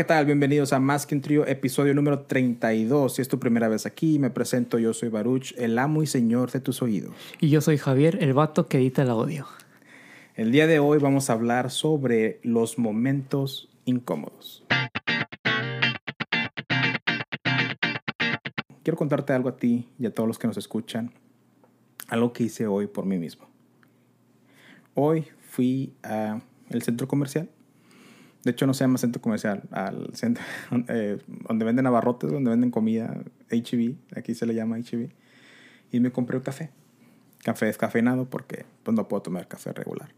[0.00, 0.24] ¿qué tal?
[0.24, 3.16] Bienvenidos a Más que un trío, episodio número 32.
[3.16, 6.50] Si es tu primera vez aquí, me presento, yo soy Baruch, el amo y señor
[6.50, 7.12] de tus oídos.
[7.38, 9.46] Y yo soy Javier, el vato que edita el audio.
[10.36, 14.64] El día de hoy vamos a hablar sobre los momentos incómodos.
[18.82, 21.12] Quiero contarte algo a ti y a todos los que nos escuchan,
[22.08, 23.50] algo que hice hoy por mí mismo.
[24.94, 26.40] Hoy fui al
[26.80, 27.50] centro comercial
[28.42, 30.42] de hecho, no se llama centro comercial, al centro
[30.88, 31.18] eh,
[31.48, 35.10] donde venden abarrotes, donde venden comida, HB, aquí se le llama HB.
[35.92, 36.70] Y me compré un café.
[37.42, 40.12] Café descafeinado porque pues, no puedo tomar café regular.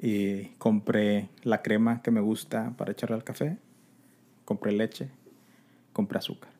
[0.00, 3.58] Y compré la crema que me gusta para echarle al café.
[4.44, 5.10] Compré leche.
[5.92, 6.50] Compré azúcar.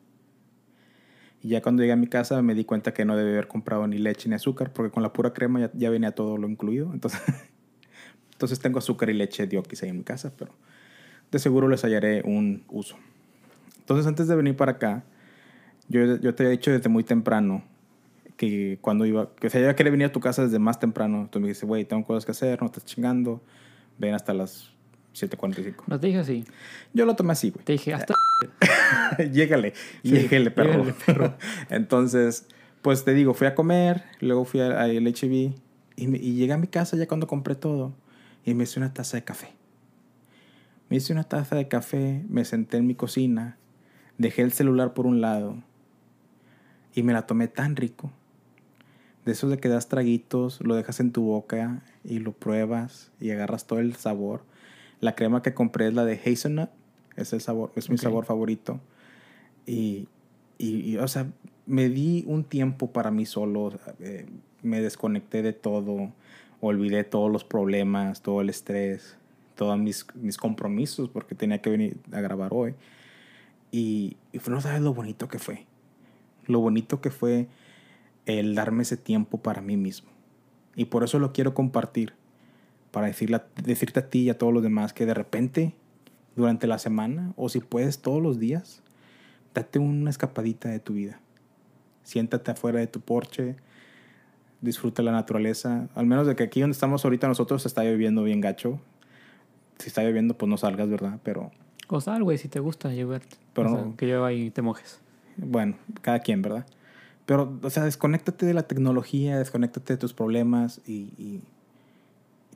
[1.41, 3.85] Y ya cuando llegué a mi casa me di cuenta que no debía haber comprado
[3.85, 6.93] ni leche ni azúcar porque con la pura crema ya, ya venía todo lo incluido.
[6.93, 7.21] Entonces
[8.33, 10.51] Entonces tengo azúcar y leche de ahí en mi casa, pero
[11.31, 12.97] de seguro les hallaré un uso.
[13.79, 15.03] Entonces antes de venir para acá,
[15.89, 17.63] yo, yo te he dicho desde muy temprano
[18.37, 21.21] que cuando iba, que o sea, yo quería venir a tu casa desde más temprano.
[21.21, 23.41] Entonces me dice, güey, tengo cosas que hacer, no estás chingando,
[23.97, 24.71] ven hasta las
[25.13, 25.83] 7.45.
[25.87, 26.45] ¿No te dije así?
[26.93, 27.63] Yo lo tomé así, güey.
[27.65, 28.15] Te dije, hasta...
[29.31, 29.73] llégale,
[30.03, 30.85] sí, perro.
[31.05, 31.37] perro.
[31.69, 32.47] Entonces,
[32.81, 35.53] pues te digo, fui a comer, luego fui al HB y,
[35.95, 37.93] y llegué a mi casa ya cuando compré todo
[38.45, 39.49] y me hice una taza de café.
[40.89, 43.57] Me hice una taza de café, me senté en mi cocina,
[44.17, 45.57] dejé el celular por un lado
[46.93, 48.11] y me la tomé tan rico.
[49.25, 53.31] De esos de que das traguitos, lo dejas en tu boca y lo pruebas y
[53.31, 54.43] agarras todo el sabor.
[54.99, 56.69] La crema que compré es la de hazelnut,
[57.15, 58.81] es el sabor, es mi sabor favorito.
[59.65, 60.07] Y,
[60.57, 61.27] y, o sea,
[61.65, 64.25] me di un tiempo para mí solo, eh,
[64.61, 66.11] me desconecté de todo
[66.67, 69.17] olvidé todos los problemas, todo el estrés,
[69.55, 72.75] todos mis, mis compromisos, porque tenía que venir a grabar hoy.
[73.71, 75.65] Y, y no sabes lo bonito que fue.
[76.47, 77.47] Lo bonito que fue
[78.25, 80.09] el darme ese tiempo para mí mismo.
[80.75, 82.13] Y por eso lo quiero compartir.
[82.91, 85.73] Para decirle, decirte a ti y a todos los demás que de repente,
[86.35, 88.83] durante la semana, o si puedes todos los días,
[89.53, 91.19] date una escapadita de tu vida.
[92.03, 93.55] Siéntate afuera de tu porche,
[94.63, 95.89] disfruta la naturaleza.
[95.93, 98.79] Al menos de que aquí donde estamos ahorita nosotros se está lloviendo bien gacho.
[99.77, 101.19] Si está lloviendo, pues no salgas, ¿verdad?
[101.23, 101.51] Pero...
[101.89, 103.21] O sal, güey, si te gusta llover.
[103.53, 104.99] Pero que llueva y te mojes.
[105.37, 106.65] Bueno, cada quien, ¿verdad?
[107.25, 111.41] Pero, o sea, desconéctate de la tecnología, desconéctate de tus problemas y, y,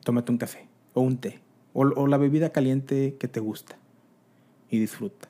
[0.03, 1.39] tómate un café o un té
[1.73, 3.77] o, o la bebida caliente que te gusta
[4.69, 5.29] y disfruta.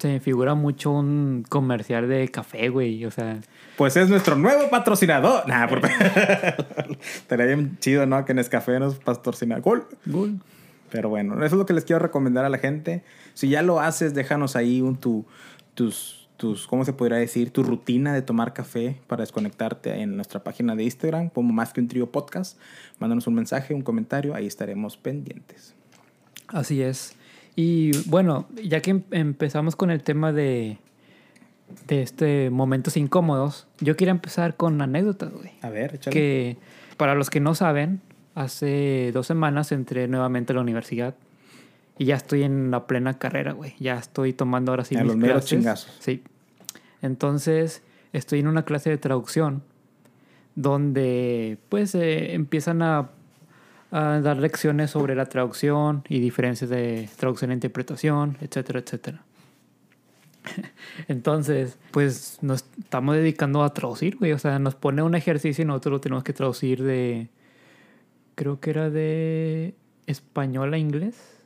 [0.00, 3.04] Se me figura mucho un comercial de café, güey.
[3.04, 3.38] O sea.
[3.76, 5.46] Pues es nuestro nuevo patrocinador.
[5.46, 5.88] Nah, porque.
[7.16, 8.24] Estaría bien chido, ¿no?
[8.24, 9.58] Que Nescafé nos patrocina.
[9.58, 9.86] Gol.
[10.06, 10.40] Gol.
[10.90, 13.04] Pero bueno, eso es lo que les quiero recomendar a la gente.
[13.34, 15.26] Si ya lo haces, déjanos ahí un, tu,
[15.74, 17.50] tus, tus, ¿cómo se podría decir?
[17.50, 21.80] Tu rutina de tomar café para desconectarte en nuestra página de Instagram, como más que
[21.82, 22.58] un trío podcast.
[22.98, 25.74] Mándanos un mensaje, un comentario, ahí estaremos pendientes.
[26.48, 27.14] Así es.
[27.56, 30.78] Y bueno, ya que em-, empezamos con el tema de,
[31.86, 35.52] de este momentos incómodos, yo quería empezar con anécdotas, güey.
[35.62, 36.14] A ver, échale.
[36.14, 36.56] Que
[36.96, 38.00] para los que no saben,
[38.34, 41.14] hace dos semanas entré nuevamente a la universidad
[41.98, 43.74] y ya estoy en la plena carrera, güey.
[43.78, 45.44] Ya estoy tomando ahora sí a los clases.
[45.44, 45.96] chingazos.
[46.00, 46.22] Sí.
[47.02, 47.82] Entonces,
[48.12, 49.62] estoy en una clase de traducción
[50.54, 53.10] donde pues eh, empiezan a
[53.90, 59.24] a dar lecciones sobre la traducción y diferencias de traducción e interpretación, etcétera, etcétera.
[61.08, 64.32] Entonces, pues nos estamos dedicando a traducir, güey.
[64.32, 67.28] O sea, nos pone un ejercicio y nosotros lo tenemos que traducir de.
[68.34, 69.74] Creo que era de
[70.06, 71.38] español a inglés.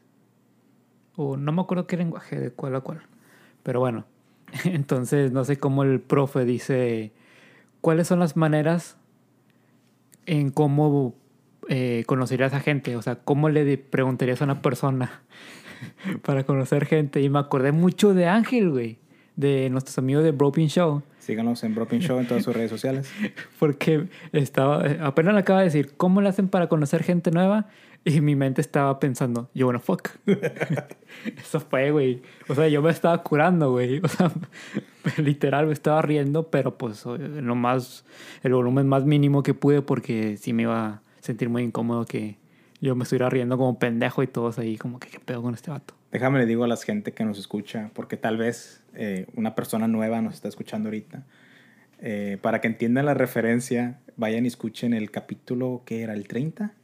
[1.16, 3.02] O no me acuerdo qué lenguaje, de cuál a cuál.
[3.62, 4.04] Pero bueno.
[4.64, 7.12] Entonces, no sé cómo el profe dice.
[7.80, 8.96] ¿Cuáles son las maneras
[10.26, 11.14] en cómo
[11.68, 12.96] eh, conocerías a gente?
[12.96, 15.22] O sea, ¿cómo le preguntarías a una persona
[16.22, 17.20] para conocer gente?
[17.20, 18.98] Y me acordé mucho de Ángel, güey,
[19.36, 21.02] de nuestros amigos de Broken Show.
[21.18, 23.10] Síganos en Broken Show en todas sus redes sociales.
[23.58, 27.68] Porque estaba, apenas le acaba de decir, ¿cómo le hacen para conocer gente nueva?
[28.06, 30.10] Y mi mente estaba pensando, yo wanna fuck.
[31.38, 32.20] Eso fue, güey.
[32.48, 34.00] O sea, yo me estaba curando, güey.
[34.04, 34.30] O sea,
[35.16, 38.04] literal me estaba riendo, pero pues lo más,
[38.42, 42.36] el volumen más mínimo que pude porque sí me iba sentir muy incómodo que
[42.80, 45.70] yo me estuviera riendo como pendejo y todos ahí como que qué pedo con este
[45.70, 45.94] vato.
[46.12, 49.88] Déjame le digo a la gente que nos escucha, porque tal vez eh, una persona
[49.88, 51.24] nueva nos está escuchando ahorita.
[52.00, 56.74] Eh, para que entiendan la referencia, vayan y escuchen el capítulo que era el 30.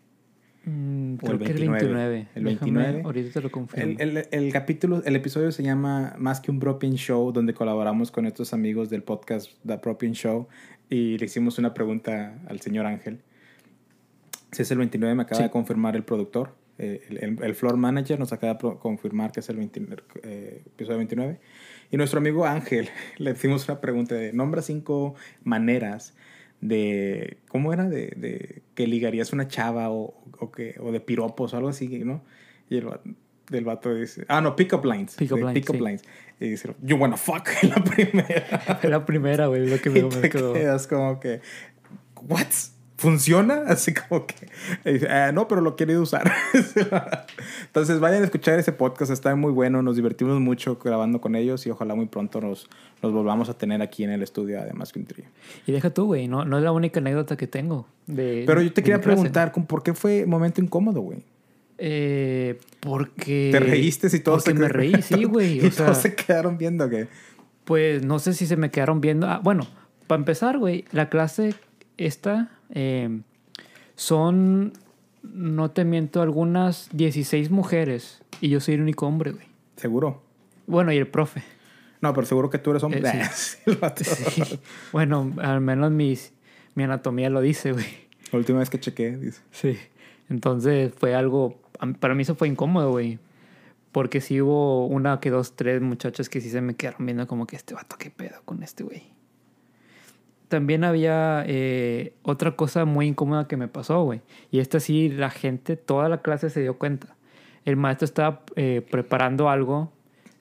[0.64, 2.28] Mm, O el creo que el 29.
[2.34, 3.02] El Déjame- 29.
[3.04, 3.96] ahorita te lo confirmo.
[3.98, 8.10] El, el- el capítulo, el episodio se llama Más que un Propian Show, donde colaboramos
[8.10, 10.48] con estos amigos del podcast The Propian Show
[10.88, 13.20] y le hicimos una pregunta al señor Ángel.
[14.52, 15.42] Si es el 29, me acaba Sí.
[15.44, 16.54] de confirmar el productor.
[16.82, 20.62] eh, el, el- el floor manager nos acaba de confirmar que es el 29, eh,
[20.64, 21.38] episodio 29.
[21.90, 22.88] Y nuestro amigo Ángel
[23.18, 25.14] le hicimos una pregunta de nombra cinco
[25.44, 26.14] maneras
[26.62, 31.52] de cómo era de, de que ligarías una chava o, o que o de piropos
[31.52, 32.22] o algo así no
[32.70, 33.10] y el vato,
[33.50, 35.80] del vato dice ah no pick up lines Pick up lines, pick up sí.
[35.82, 36.02] lines
[36.38, 40.08] y dice you wanna fuck la primera la primera, güey, lo que me, y me
[40.08, 40.52] te quedó.
[40.54, 41.40] quedas como que
[42.28, 42.46] what
[43.00, 44.36] funciona así como que
[45.08, 46.30] "Ah, no pero lo querido usar
[47.62, 51.66] entonces vayan a escuchar ese podcast está muy bueno nos divertimos mucho grabando con ellos
[51.66, 52.68] y ojalá muy pronto nos,
[53.02, 55.24] nos volvamos a tener aquí en el estudio además que un trío
[55.66, 57.86] Y deja tú, güey, no, no es la única anécdota que tengo.
[58.06, 61.20] De, Pero yo te quería preguntar, ¿con- ¿por qué fue momento incómodo, güey?
[61.78, 63.48] Eh, porque.
[63.52, 65.60] ¿Te reíste y todos porque se me reí, sí, güey.
[65.64, 67.08] Y O sea, todos se quedaron viendo que...
[67.64, 69.26] pues no sé si se me quedaron viendo.
[69.26, 69.66] Ah, bueno,
[70.06, 71.54] para empezar, güey, la clase
[71.96, 73.20] esta eh,
[73.94, 74.72] son,
[75.22, 79.46] no te miento, algunas 16 mujeres y yo soy el único hombre, güey.
[79.76, 80.22] ¿Seguro?
[80.66, 81.42] Bueno, y el profe.
[82.00, 83.02] No, pero seguro que tú eres hombre.
[83.04, 83.58] Eh, Sí.
[84.04, 84.58] Sí.
[84.92, 86.32] Bueno, al menos mis,
[86.74, 87.86] mi anatomía lo dice, güey.
[88.32, 89.42] La última vez que chequé, dice.
[89.50, 89.78] Sí.
[90.28, 91.60] Entonces fue algo,
[91.98, 93.18] para mí eso fue incómodo, güey.
[93.92, 97.46] Porque sí hubo una que dos, tres muchachas que sí se me quedaron viendo como
[97.46, 99.12] que este vato, qué pedo con este güey.
[100.50, 104.20] También había eh, otra cosa muy incómoda que me pasó, güey.
[104.50, 107.14] Y esta sí, la gente, toda la clase se dio cuenta.
[107.64, 109.92] El maestro estaba eh, preparando algo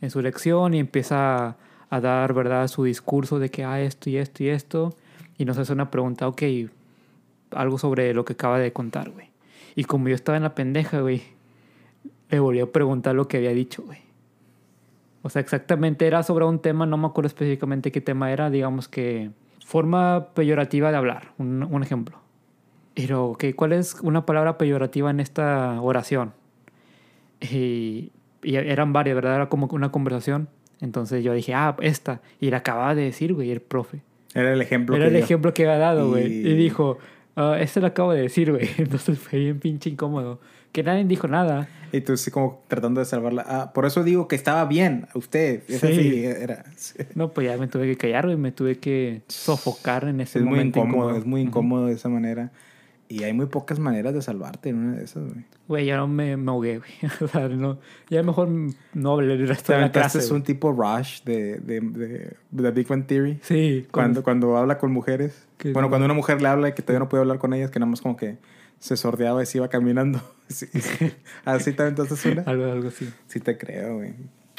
[0.02, 1.58] en su lección y empieza
[1.92, 4.96] a, dar, ¿verdad?, su discurso de que, ah, esto y esto y esto.
[5.38, 6.42] Y nos hace una pregunta, ok,
[7.52, 9.30] algo sobre lo que acaba de contar, güey.
[9.76, 11.22] Y como yo estaba en la pendeja, güey,
[12.32, 14.00] le volví a preguntar lo que había dicho, güey.
[15.22, 18.88] O sea, exactamente era sobre un tema, no me acuerdo específicamente qué tema era, digamos
[18.88, 19.30] que
[19.70, 22.18] forma peyorativa de hablar, un, un ejemplo.
[22.96, 26.34] Pero, ok, ¿cuál es una palabra peyorativa en esta oración?
[27.40, 28.12] Y,
[28.44, 29.36] y eran varias, ¿verdad?
[29.36, 30.50] Era como una conversación.
[30.82, 32.22] Entonces yo dije, ah, esta.
[32.40, 34.02] Y la acababa de decir, güey, el profe.
[34.34, 35.24] Era el ejemplo Era que el dio.
[35.24, 36.26] ejemplo que había dado, güey.
[36.32, 36.56] Y- Y...
[36.56, 36.98] dijo,
[37.36, 38.68] ah, este lo acabo de decir, güey.
[38.78, 40.40] Entonces fue bien pinche incómodo.
[40.72, 41.68] Que nadie dijo nada.
[41.92, 43.44] Y tú así como tratando de salvarla.
[43.48, 45.08] Ah, por eso digo que estaba bien.
[45.16, 45.64] Usted.
[45.68, 45.88] Es Sí.
[45.88, 46.64] así, era.
[46.76, 46.94] sí.
[47.16, 48.38] No, pues ya me tuve que callar, güey.
[48.38, 50.80] Me tuve que sofocar en ese Es muy momento.
[50.80, 52.52] incómodo, es muy incómodo de esa manera.
[53.12, 55.44] Y hay muy pocas maneras de salvarte en una de esas, güey.
[55.68, 56.92] Güey, ya no me, me ahogué, güey.
[57.22, 58.50] o sea, no, ya mejor
[58.94, 60.20] no hablé el resto de la clase.
[60.26, 60.44] un güey.
[60.44, 63.40] tipo Rush de, de, de, de Big Bang Theory.
[63.42, 65.48] Sí, Cuando, cuando habla con mujeres.
[65.64, 67.72] Bueno, no- cuando una mujer le habla y que todavía no puede hablar con ellas,
[67.72, 68.38] que nada más como que
[68.80, 70.22] se sordeaba y se iba caminando.
[70.50, 70.66] Sí.
[71.46, 72.42] Así también entonces una.
[72.48, 73.08] Algo, algo así.
[73.28, 74.16] Sí te creo, güey.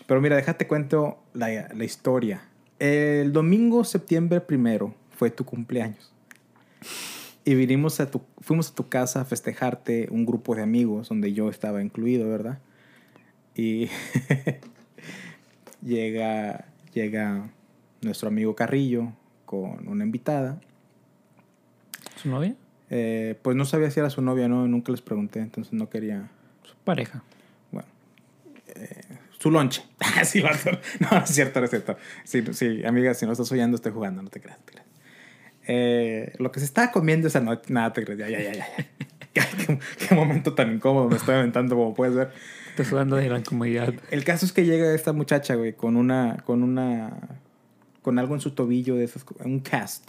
[0.06, 2.42] Pero mira, déjate cuento la, la historia.
[2.78, 6.12] El domingo, septiembre primero, fue tu cumpleaños.
[7.44, 11.32] Y vinimos a tu, fuimos a tu casa a festejarte un grupo de amigos donde
[11.32, 12.60] yo estaba incluido, ¿verdad?
[13.56, 13.88] Y
[15.82, 17.50] llega, llega
[18.00, 19.12] nuestro amigo Carrillo
[19.44, 20.60] con una invitada.
[22.16, 22.54] ¿Su novia?
[22.90, 26.28] Eh, pues no sabía si era su novia no, nunca les pregunté, entonces no quería
[26.64, 27.22] Su pareja.
[27.70, 27.88] bueno,
[28.74, 29.00] eh,
[29.38, 29.84] su lonche.
[30.24, 30.70] sí, vato.
[30.98, 31.96] no, no es cierto, no es cierto.
[32.24, 34.58] Sí, sí, amiga, si no estás oyendo, estoy jugando, no te creas.
[34.58, 34.86] no te creas.
[35.68, 38.66] Eh, lo que se estaba comiendo esa noche, nada, te creas, ya, ya, ya,
[39.32, 39.78] qué,
[40.08, 42.32] qué momento tan incómodo me estoy aventando, como puedes ver.
[42.70, 43.94] Estás sudando de la incomodidad.
[44.10, 47.38] El caso es que llega esta muchacha, güey, con una, con una,
[48.02, 50.08] con algo en su tobillo de esos, un cast,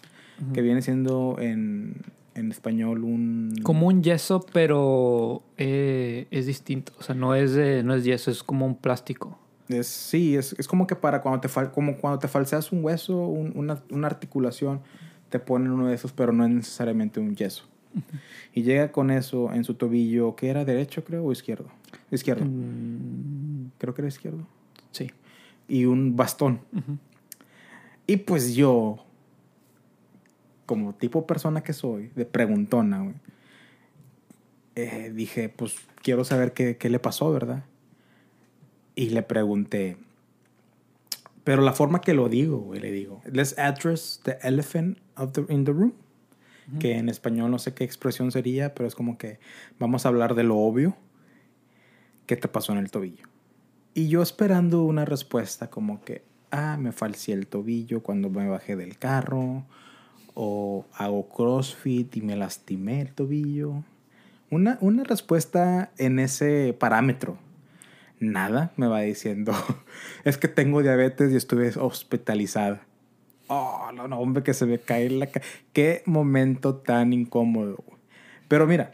[0.53, 1.95] que viene siendo en,
[2.35, 3.53] en español un...
[3.63, 6.93] Como un yeso, pero eh, es distinto.
[6.99, 7.51] O sea, no es,
[7.83, 9.37] no es yeso, es como un plástico.
[9.67, 12.83] Es, sí, es, es como que para cuando te, fal, como cuando te falseas un
[12.83, 14.81] hueso, un- una, una articulación,
[15.29, 17.63] te ponen uno de esos, pero no es necesariamente un yeso.
[18.53, 21.65] Y llega con eso en su tobillo, que era derecho, creo, o izquierdo.
[22.09, 22.45] Izquierdo.
[22.45, 24.45] Mm, Creo que era izquierdo.
[24.91, 25.11] sí.
[25.67, 26.59] Y un bastón.
[28.07, 29.05] Y pues yo,
[30.65, 33.15] como tipo persona que soy, de preguntona, güey,
[34.75, 37.65] eh, dije, pues quiero saber qué, qué le pasó, ¿verdad?
[38.95, 39.97] Y le pregunté,
[41.43, 45.45] pero la forma que lo digo, güey, le digo, let's address the elephant of the,
[45.49, 45.93] in the room,
[46.79, 49.39] que en español no sé qué expresión sería, pero es como que
[49.77, 50.95] vamos a hablar de lo obvio
[52.27, 53.25] que te pasó en el tobillo.
[53.93, 58.77] Y yo esperando una respuesta como que, ah, me falseé el tobillo cuando me bajé
[58.77, 59.65] del carro,
[60.33, 63.83] o hago CrossFit y me lastimé el tobillo,
[64.49, 67.37] una, una respuesta en ese parámetro.
[68.19, 69.53] Nada, me va diciendo.
[70.23, 72.81] es que tengo diabetes y estuve hospitalizada.
[73.47, 75.27] Oh, no, no, hombre, que se me cae la...
[75.73, 77.83] Qué momento tan incómodo.
[78.47, 78.91] Pero mira,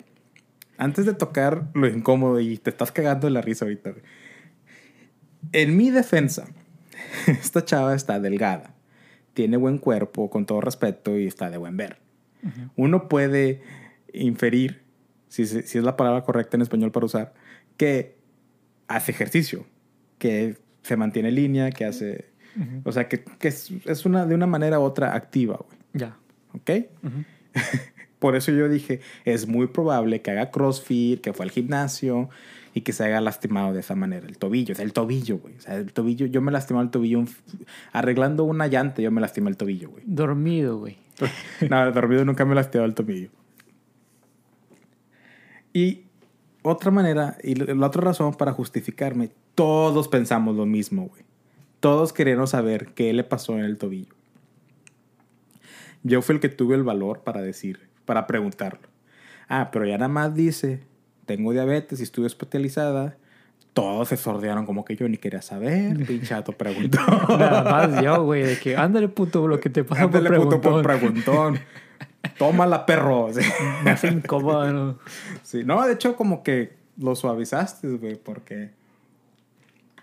[0.77, 3.93] antes de tocar lo incómodo y te estás cagando la risa ahorita.
[5.51, 6.47] En mi defensa,
[7.27, 8.73] esta chava está delgada,
[9.37, 11.99] tiene buen cuerpo, con todo respeto, y está de buen ver.
[12.75, 13.61] Uno puede
[14.11, 14.81] inferir,
[15.27, 17.33] si, si, es la palabra correcta en español para usar,
[17.77, 18.17] que
[18.87, 19.67] hace ejercicio,
[20.17, 22.31] que se mantiene en línea, que hace...
[22.83, 25.77] O sea, que, que es, es, una, de una manera u otra activa, güey.
[25.93, 26.17] Ya.
[26.53, 26.71] ¿Ok?
[28.19, 32.29] Por eso yo dije, es muy probable que haga CrossFit, que fue al gimnasio,
[32.77, 34.27] y que se haya lastimado de esa manera.
[34.27, 35.57] El tobillo, o el tobillo, güey.
[35.57, 37.23] O sea, el tobillo, yo me lastimé el tobillo
[37.91, 40.03] arreglando una llanta, yo me lastimé el tobillo, güey.
[40.05, 40.95] Dormido, güey.
[41.71, 43.29] no, dormido nunca me lastimé el tobillo.
[45.73, 46.03] Y
[46.61, 51.23] otra manera, y la otra razón para justificarme, todos pensamos lo mismo, güey.
[51.79, 54.13] Todos queremos saber qué le pasó en el tobillo.
[56.03, 58.87] Yo fui el que tuve el valor para decir, para preguntarlo.
[59.49, 60.85] Ah, pero ya nada más dice
[61.27, 63.17] tengo diabetes y estuve hospitalizada.
[63.73, 65.95] Todos se sordearon como que yo ni quería saber.
[66.07, 66.97] Pinchato preguntó.
[67.37, 70.61] Nada más yo, güey, de que ándale puto lo que te pasa ándale, por preguntón.
[70.61, 71.59] puto por preguntón.
[72.39, 73.29] Tómala, perro.
[73.31, 73.41] Sí.
[73.83, 74.99] Más incómodo, ¿no?
[75.43, 78.71] Sí, no, de hecho como que lo suavizaste, güey, porque...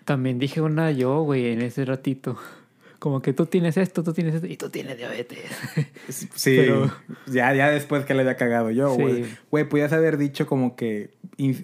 [0.05, 2.37] También dije una yo, güey, en ese ratito.
[3.05, 5.45] Como que tú tienes esto, tú tienes esto y tú tienes diabetes.
[6.09, 6.57] Sí,
[7.27, 9.27] ya, ya después que le había cagado yo, güey.
[9.51, 11.11] Güey, podías haber dicho como que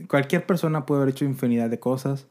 [0.07, 2.27] cualquier persona puede haber hecho infinidad de cosas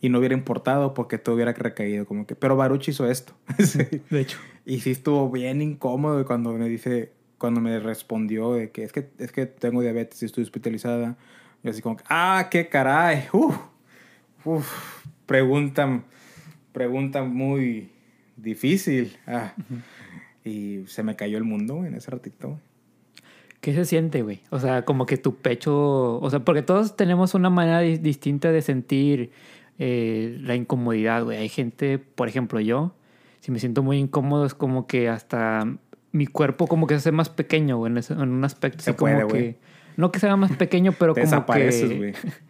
[0.00, 3.34] y no hubiera importado porque todo hubiera recaído como que, pero Baruch hizo esto.
[4.08, 4.38] De hecho.
[4.64, 9.10] Y sí estuvo bien incómodo cuando me dice, cuando me respondió de que es que,
[9.18, 11.18] es que tengo diabetes y estoy hospitalizada.
[11.62, 13.26] Y así como, ah, qué caray.
[13.34, 13.54] Uf,
[14.46, 16.06] uf, preguntan,
[16.72, 17.90] preguntan muy
[18.36, 19.16] difícil.
[19.26, 19.54] Ah.
[20.44, 22.60] Y se me cayó el mundo en ese ratito.
[23.60, 24.42] ¿Qué se siente, güey?
[24.50, 28.62] O sea, como que tu pecho, o sea, porque todos tenemos una manera distinta de
[28.62, 29.32] sentir
[29.78, 31.38] eh, la incomodidad, güey.
[31.38, 32.94] Hay gente, por ejemplo, yo,
[33.40, 35.66] si me siento muy incómodo, es como que hasta
[36.12, 38.82] mi cuerpo como que se hace más pequeño, güey, en, un aspecto.
[38.82, 39.56] Se puede, como que,
[39.96, 42.14] no que sea más pequeño, pero como que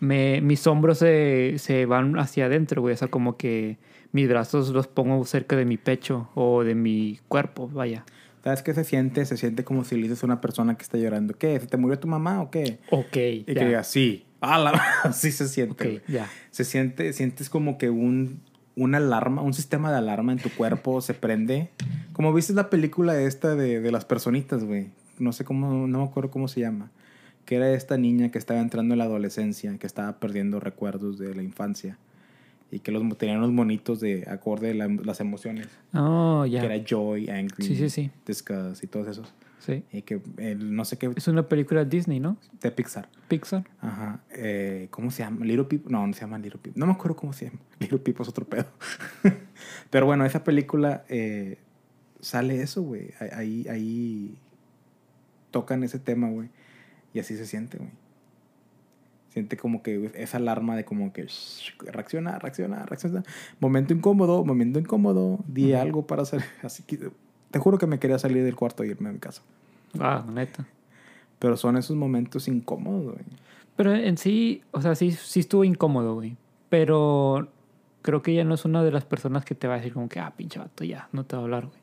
[0.00, 2.94] me, mis hombros se, se van hacia adentro, güey.
[2.94, 3.78] O sea, como que
[4.12, 8.04] mis brazos los pongo cerca de mi pecho o de mi cuerpo, vaya.
[8.42, 9.24] ¿Sabes qué se siente?
[9.26, 11.58] Se siente como si le dices a una persona que está llorando, ¿qué?
[11.58, 12.78] ¿Se te murió tu mamá o qué?
[12.90, 13.16] Ok.
[13.16, 14.26] Y que diga, sí.
[14.40, 16.02] así se siente.
[16.08, 16.30] ya.
[16.50, 18.40] Se siente, sientes como que un,
[18.76, 21.70] una alarma, un sistema de alarma en tu cuerpo se prende.
[22.12, 24.90] Como viste la película esta de, de las personitas, güey.
[25.18, 26.92] No sé cómo, no me acuerdo cómo se llama.
[27.48, 31.34] Que era esta niña que estaba entrando en la adolescencia, que estaba perdiendo recuerdos de
[31.34, 31.96] la infancia
[32.70, 35.66] y que los tenían unos monitos de acorde a las emociones.
[35.94, 36.60] Oh, ya.
[36.60, 38.10] Que era joy, angry, sí, sí, sí.
[38.26, 39.32] disgust y todos esos.
[39.60, 39.82] Sí.
[39.92, 40.20] Y que
[40.58, 41.10] no sé qué.
[41.16, 42.36] Es una película de Disney, ¿no?
[42.60, 43.08] De Pixar.
[43.28, 43.64] Pixar.
[43.80, 44.20] Ajá.
[44.30, 45.44] Eh, ¿Cómo se llama?
[45.44, 45.90] Little People.
[45.90, 46.78] No, no se llama Little People.
[46.78, 47.60] No me acuerdo cómo se llama.
[47.80, 48.66] Little People es otro pedo.
[49.90, 51.58] Pero bueno, esa película eh,
[52.20, 53.14] sale eso, güey.
[53.32, 54.36] Ahí, ahí
[55.50, 56.50] tocan ese tema, güey.
[57.18, 57.90] Y así se siente, güey
[59.38, 61.26] siente como que esa alarma de como que
[61.80, 63.22] reacciona, reacciona, reacciona.
[63.60, 66.42] Momento incómodo, momento incómodo, di algo para hacer.
[66.62, 67.10] Así que
[67.50, 69.42] te juro que me quería salir del cuarto e irme a mi casa.
[69.98, 70.66] Ah, neta.
[71.38, 73.24] Pero son esos momentos incómodos, güey.
[73.76, 76.36] Pero en sí, o sea, sí, sí estuvo incómodo, güey.
[76.68, 77.48] Pero
[78.02, 80.08] creo que ella no es una de las personas que te va a decir como
[80.08, 81.78] que, ah, pinche vato, ya, no te va a hablar, güey.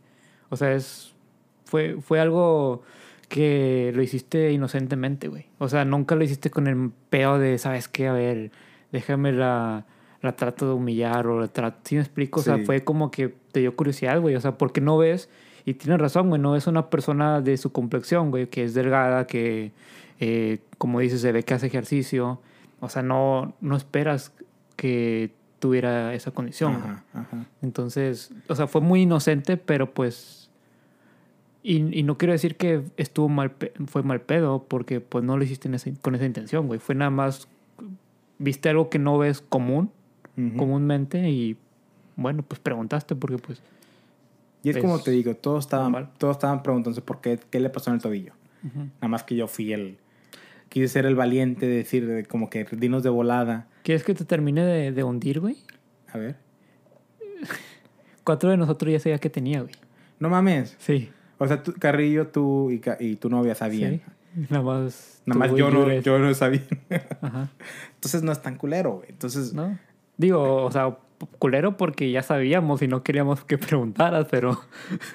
[0.50, 1.14] O sea, es.
[1.64, 2.84] Fue, fue algo
[3.26, 5.48] que lo hiciste inocentemente, güey.
[5.58, 8.08] O sea, nunca lo hiciste con el peo de, ¿sabes qué?
[8.08, 8.52] A ver,
[8.92, 9.86] déjame la,
[10.22, 11.80] la trato de humillar o la trato...
[11.84, 12.40] ¿Sí me explico?
[12.40, 14.36] O sea, fue como que te dio curiosidad, güey.
[14.36, 15.30] O sea, porque no ves...
[15.68, 19.26] Y tienes razón, güey, no es una persona de su complexión, güey, que es delgada,
[19.26, 19.72] que,
[20.20, 22.40] eh, como dices, se ve que hace ejercicio.
[22.82, 24.32] O sea, no, no esperas
[24.76, 26.76] que tuviera esa condición.
[26.76, 27.46] Ajá, ajá.
[27.64, 30.45] Entonces, o sea, fue muy inocente, pero pues
[31.68, 33.56] y, y, no quiero decir que estuvo mal,
[33.88, 35.68] fue mal pedo, porque pues no lo hiciste
[36.00, 36.80] con esa intención, güey.
[36.80, 37.48] Fue nada más,
[38.38, 39.90] viste algo que no ves común,
[40.58, 41.58] comúnmente, y
[42.18, 43.64] bueno, pues preguntaste, porque pues...
[44.62, 47.90] Y es, como te digo, todos estaban, todos estaban preguntándose por qué, qué le pasó
[47.90, 48.34] en el tobillo.
[48.62, 49.98] Nada más que yo fui el...
[50.70, 53.68] Quise ser el valiente de decir, como que dinos de volada.
[53.82, 55.58] ¿Quieres que te termine de, de hundir, güey?
[56.14, 56.36] A ver.
[58.24, 59.74] Cuatro de nosotros ya sabía que tenía, güey.
[60.20, 60.76] No mames.
[60.78, 61.10] Sí.
[61.38, 64.02] O sea, Carrillo, tú y, y tu novia sabían.
[64.50, 65.22] Nada más.
[65.26, 66.62] Nada más tú y yo no, yo no sabía.
[67.22, 67.50] Ajá.
[67.96, 69.08] Entonces no es tan culero, güey.
[69.10, 69.78] Entonces, ¿No?
[70.18, 70.98] Digo, o sea,
[71.40, 74.60] culero porque ya sabíamos y no queríamos que preguntaras, pero.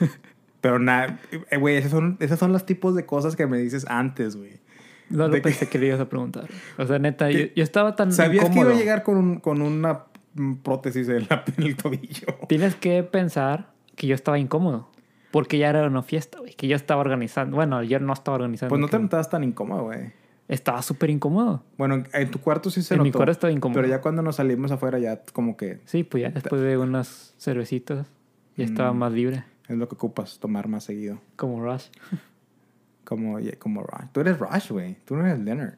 [0.61, 1.19] pero nada,
[1.51, 4.61] eh, güey, esos son, esos son los tipos de cosas que me dices antes, güey.
[5.09, 6.47] No lo De que- pensé que le ibas a preguntar.
[6.79, 8.13] O sea, neta, yo, estaba tan.
[8.13, 11.77] ¿Sabías que iba a llegar con, un- con una mm, prótesis en, la- en el
[11.77, 12.27] tobillo?
[12.49, 14.89] Tienes que pensar que yo estaba incómodo.
[15.31, 16.55] Porque ya era una fiesta, güey.
[16.55, 17.57] Que yo estaba organizando.
[17.57, 18.71] Bueno, yo no estaba organizando.
[18.71, 20.13] Pues no te notabas tan incómodo, güey.
[20.49, 21.63] Estaba súper incómodo.
[21.79, 23.77] Bueno, en, en tu cuarto sí se En mi notó, cuarto estaba incómodo.
[23.81, 27.35] Pero ya cuando nos salimos afuera ya como que Sí, pues ya después de unas
[27.39, 28.09] cervecitas
[28.57, 28.99] ya estaba Mm.
[28.99, 29.45] más libre.
[29.69, 31.21] es lo que ocupas, tomar más seguido.
[31.37, 31.87] Como Rush.
[33.05, 34.09] Como, yeah, como Rush.
[34.13, 34.97] Tú eres Rush, güey.
[35.05, 35.75] Tú no eres Leonard.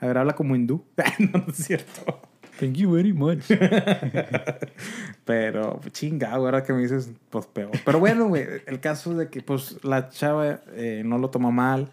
[0.00, 0.84] A ver, habla como hindú.
[1.18, 2.20] no, no es cierto.
[2.58, 3.44] Thank you very much.
[5.24, 7.70] Pero, chinga, ahora que me dices, pues peor.
[7.84, 11.88] Pero bueno, güey, el caso de que, pues, la chava eh, no lo tomó mal.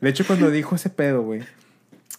[0.00, 1.42] De hecho, cuando dijo ese pedo, güey,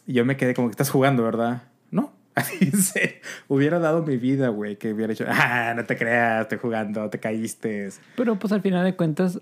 [0.07, 1.63] yo me quedé como que estás jugando, ¿verdad?
[1.89, 2.11] No.
[2.35, 6.57] Así se hubiera dado mi vida, güey, que hubiera dicho, ah, no te creas, estoy
[6.57, 7.89] jugando, te caíste.
[8.17, 9.39] Pero pues al final de cuentas,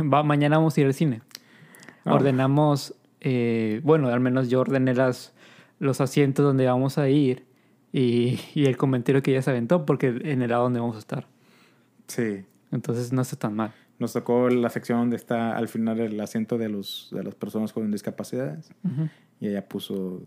[0.00, 1.22] va, mañana vamos a ir al cine.
[2.04, 2.14] Ah.
[2.14, 5.32] Ordenamos, eh, bueno, al menos yo ordené las,
[5.78, 7.48] los asientos donde vamos a ir
[7.92, 11.00] y, y el comentario que ella se aventó, porque en el lado donde vamos a
[11.00, 11.26] estar.
[12.06, 12.44] Sí.
[12.72, 13.72] Entonces no está tan mal.
[13.98, 17.72] Nos tocó la sección donde está al final el asiento de, los, de las personas
[17.72, 18.70] con discapacidades.
[19.40, 20.22] Y ella puso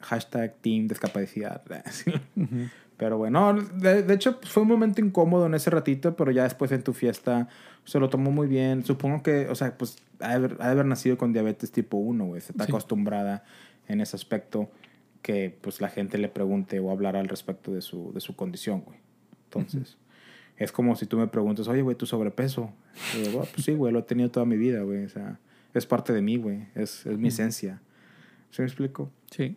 [0.00, 1.62] hashtag Team Discapacidad.
[1.84, 2.10] Así.
[2.36, 2.68] Ujú.
[2.96, 6.70] Pero bueno, de, de hecho fue un momento incómodo en ese ratito, pero ya después
[6.72, 7.48] en tu fiesta
[7.84, 8.84] se lo tomó muy bien.
[8.84, 11.96] Supongo que, o sea, pues ha de haber, ha de haber nacido con diabetes tipo
[11.96, 12.40] 1, güey.
[12.40, 12.70] Se está Sí.
[12.70, 13.42] acostumbrada
[13.88, 14.70] en ese aspecto
[15.22, 18.80] que pues la gente le pregunte o hablar al respecto de su, de su condición,
[18.82, 18.98] güey.
[19.44, 19.96] Entonces,
[20.56, 22.72] es como si tú me preguntas, oye, güey, tu sobrepeso.
[23.16, 25.04] Y yo, "Bueno, pues sí, güey, lo he tenido toda mi vida, güey.
[25.04, 25.38] O sea,
[25.74, 26.66] es parte de mí, güey.
[26.74, 27.80] Es, es mi esencia.
[28.50, 29.10] ¿Sí me explico?
[29.30, 29.56] Sí.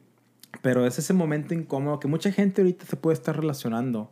[0.62, 4.12] Pero es ese momento incómodo que mucha gente ahorita se puede estar relacionando.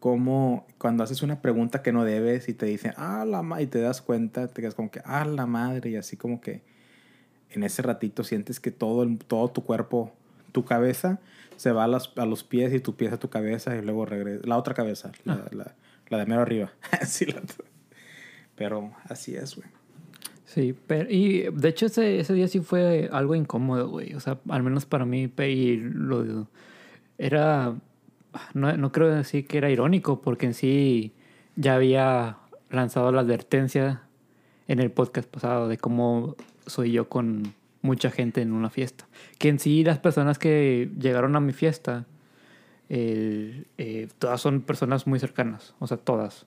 [0.00, 3.66] Como cuando haces una pregunta que no debes y te dicen, ah, la ma-", y
[3.66, 6.62] te das cuenta, te quedas como que, ah, la madre, y así como que
[7.50, 10.12] en ese ratito sientes que todo, el- todo tu cuerpo,
[10.54, 11.18] tu cabeza,
[11.56, 14.06] se va a, las- a los pies y tu pies a tu cabeza y luego
[14.06, 14.40] regresa.
[14.46, 15.48] La otra cabeza, la, Ah.
[15.50, 15.74] la,
[16.08, 16.72] la de mero arriba.
[17.06, 17.42] Sí, la.
[18.54, 19.68] Pero así es, güey.
[20.46, 24.14] Sí, pero, y de hecho ese, ese día sí fue algo incómodo, güey.
[24.14, 26.46] O sea, al menos para mí, y lo
[27.18, 27.74] era,
[28.52, 31.12] no, no creo decir que era irónico, porque en sí
[31.56, 32.36] ya había
[32.70, 34.02] lanzado la advertencia
[34.68, 36.36] en el podcast pasado de cómo
[36.66, 39.06] soy yo con mucha gente en una fiesta.
[39.38, 42.06] Que en sí las personas que llegaron a mi fiesta,
[42.88, 46.46] eh, todas son personas muy cercanas, o sea, todas.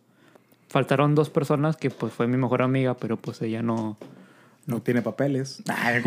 [0.67, 3.97] Faltaron dos personas que pues fue mi mejor amiga, pero pues ella no,
[4.65, 5.61] No tiene papeles.
[5.69, 6.03] Ay,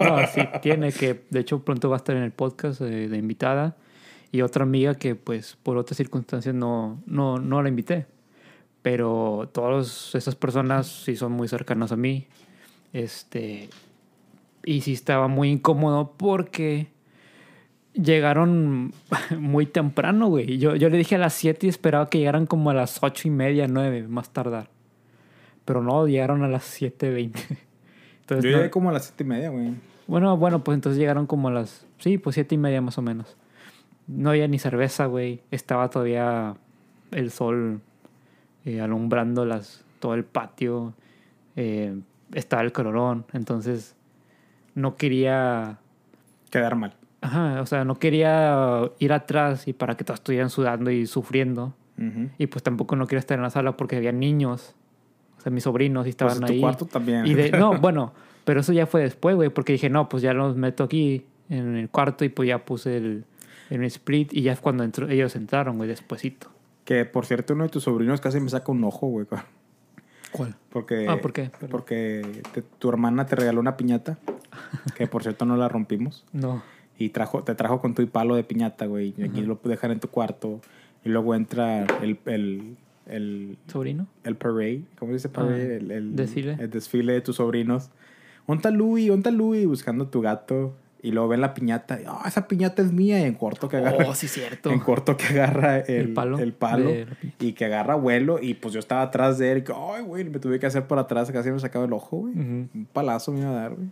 [0.00, 3.18] no, sí tiene, que de hecho pronto va a estar en el podcast eh, de
[3.18, 3.76] invitada.
[4.30, 8.06] Y otra amiga que pues por otras circunstancias no, no, no la invité.
[8.82, 12.28] Pero todas esas personas sí son muy cercanas a mí.
[12.92, 13.68] Este,
[14.68, 16.88] y sí estaba muy incómodo porque
[17.94, 18.92] llegaron
[19.38, 20.58] muy temprano, güey.
[20.58, 23.28] Yo, yo le dije a las 7 y esperaba que llegaran como a las 8
[23.28, 24.68] y media, 9, más tardar.
[25.64, 27.32] Pero no, llegaron a las 7.20.
[28.20, 29.72] Entonces, Yo no- llegué como a las siete y media, güey.
[30.06, 31.86] bueno, bueno, pues entonces llegaron como a las...
[31.98, 33.36] Sí, pues siete y media más o menos.
[34.06, 35.40] No había ni cerveza, güey.
[35.50, 36.54] Estaba todavía
[37.10, 37.80] el sol
[38.66, 40.92] eh, alumbrando las, todo el patio.
[41.56, 41.98] Eh,
[42.34, 43.24] estaba el calorón.
[43.32, 43.96] Entonces
[44.78, 45.78] no quería...
[46.50, 46.94] Quedar mal.
[47.20, 51.74] Ajá, o sea, no quería ir atrás y para que todos estuvieran sudando y sufriendo.
[52.38, 54.76] Y pues tampoco no quería estar en la sala porque había niños.
[55.36, 56.60] O sea, mis sobrinos y estaban Pues en tu ahí.
[56.60, 57.26] cuarto también.
[57.26, 58.12] Y de, no, bueno,
[58.44, 61.76] pero eso ya fue después, güey, porque dije, no, pues ya los meto aquí en
[61.76, 63.24] el cuarto y pues ya puse el,
[63.70, 66.48] el split y ya es cuando entró- ellos entraron, güey, despuesito.
[66.84, 69.26] Que por cierto, uno de tus sobrinos casi me saca un ojo, güey.
[70.32, 70.54] ¿Cuál?
[70.70, 71.44] Porque, Ah, ¿por qué?
[71.50, 71.70] Perdón.
[71.70, 74.18] Porque te- tu hermana te regaló una piñata.
[74.96, 76.24] Que por cierto no la rompimos.
[76.32, 76.62] No.
[76.98, 79.14] Y trajo, te trajo con tu palo de piñata, güey.
[79.16, 79.48] Y aquí Ujú.
[79.48, 80.60] lo pude dejar en tu cuarto.
[81.04, 84.06] Y luego entra el, el, el, ¿Sobrino?
[84.24, 84.82] el parade.
[84.98, 85.74] ¿Cómo se dice parade?
[85.74, 86.56] Ah, el, el- desfile.
[86.58, 87.90] El desfile de tus sobrinos.
[88.46, 90.74] Onta Louis, onta Louis, buscando tu gato.
[91.00, 92.00] Y luego ven la piñata.
[92.00, 93.20] y, "Ah, esa piñata es mía.
[93.20, 94.70] Y en corto que agarra, Oh, sí, cierto.
[94.70, 97.06] en corto que agarra el, El palo el palo de
[97.38, 98.38] y que agarra vuelo.
[98.42, 99.58] Y pues yo estaba atrás de él.
[99.58, 101.30] Y que, ay, güey, me tuve que hacer por atrás.
[101.30, 102.34] Casi me sacaba el ojo, güey.
[102.34, 103.88] Un palazo me iba a dar, güey.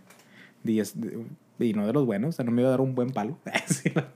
[0.65, 0.95] Y, es-
[1.59, 2.29] y no de los buenos.
[2.29, 3.37] O sea, no me iba a dar un buen palo.
[3.95, 4.07] La-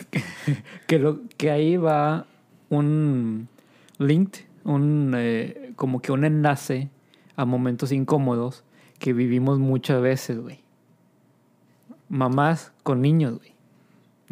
[0.88, 2.26] Que, lo, que ahí va
[2.70, 3.48] un
[4.00, 6.90] link, un, eh, como que un enlace
[7.38, 8.64] a momentos incómodos
[9.00, 10.60] que vivimos muchas veces, güey.
[12.12, 13.54] Mamás con niños, güey.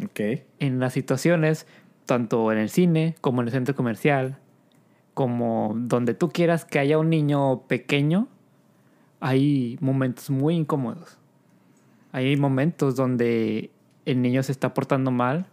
[0.04, 0.42] Ok.
[0.60, 1.66] En las situaciones,
[2.06, 4.38] tanto en el cine como en el centro comercial,
[5.14, 8.28] como donde tú quieras que haya un niño pequeño,
[9.18, 11.18] hay momentos muy incómodos.
[12.12, 13.70] Hay momentos donde
[14.06, 15.46] el niño se está portando mal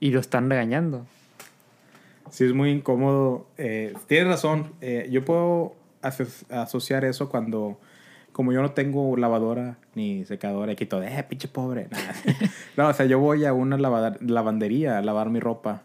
[0.00, 1.06] y lo están regañando.
[2.30, 3.46] Sí, es muy incómodo.
[3.58, 4.72] Eh, tienes razón.
[4.80, 7.78] Eh, yo puedo aso- asociar eso cuando,
[8.34, 11.88] como yo no tengo lavadora ni secadora, y quito, eh, pinche pobre.
[12.76, 15.84] No, o sea, yo voy a una lavandería a lavar mi ropa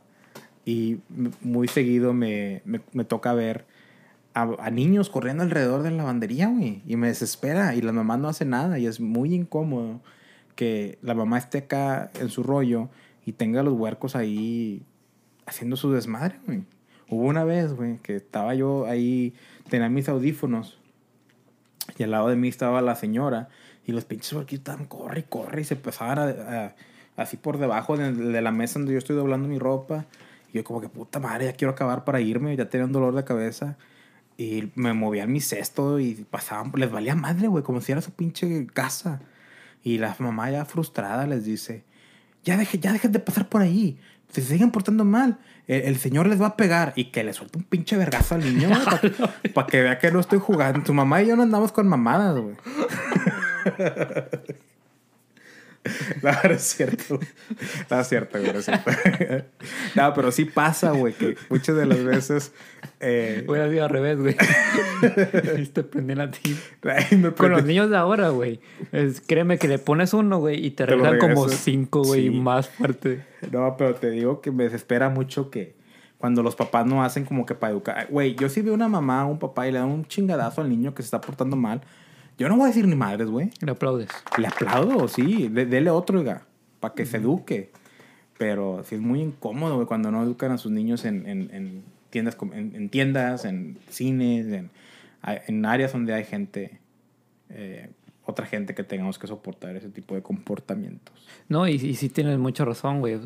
[0.65, 0.97] y
[1.41, 3.65] muy seguido me, me, me toca ver
[4.33, 6.81] a, a niños corriendo alrededor de la lavandería, güey.
[6.88, 10.01] Y me desespera y la mamá no hace nada y es muy incómodo
[10.55, 12.89] que la mamá esté acá en su rollo
[13.27, 14.81] y tenga los huercos ahí
[15.45, 16.63] haciendo su desmadre, güey.
[17.12, 19.35] Hubo una vez, güey, que estaba yo ahí,
[19.69, 20.78] tenía mis audífonos
[21.97, 23.49] y al lado de mí estaba la señora
[23.86, 26.75] y los pinches huerquitos estaban corre y corre y se pasaban a- a-
[27.17, 30.06] así por debajo de, de la mesa donde yo estoy doblando mi ropa.
[30.54, 33.13] Y yo como que puta madre, ya quiero acabar para irme, ya tenía un dolor
[33.15, 33.78] de cabeza.
[34.38, 38.12] Y me movían mi cesto y pasaban, les valía madre, güey, como si era su
[38.12, 39.21] pinche casa.
[39.84, 41.84] Y la mamá ya frustrada les dice,
[42.43, 43.99] ya, deje, ya dejen de pasar por ahí.
[44.30, 46.93] Se siguen portando mal, el, el señor les va a pegar.
[46.95, 48.69] Y que le suelte un pinche vergazo al niño,
[49.53, 50.82] para que vea que no estoy jugando.
[50.84, 52.55] Tu mamá y yo no andamos con mamadas, güey.
[56.23, 57.19] No, no es cierto.
[57.89, 58.91] No es cierto, güey, no es cierto.
[59.95, 62.52] No, pero sí pasa, güey, que muchas de las veces...
[62.99, 64.36] Eh, Voy a decir al revés, güey.
[65.73, 66.56] Te prenden a ti.
[66.84, 68.60] ay, me Con los niños de ahora, güey.
[68.91, 72.30] es- Créeme que le pones uno, güey, y te Te regresan como cinco, güey, Sí.
[72.32, 73.25] más fuerte.
[73.52, 75.75] No, pero te digo que me desespera mucho que
[76.17, 78.08] cuando los papás no hacen como que para educar.
[78.10, 80.69] Güey, yo si veo una mamá o un papá y le dan un chingadazo al
[80.69, 81.82] niño que se está portando mal,
[82.39, 83.52] yo no voy a decir ni madres, güey.
[83.62, 84.10] Le aplaudes.
[84.38, 85.47] Le aplaudo, sí.
[85.49, 86.45] de- dele otro, oiga,
[86.80, 87.71] para que se eduque.
[88.38, 91.84] Pero sí es muy incómodo, güey, cuando no educan a sus niños en, en- en
[92.10, 94.69] tiendas, en, en tiendas, en cines, en,
[95.23, 96.80] en áreas donde hay gente,
[97.49, 97.89] eh,
[98.25, 101.13] otra gente que tengamos que soportar ese tipo de comportamientos.
[101.49, 103.19] No, y, y sí tienes mucha razón, güey.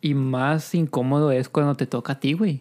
[0.00, 2.60] Y más incómodo es cuando te toca a ti, güey.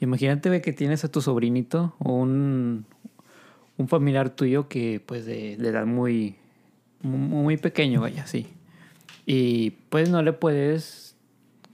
[0.00, 2.86] Imagínate, güey, que tienes a tu sobrinito o un,
[3.82, 6.36] un familiar tuyo que, pues, de, de edad muy,
[7.02, 8.46] muy, pequeño, vaya, sí.
[9.26, 11.16] Y, pues, no le puedes,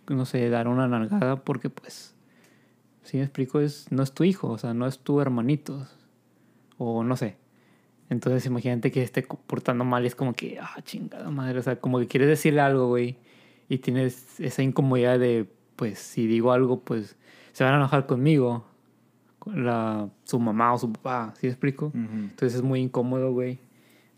[0.08, 2.14] no sé, dar una nalgada porque, pues,
[3.02, 5.86] si me explico, es, no es tu hijo, o sea, no es tu hermanito.
[6.78, 7.36] O no sé.
[8.10, 11.58] Entonces, imagínate que esté portando mal y es como que, ah, chingada madre.
[11.58, 13.16] O sea, como que quieres decirle algo, güey.
[13.68, 17.16] Y tienes esa incomodidad de, pues, si digo algo, pues,
[17.52, 18.66] se van a enojar conmigo.
[19.46, 21.90] La, su mamá o su papá, ¿sí me explico?
[21.94, 23.58] Entonces es muy incómodo, güey.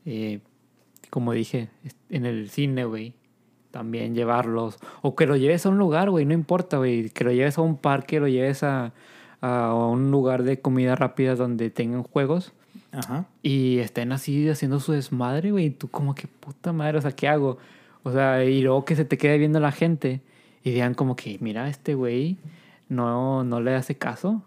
[0.07, 0.41] Eh,
[1.11, 1.69] como dije,
[2.09, 3.15] en el cine, güey.
[3.71, 4.79] También llevarlos.
[5.03, 6.25] O que lo lleves a un lugar, güey.
[6.25, 7.11] No importa, güey.
[7.11, 8.93] Que lo lleves a un parque, lo lleves a,
[9.41, 12.53] a un lugar de comida rápida donde tengan juegos.
[12.93, 13.27] Ajá.
[13.43, 15.67] Y estén así haciendo su desmadre, güey.
[15.67, 17.59] Y tú como que puta madre, o sea, ¿qué hago?
[18.03, 20.21] O sea, y luego que se te quede viendo la gente
[20.65, 22.39] y digan como que, mira, este güey
[22.89, 24.43] no, no le hace caso.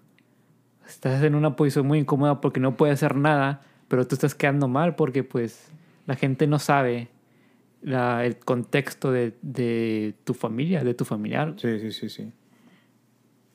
[0.87, 4.67] Estás en una posición muy incómoda porque no puede hacer nada, pero tú estás quedando
[4.67, 5.69] mal porque pues
[6.05, 7.07] la gente no sabe
[7.81, 11.53] la- el contexto de, de tu familia, de tu familiar.
[11.57, 12.31] Sí, sí, sí, sí.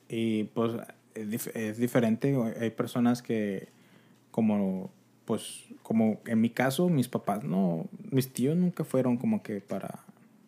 [0.07, 0.73] Y pues
[1.13, 2.35] es, dif- es diferente.
[2.59, 3.69] Hay personas que,
[4.31, 4.91] como,
[5.25, 9.99] pues, como en mi caso, mis papás, no, mis tíos nunca fueron como que para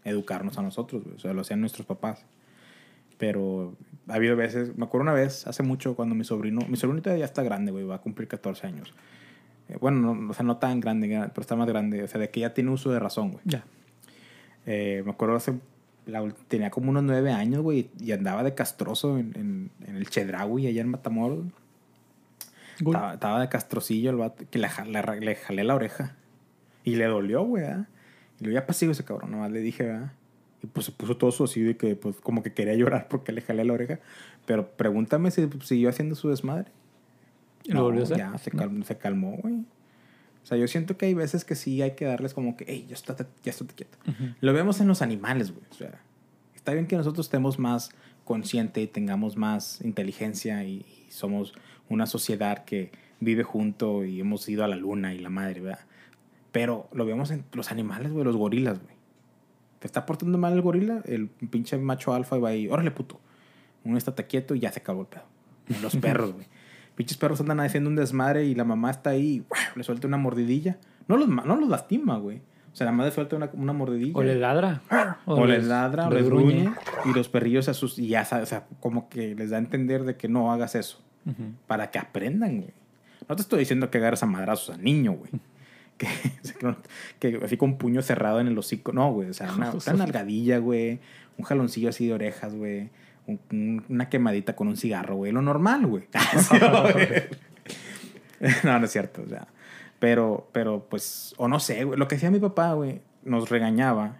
[0.03, 2.25] educarnos a nosotros, o sea, lo hacían nuestros papás.
[3.19, 3.75] Pero
[4.11, 7.25] ha habido veces, me acuerdo una vez, hace mucho, cuando mi sobrino, mi sobrinito ya
[7.25, 8.93] está grande, güey, va a cumplir 14 años.
[9.69, 12.29] Eh, bueno, no, o sea, no tan grande, pero está más grande, o sea, de
[12.29, 13.43] que ya tiene uso de razón, güey.
[13.45, 13.63] Ya.
[14.65, 15.53] Eh, me acuerdo hace.
[16.05, 20.09] la tenía como unos nueve años, güey, y andaba de castroso en, en, en el
[20.09, 21.45] Chedraui, allá en Matamoros.
[22.79, 26.15] Estaba, estaba de castrocillo el vato, que le, jalé la oreja.
[26.83, 27.87] Y le dolió, güey, ¿verdad?
[28.39, 30.11] Y luego ya pasivo ese cabrón, nomás le dije, ¿verdad?
[30.63, 33.31] Y pues se puso todo su así de que, pues, como que quería llorar porque
[33.31, 33.99] le jalé la oreja.
[34.45, 36.71] Pero pregúntame si siguió haciendo su desmadre.
[37.65, 38.17] ¿Lo volvió a hacer?
[38.17, 39.55] Ya, se, calmó, se calmó, güey.
[40.43, 42.85] O sea, yo siento que hay veces que sí hay que darles como que, hey,
[42.87, 43.97] ya estate, ya estate quieto.
[44.39, 45.65] Lo vemos en los animales, güey.
[45.69, 46.01] O sea,
[46.55, 47.91] está bien que nosotros estemos más
[48.23, 51.53] consciente y tengamos más inteligencia y, y somos
[51.89, 55.85] una sociedad que vive junto y hemos ido a la luna y la madre, ¿verdad?
[56.51, 58.95] Pero lo vemos en los animales, güey, los gorilas, güey.
[59.81, 63.19] Te está portando mal el gorila, el pinche macho alfa va ahí, órale puto.
[63.83, 65.23] Uno está quieto y ya se acabó el pedo.
[65.81, 66.45] Los perros, güey.
[66.93, 69.59] Pinches perros andan haciendo un desmadre y la mamá está ahí, ¡guau!
[69.75, 70.77] le suelta una mordidilla.
[71.07, 72.43] No los, no los lastima, güey.
[72.71, 74.13] O sea, más le falta una, una mordidilla.
[74.15, 74.83] O le ladra.
[75.25, 76.71] O, les ladra, o les gruñe.
[77.05, 78.05] Y los perrillos se asustan.
[78.05, 81.01] Y ya, o sea, como que les da a entender de que no hagas eso.
[81.65, 82.73] Para que aprendan, güey.
[83.27, 85.31] No te estoy diciendo que agarres a madrazos al niño, güey.
[86.01, 86.07] Que,
[87.19, 88.91] que, así con un puño cerrado en el hocico.
[88.91, 89.29] No, güey.
[89.29, 90.99] O sea, una, una nalgadilla, güey.
[91.37, 92.89] Un jaloncillo así de orejas, güey.
[93.53, 95.31] una quemadita con un cigarro, güey.
[95.31, 96.03] Lo normal, güey.
[98.63, 99.21] no, no es cierto.
[99.23, 99.47] O sea,
[99.99, 101.99] pero, pero pues, o no sé, güey.
[101.99, 104.17] Lo que hacía mi papá, güey, nos regañaba.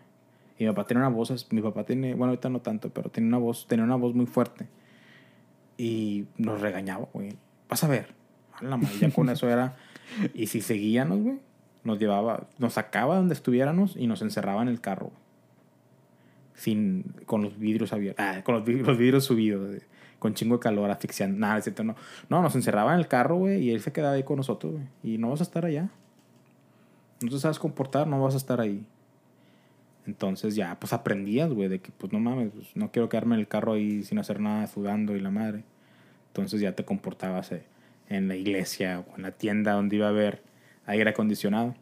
[0.58, 3.30] Y mi papá tenía una voz, mi papá tiene, bueno, ahorita no tanto, pero tenía
[3.30, 4.68] una voz, tenía una voz muy fuerte.
[5.78, 7.36] Y nos regañaba, güey.
[7.68, 8.14] Vas a ver.
[8.62, 9.76] La ya con eso era.
[10.36, 11.40] Y si seguíamos, güey,
[11.84, 15.12] nos llevaba, nos sacaba donde estuviéramos y nos encerraba en el carro.
[16.54, 18.24] Sin, con los vidrios abiertos.
[18.24, 19.82] Ah, con los, vidrios subidos
[20.20, 21.40] con chingo de calor, asfixiando.
[21.40, 21.80] Nada, etc.
[21.80, 21.96] No.
[22.30, 24.86] no, nos encerraba en el carro, güey, y él se quedaba ahí con nosotros, güey.
[25.02, 25.90] Y no vas a estar allá.
[27.22, 28.86] No te sabes comportar, no vas a estar ahí.
[30.06, 33.42] Entonces ya, pues aprendías, güey, de que, pues no mames, pues, no quiero quedarme en
[33.42, 35.64] el carro ahí sin hacer nada, sudando y la madre.
[36.28, 37.64] Entonces ya te comportabas eh,
[38.10, 40.44] en la iglesia o en la tienda donde iba a haber
[40.86, 41.76] aire acondicionado.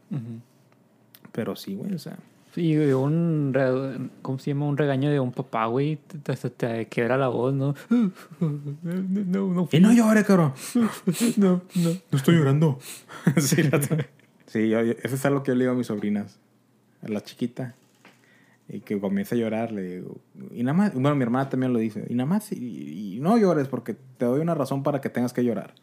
[1.32, 2.18] Pero sí, güey, o sea,
[2.54, 4.66] Sí, un, ¿cómo se llama?
[4.66, 7.76] Un regaño de un papá, güey, te, te, te quiebra la voz, ¿no?
[7.90, 9.70] No, no.
[9.72, 10.54] Y no llores, cabrón.
[11.38, 11.90] No, no.
[12.12, 12.80] No estoy llorando.
[13.38, 13.62] sí,
[14.48, 16.40] sí eso es algo que yo le digo a mis sobrinas.
[17.04, 17.76] A la chiquita.
[18.68, 20.18] Y que comienza a llorar, le digo.
[20.52, 22.06] Y nada más, bueno, mi hermana también lo dice.
[22.10, 25.44] Y nada más, y, no llores porque te doy una razón para que tengas que
[25.44, 25.76] llorar.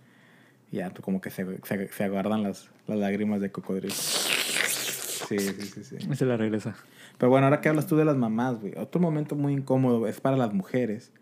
[0.70, 3.94] Y ya, como que se, se, se aguardan las, las lágrimas de cocodrilo.
[3.94, 5.96] Sí, sí, sí, sí.
[6.14, 6.76] Se la regresa.
[7.18, 8.74] Pero bueno, ahora que hablas tú de las mamás, güey.
[8.76, 11.12] Otro momento muy incómodo es para las mujeres.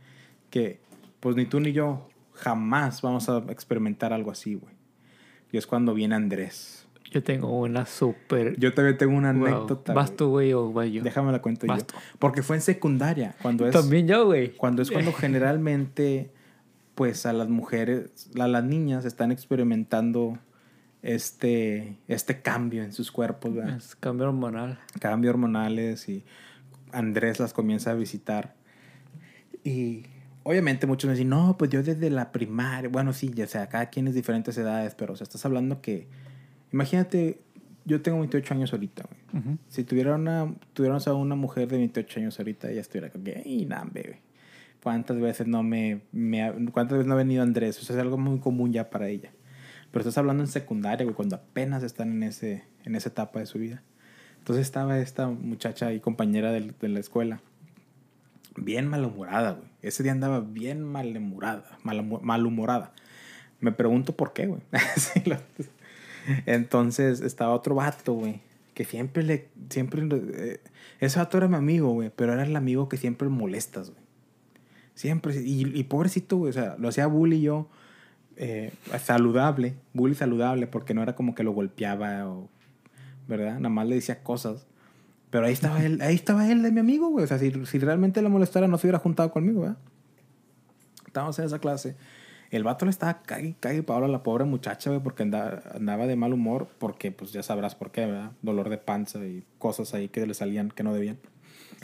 [0.51, 0.81] Que
[1.21, 4.75] pues ni tú ni yo jamás vamos a experimentar algo así, güey.
[5.53, 6.87] Y es cuando viene Andrés.
[7.11, 8.59] Yo tengo una súper...
[8.59, 9.95] Yo también tengo una anécdota.
[9.95, 11.03] ¿Vas tú, güey, o voy yo?
[11.03, 11.77] Déjame la cuento yo.
[12.19, 13.37] Porque fue en secundaria.
[13.41, 14.51] Cuando es, también yo, güey.
[14.51, 16.33] Cuando es cuando generalmente,
[16.95, 20.39] pues a las mujeres, a las niñas están experimentando
[21.03, 23.55] este, este cambio en sus cuerpos.
[23.55, 23.77] ¿verdad?
[23.77, 24.79] Es cambio hormonal.
[25.01, 26.25] Cambio hormonales y
[26.93, 28.55] Andrés las comienza a visitar.
[29.63, 30.05] Y
[30.45, 33.91] obviamente muchos me dicen, no, pues yo desde la primaria, bueno, sí, ya sea, cada
[33.91, 36.07] quien es diferentes edades, pero o sea, estás hablando que,
[36.73, 37.41] imagínate,
[37.85, 39.59] yo tengo 28 años ahorita, güey.
[39.69, 43.11] Si tuviera una, tuviéramos a una mujer de 28 años ahorita, ella estuviera
[43.45, 44.21] ¡ay, nah, bebé!
[44.85, 47.81] ¿Cuántas veces no me, me, cuántas veces no ha venido Andrés?
[47.81, 49.31] O sea, es algo muy común ya para ella.
[49.91, 53.47] Pero estás hablando en secundaria, güey, cuando apenas están en, ese, en esa etapa de
[53.47, 53.83] su vida.
[54.37, 57.41] Entonces estaba esta muchacha y compañera de, la escuela.
[58.57, 59.71] Bien malhumorada, güey.
[59.81, 61.79] Ese día andaba bien malhumorada.
[61.83, 62.93] malhumorada.
[63.61, 64.61] Me pregunto por qué, güey.
[66.45, 68.43] Entonces estaba otro vato, güey.
[68.75, 69.49] Que siempre le.
[69.71, 70.07] Siempre.
[70.13, 70.61] Eh,
[71.01, 72.11] ese vato era mi amigo, güey.
[72.15, 74.04] Pero era el amigo que siempre molestas, güey.
[74.95, 75.35] Siempre.
[75.41, 76.51] Y, y pobrecito, güey.
[76.51, 77.69] O sea, lo hacía bully yo
[78.37, 82.49] eh, saludable, bully saludable, porque no era como que lo golpeaba o,
[83.29, 83.55] ¿verdad?
[83.55, 84.67] Nada más le decía cosas.
[85.31, 87.25] Pero ahí estaba él, ahí estaba él de mi amigo, güey.
[87.25, 89.79] O sea, si, si realmente le molestara, no se hubiera juntado conmigo, ¿verdad?
[91.07, 91.97] Estábamos en esa clase.
[92.51, 96.07] El vato le estaba cague, cague para a la pobre muchacha, güey, porque andaba, andaba,
[96.07, 98.33] de mal humor, porque pues ya sabrás por qué, ¿verdad?
[98.43, 101.19] Dolor de panza y cosas ahí que le salían que no debían.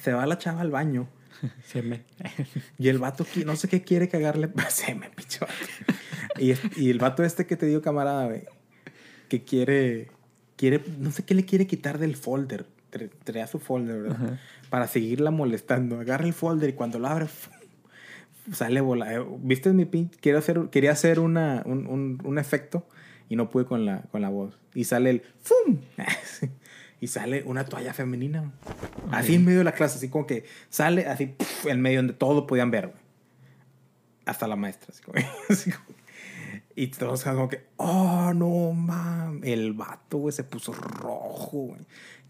[0.01, 1.09] Se va la chava al baño.
[1.65, 2.03] Se me.
[2.79, 4.49] y el vato, no sé qué quiere cagarle.
[5.17, 5.47] Pichó.
[6.39, 8.45] Y, y el vato este que te digo, camarada, güey,
[9.29, 10.09] que quiere,
[10.57, 12.67] quiere, no sé qué le quiere quitar del folder.
[13.25, 14.41] Trae su folder, ¿verdad?
[14.69, 16.01] Para seguirla molestando.
[16.01, 17.27] Agarra el folder y cuando lo abre,
[18.53, 19.15] sale bola.
[19.15, 20.11] Eh, ¿Viste mi pin?
[20.21, 22.87] Quiero hacer, quería hacer una, un, un, un, efecto
[23.29, 24.59] y no pude con la, con la voz.
[24.75, 25.79] Y sale el ¡fum!
[27.01, 28.53] y sale una toalla femenina.
[29.11, 31.35] Así en medio de la clase, así como que sale así
[31.65, 32.93] en medio donde todo podían ver,
[34.27, 36.01] Hasta la maestra, así como, así como
[36.81, 39.51] y todos como que, oh, no mames.
[39.51, 41.81] El vato, güey, se puso rojo, güey.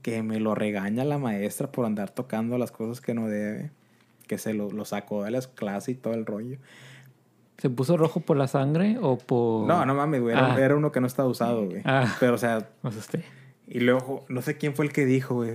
[0.03, 3.71] Que me lo regaña la maestra por andar tocando las cosas que no debe.
[4.27, 6.59] Que se lo, lo sacó de las clases y todo el rollo.
[7.59, 9.69] ¿Se puso rojo por la sangre o por.?
[9.69, 10.35] No, no mames, güey.
[10.35, 10.77] Era, ah.
[10.77, 11.83] uno que no estaba usado, güey.
[11.85, 12.17] Ah.
[12.19, 12.71] Pero, o sea.
[13.73, 15.53] Y luego, no sé quién fue el que dijo, güey.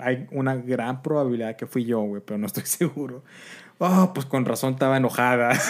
[0.00, 3.22] Hay, una gran probabilidad que fui yo, güey, pero no estoy seguro.
[3.76, 5.52] Oh, pues con razón estaba enojada.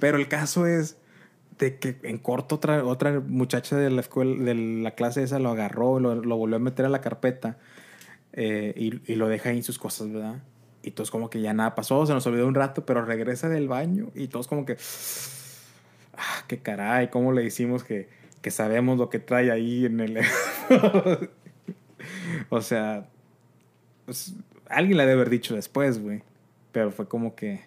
[0.00, 0.98] Pero el caso es
[1.58, 5.50] de que en corto otra, otra muchacha de la escuela, de la clase esa lo
[5.50, 7.56] agarró, lo, lo volvió a meter a la carpeta
[8.32, 10.42] eh, y, y, lo deja ahí en sus cosas, ¿verdad?
[10.82, 13.68] Y todos como que ya nada pasó, se nos olvidó un rato, pero regresa del
[13.68, 14.76] baño y todos como que,
[16.16, 18.08] ah, qué caray, ¿cómo le decimos que,
[18.42, 20.18] que sabemos lo que trae ahí en el...
[22.48, 23.06] o sea,
[24.06, 24.34] pues,
[24.68, 26.22] alguien le debe haber dicho después, güey.
[26.72, 27.60] Pero fue como que.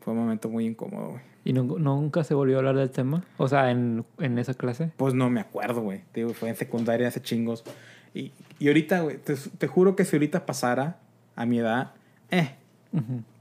[0.00, 1.22] Fue un momento muy incómodo, güey.
[1.44, 3.24] ¿Y nunca se volvió a hablar del tema?
[3.36, 4.90] O sea, en, en esa clase.
[4.96, 6.02] Pues no me acuerdo, güey.
[6.34, 7.62] Fue en secundaria hace chingos.
[8.12, 10.98] Y, y ahorita, güey, te, te, juro que si ahorita pasara
[11.36, 11.92] a mi edad,
[12.30, 12.50] eh,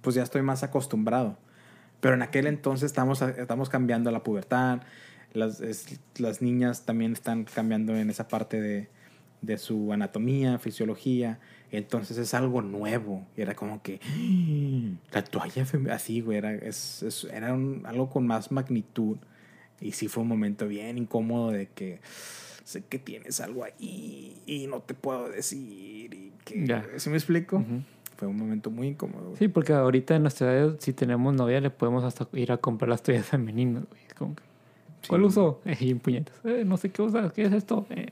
[0.02, 1.38] pues ya estoy más acostumbrado.
[2.00, 4.82] Pero en aquel entonces estamos, estamos cambiando la pubertad.
[5.36, 5.62] Las,
[6.17, 8.89] las niñas también están cambiando en esa parte de,
[9.41, 11.39] de su anatomía, fisiología.
[11.71, 13.26] Entonces es algo nuevo.
[13.36, 14.00] Y era como que
[15.12, 19.17] la toalla así, güey, era, es, era algo con más magnitud.
[19.82, 22.00] Y sí fue un momento bien incómodo de que
[22.63, 26.13] sé que tienes algo ahí y no te puedo decir.
[26.13, 27.63] Y que, ¿Sí me explico?
[28.17, 29.36] Fue un momento muy incómodo.
[29.36, 32.89] Sí, porque ahorita en nuestra edad, si tenemos novia, le podemos hasta ir a comprar
[32.89, 33.84] las toallas femeninas.
[34.17, 34.43] Como que,
[35.08, 35.62] ¿Cuál uso?
[35.80, 36.36] y en puñetas.
[36.44, 37.32] Eh, no sé qué usas.
[37.34, 37.86] ¿Qué es esto?
[37.89, 38.10] Eh,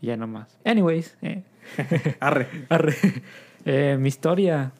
[0.00, 0.58] y ya nomás.
[0.64, 1.16] Anyways.
[1.22, 1.42] Eh.
[2.20, 2.48] Arre.
[2.68, 2.94] Arre.
[3.64, 4.72] Eh, mi historia.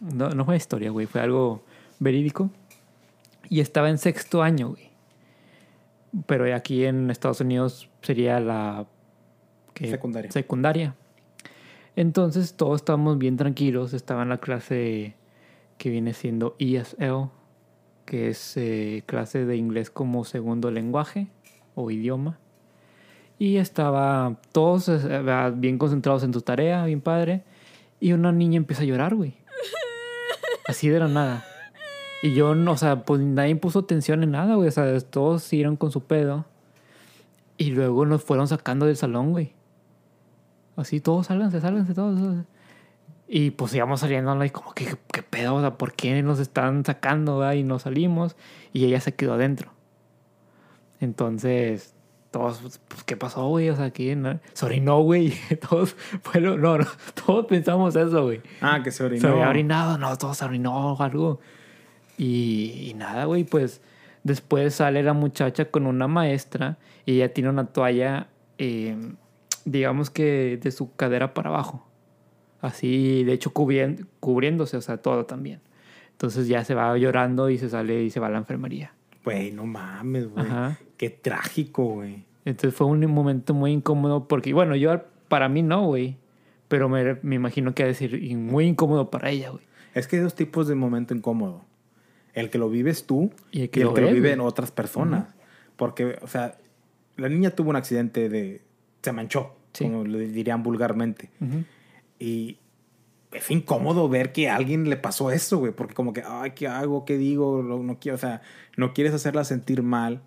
[0.00, 1.06] No, no fue historia, güey.
[1.06, 1.62] Fue algo
[1.98, 2.50] verídico.
[3.48, 4.90] Y estaba en sexto año, güey.
[6.26, 8.86] Pero aquí en Estados Unidos sería la.
[9.78, 10.30] Secundaria.
[10.30, 10.94] Secundaria.
[11.96, 13.94] Entonces todos estábamos bien tranquilos.
[13.94, 15.14] Estaba en la clase
[15.78, 17.30] que viene siendo ESL,
[18.10, 21.28] que es eh, clase de inglés como segundo lenguaje
[21.76, 22.40] o idioma.
[23.38, 27.44] Y estaba todos eh, bien concentrados en tu tarea, bien padre.
[28.00, 29.34] Y una niña empieza a llorar, güey.
[30.66, 31.44] Así de la nada.
[32.24, 34.66] Y yo, no, o sea, pues nadie puso atención en nada, güey.
[34.66, 36.46] O sea, todos siguieron con su pedo.
[37.58, 39.52] Y luego nos fueron sacando del salón, güey.
[40.74, 42.44] Así, todos sálganse, sálganse, todos.
[43.32, 45.54] Y pues íbamos saliendo, y como, ¿qué, ¿qué pedo?
[45.54, 47.60] O sea, ¿por qué nos están sacando, güey?
[47.60, 48.34] Y nos salimos.
[48.72, 49.70] Y ella se quedó adentro.
[50.98, 51.94] Entonces,
[52.32, 53.70] todos, pues, ¿qué pasó, güey?
[53.70, 55.32] O sea, aquí, no, se orinó, güey.
[55.68, 55.94] Todos,
[56.34, 56.84] no, no,
[57.24, 58.40] todos pensamos eso, güey.
[58.60, 59.20] Ah, que se orinó.
[59.20, 61.38] Se había orinado, no, todos se orinó o algo.
[62.18, 63.80] Y, nada, güey, pues
[64.24, 68.26] después sale la muchacha con una maestra y ella tiene una toalla,
[68.58, 68.96] eh,
[69.64, 71.89] digamos que de su cadera para abajo.
[72.60, 75.60] Así, de hecho, cubriéndose, o sea, todo también.
[76.12, 78.92] Entonces ya se va llorando y se sale y se va a la enfermería.
[79.24, 80.46] Güey, no mames, güey.
[80.96, 82.24] Qué trágico, güey.
[82.44, 86.16] Entonces fue un momento muy incómodo porque, bueno, yo para mí no, güey.
[86.68, 89.64] Pero me, me imagino que ha de ser muy incómodo para ella, güey.
[89.94, 91.64] Es que hay dos tipos de momento incómodo.
[92.32, 95.34] El que lo vives tú y el que, lo, viven otras personas.
[95.76, 96.58] Porque, o sea,
[97.16, 98.62] la niña tuvo un accidente de...
[99.02, 101.30] Se manchó, como le dirían vulgarmente.
[102.20, 102.58] Y
[103.32, 105.72] es incómodo ver que a alguien le pasó eso, güey.
[105.72, 107.04] Porque como que, ay, ¿qué hago?
[107.04, 107.62] ¿Qué digo?
[107.62, 108.42] No, quiero, o sea,
[108.76, 110.22] no quieres hacerla sentir mal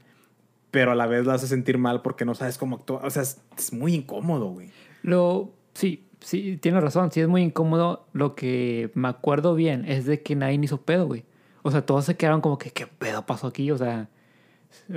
[0.74, 3.06] pero a la vez la hace sentir mal porque no sabes cómo actuar.
[3.06, 3.38] O sea, es,
[3.74, 4.72] muy incómodo, güey.
[5.04, 8.08] Lo, sí, sí, tienes razón, sí es muy incómodo.
[8.12, 11.26] Lo que me acuerdo bien es de que nadie hizo pedo, güey.
[11.62, 13.70] O sea, todos se quedaron como que, ¿qué pedo pasó aquí?
[13.70, 14.10] O sea,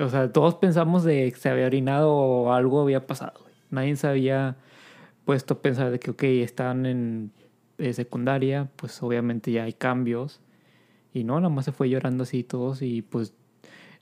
[0.01, 3.55] o sea todos pensamos de que se había orinado o algo había pasado, güey.
[3.69, 4.57] Nadie se había
[5.27, 7.33] puesto pensar de que, ok, están en
[7.79, 10.41] eh, secundaria, pues obviamente ya hay cambios.
[11.13, 13.35] Y no, nada más se fue llorando así todos y pues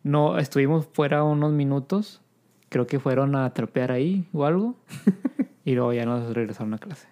[0.02, 2.20] no, estuvimos fuera unos minutos.
[2.68, 4.76] Creo que fueron a trapear ahí o algo.
[5.64, 7.08] y luego ya nos regresaron a clase.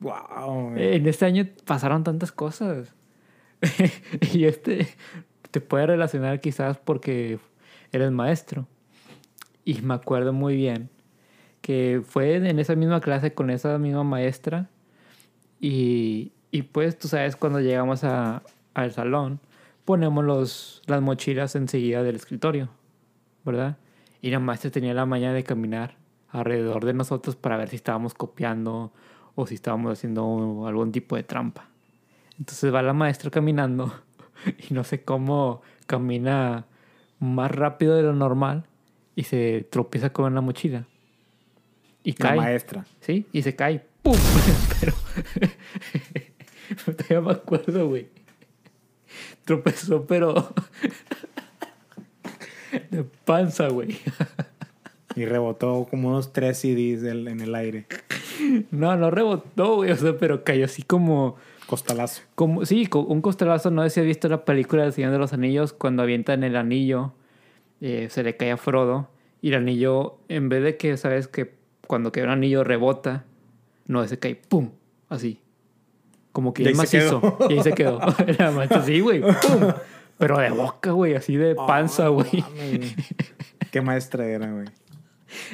[0.00, 0.74] Wow.
[0.76, 2.94] En este año pasaron tantas cosas.
[4.32, 4.88] y este
[5.50, 7.40] te puede relacionar quizás porque
[7.92, 8.66] eres maestro.
[9.66, 10.88] Y me acuerdo muy bien
[11.68, 14.70] que fue en esa misma clase con esa misma maestra.
[15.60, 19.38] Y, y pues tú sabes, cuando llegamos al salón,
[19.84, 22.70] ponemos los, las mochilas enseguida del escritorio,
[23.44, 23.76] ¿verdad?
[24.22, 25.98] Y la maestra tenía la mañana de caminar
[26.30, 28.90] alrededor de nosotros para ver si estábamos copiando
[29.34, 31.68] o si estábamos haciendo algún tipo de trampa.
[32.38, 33.92] Entonces va la maestra caminando
[34.70, 36.64] y no sé cómo camina
[37.18, 38.64] más rápido de lo normal
[39.14, 40.86] y se tropieza con la mochila.
[42.02, 42.36] Y cae.
[42.36, 42.86] La maestra.
[43.00, 43.84] Sí, y se cae.
[44.02, 44.16] ¡Pum!
[44.80, 44.94] Pero.
[46.96, 48.08] todavía me acuerdo, güey
[49.48, 50.52] tropezó, pero
[52.90, 53.96] de panza, güey.
[55.16, 57.86] Y rebotó como unos tres CDs en el aire.
[58.70, 61.36] No, no rebotó, güey, o sea, pero cayó así como...
[61.66, 62.22] Costalazo.
[62.34, 63.70] Como, sí, un costalazo.
[63.70, 66.56] No sé si has visto la película del Señor de los Anillos, cuando avientan el
[66.56, 67.12] anillo,
[67.80, 69.08] eh, se le cae a Frodo,
[69.42, 71.28] y el anillo, en vez de que, ¿sabes?
[71.28, 71.57] Que
[71.88, 73.24] cuando cae un anillo rebota,
[73.86, 74.70] no, se cae, ¡pum!
[75.08, 75.40] Así.
[76.30, 77.38] Como que es macizo.
[77.48, 77.98] Y ahí se quedó.
[78.26, 79.22] Era así, güey.
[80.18, 81.14] Pero de boca, güey.
[81.14, 82.44] Así de panza, güey.
[83.72, 84.66] Qué maestra era, güey.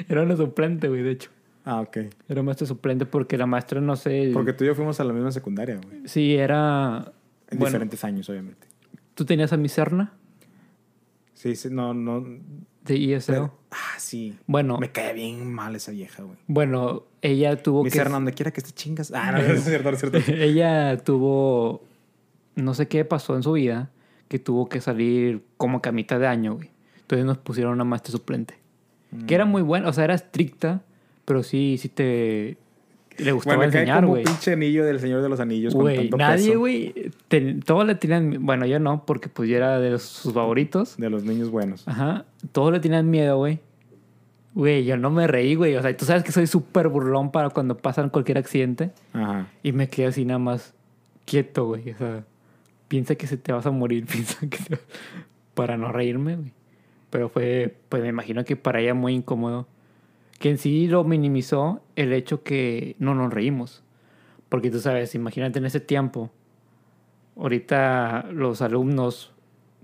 [0.07, 1.31] Era una suplente, güey, de hecho.
[1.63, 1.97] Ah, ok.
[2.29, 4.29] Era maestra suplente porque la maestra, no sé.
[4.33, 6.07] Porque tú y yo fuimos a la misma secundaria, güey.
[6.07, 7.11] Sí, era.
[7.49, 8.67] En bueno, diferentes años, obviamente.
[9.13, 10.13] ¿Tú tenías a mi Serna
[11.33, 12.25] Sí, sí, no, no.
[12.85, 13.31] De ISO?
[13.33, 14.37] pero- ah, sí.
[14.47, 16.37] bueno, Me cae bien mal esa vieja, güey.
[16.47, 18.03] bueno, ella tuvo Mi que.
[18.03, 19.11] Donde quiera que esté chingas.
[19.13, 20.19] Ah, no, no es cierto, no es cierto.
[20.31, 21.81] ella tuvo.
[22.55, 23.89] No sé qué pasó en su vida
[24.27, 26.69] que tuvo que salir como que a mitad de año, güey.
[27.01, 28.55] Entonces nos pusieron una maestra suplente.
[29.27, 30.81] Que era muy buena, o sea, era estricta,
[31.25, 32.57] pero sí, sí te.
[33.17, 34.23] Le gustaba Bueno, enseñar, como güey.
[34.23, 36.93] pinche anillo del Señor de los Anillos con Güey, tanto nadie, peso güey.
[37.65, 38.45] Todos le tenían.
[38.45, 40.97] Bueno, yo no, porque pues yo era de los- sus favoritos.
[40.97, 41.87] de los niños buenos.
[41.87, 42.25] Ajá.
[42.51, 43.59] Todos le tenían miedo, güey.
[44.53, 45.75] Güey, yo no me reí, güey.
[45.75, 48.91] O sea, tú sabes que soy súper burlón para cuando pasan cualquier accidente.
[49.13, 49.47] Ajá.
[49.63, 50.73] Y me quedé así nada más
[51.25, 51.91] quieto, güey.
[51.91, 52.23] O sea,
[52.87, 54.79] piensa que se te vas a morir, piensa que te-
[55.53, 56.51] Para no reírme, güey.
[57.09, 59.67] Pero fue, pues me imagino que para ella muy incómodo.
[60.39, 63.83] Que en sí lo minimizó el hecho que no nos reímos.
[64.49, 66.29] Porque tú sabes, imagínate en ese tiempo.
[67.37, 69.33] Ahorita los alumnos,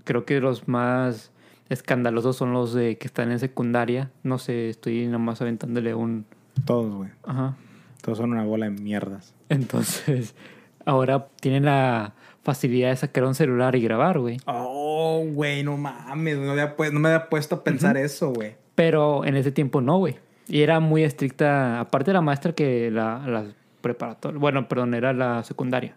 [0.04, 1.30] creo que los más
[1.68, 4.10] escandalosos son los de que están en secundaria.
[4.22, 6.24] No sé, estoy nada más aventándole un...
[6.64, 7.10] Todos, güey.
[7.24, 7.56] Ajá.
[8.02, 9.34] Todos son una bola de mierdas.
[9.48, 10.34] Entonces,
[10.86, 14.38] ahora tienen la facilidad de sacar un celular y grabar, güey.
[14.46, 16.38] Oh, güey, no mames.
[16.38, 18.56] No, había pu- no me había puesto a pensar eso, güey.
[18.74, 20.16] Pero en ese tiempo no, güey.
[20.52, 23.46] Y era muy estricta, aparte de la maestra que la, la
[23.80, 25.94] preparatoria, bueno, perdón, era la secundaria.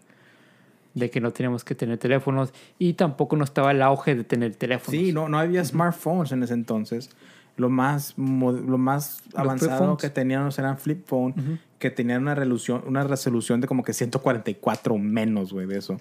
[0.94, 4.54] De que no teníamos que tener teléfonos y tampoco no estaba el auge de tener
[4.56, 4.98] teléfonos.
[4.98, 7.10] Sí, no, no había smartphones en ese entonces.
[7.58, 11.58] Lo más, lo más avanzado que teníamos eran flip phone, Ujú.
[11.78, 15.98] que tenían una resolución, una resolución de como que 144 o menos, güey, de eso.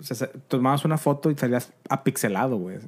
[0.00, 2.78] O sea, se- tomabas una foto y salías apixelado, güey.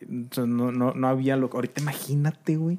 [0.00, 2.78] Entonces, no, no, no había lo Ahorita imagínate, güey,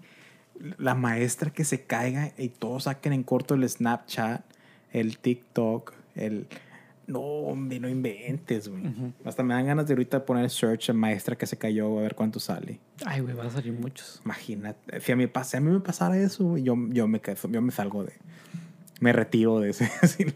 [0.77, 4.43] la maestra que se caiga y todos saquen en corto el Snapchat,
[4.91, 6.47] el TikTok, el...
[7.05, 8.81] No, hombre, no inventes, güey.
[9.25, 12.15] Hasta me dan ganas de ahorita poner search a maestra que se cayó a ver
[12.15, 12.79] cuánto sale.
[13.05, 14.21] Ay, güey, van a salir muchos.
[14.23, 15.01] Imagínate.
[15.01, 17.71] Si a mí, si a mí me pasara eso, güey, yo, yo, me, yo me
[17.73, 18.13] salgo de...
[19.01, 19.91] Me retiro de ese...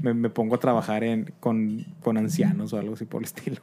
[0.00, 3.60] me, me pongo a trabajar en, con, con ancianos o algo así por el estilo.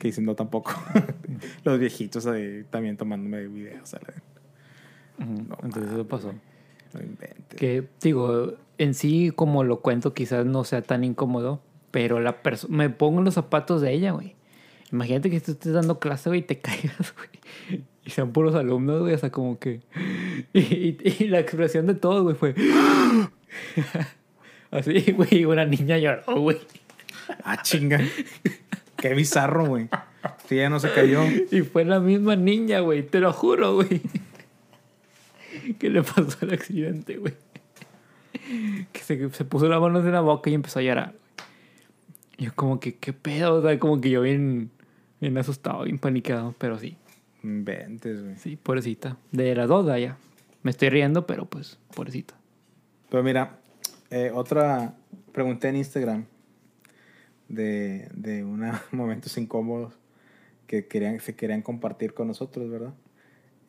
[0.00, 0.72] Que dicen no tampoco.
[1.64, 3.94] Los viejitos ahí también tomándome videos.
[3.94, 4.00] a
[5.18, 6.32] No Entonces eso pasó.
[6.94, 7.58] No inventes.
[7.58, 12.76] Que digo, en sí, como lo cuento, quizás no sea tan incómodo, pero la persona.
[12.76, 14.34] Me pongo en los zapatos de ella, güey.
[14.90, 17.82] Imagínate que tú estés dando clase, güey, y te caigas, güey.
[18.04, 19.80] Y sean puros alumnos, güey, o sea, como que.
[20.54, 22.54] Y, y- y la expresión de todos, güey, fue.
[24.70, 26.58] Así, güey, una niña lloró, güey.
[27.44, 28.00] Ah, chinga.
[28.96, 29.88] Qué bizarro, güey.
[30.48, 31.22] Si ya no se cayó.
[31.50, 34.00] Y fue la misma niña, güey, te lo juro, güey.
[35.78, 37.34] ¿Qué le pasó al accidente, güey?
[38.92, 41.14] Que se, se puso las manos en la boca y empezó a llorar,
[42.38, 43.56] Yo como que, ¿qué pedo?
[43.56, 44.70] O sea, como que yo bien,
[45.20, 46.96] bien asustado, bien paniqueado, pero sí,
[47.42, 48.36] Inventes, güey.
[48.36, 49.16] sí, pobrecita.
[49.32, 50.16] De la duda ya.
[50.62, 52.34] Me estoy riendo, pero pues, pobrecita.
[53.10, 53.58] Pero mira,
[54.10, 54.94] eh, otra
[55.32, 56.24] pregunta en Instagram
[57.48, 59.94] de, de unos momentos incómodos
[60.66, 62.94] que querían, se querían compartir con nosotros, ¿verdad?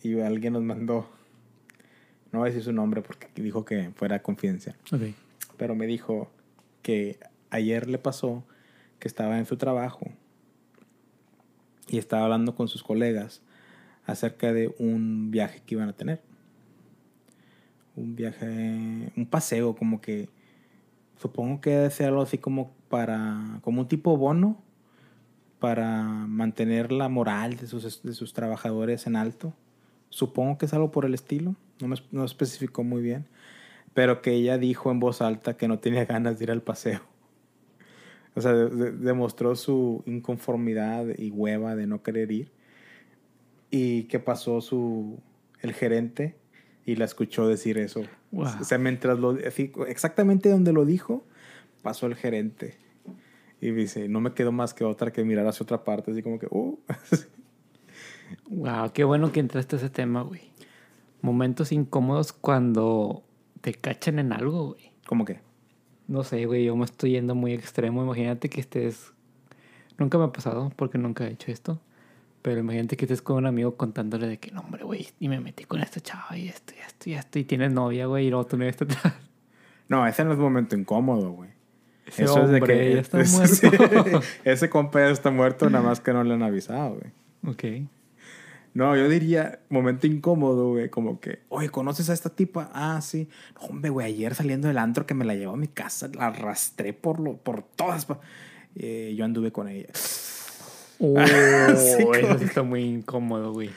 [0.01, 1.09] Y alguien nos mandó,
[2.33, 4.75] no voy a decir su nombre porque dijo que fuera confidencial,
[5.55, 6.31] pero me dijo
[6.81, 7.19] que
[7.51, 8.43] ayer le pasó
[8.99, 10.07] que estaba en su trabajo
[11.87, 13.43] y estaba hablando con sus colegas
[14.05, 16.21] acerca de un viaje que iban a tener.
[17.95, 20.27] Un viaje, un paseo como que
[21.17, 24.57] supongo que debe ser algo así como para, como un tipo bono
[25.59, 29.53] para mantener la moral de sus, de sus trabajadores en alto.
[30.09, 33.25] Supongo que es algo por el estilo, no me no especificó muy bien,
[33.93, 37.01] pero que ella dijo en voz alta que no tenía ganas de ir al paseo.
[38.35, 42.51] O sea, de- de- demostró su inconformidad y hueva de no querer ir.
[43.69, 45.19] Y que pasó su
[45.61, 46.35] el gerente
[46.85, 48.01] y la escuchó decir eso.
[48.31, 48.47] Wow.
[48.61, 51.23] O sea, mientras lo exactamente donde lo dijo,
[51.81, 52.75] pasó el gerente.
[53.61, 56.37] Y dice, no me quedó más que otra que mirar hacia otra parte, así como
[56.39, 56.77] que, uh.
[58.49, 60.41] Wow, qué bueno que entraste a ese tema, güey.
[61.23, 63.23] Momentos incómodos cuando
[63.61, 64.91] te cachan en algo, güey.
[65.07, 65.39] como que,
[66.07, 68.03] No sé, güey, yo me estoy yendo muy extremo.
[68.03, 69.13] Imagínate que estés.
[69.97, 71.79] Nunca me ha pasado porque nunca he hecho esto.
[72.41, 75.39] Pero imagínate que estés con un amigo contándole de que, no, hombre, güey, y me
[75.39, 77.39] metí con esta chava y esto y esto y esto.
[77.39, 79.13] Y tienes novia, güey, y luego tu novia está atrás.
[79.87, 81.51] no, ese no es momento incómodo, güey.
[82.05, 84.21] Ese hombre ya está Sí, muerto.
[84.43, 87.13] ese compa ya está muerto, nada más que no le han avisado, güey.
[87.53, 87.87] ok.
[88.73, 90.89] No, yo diría momento incómodo, güey.
[90.89, 92.71] Como que, oye, ¿conoces a esta tipa?
[92.73, 93.29] Ah, sí.
[93.55, 96.27] No, hombre, güey, ayer saliendo del antro que me la llevó a mi casa, la
[96.27, 98.07] arrastré por, lo, por todas.
[98.75, 99.89] Eh, yo anduve con ella.
[100.99, 103.69] Oh, eso sí está muy incómodo, güey.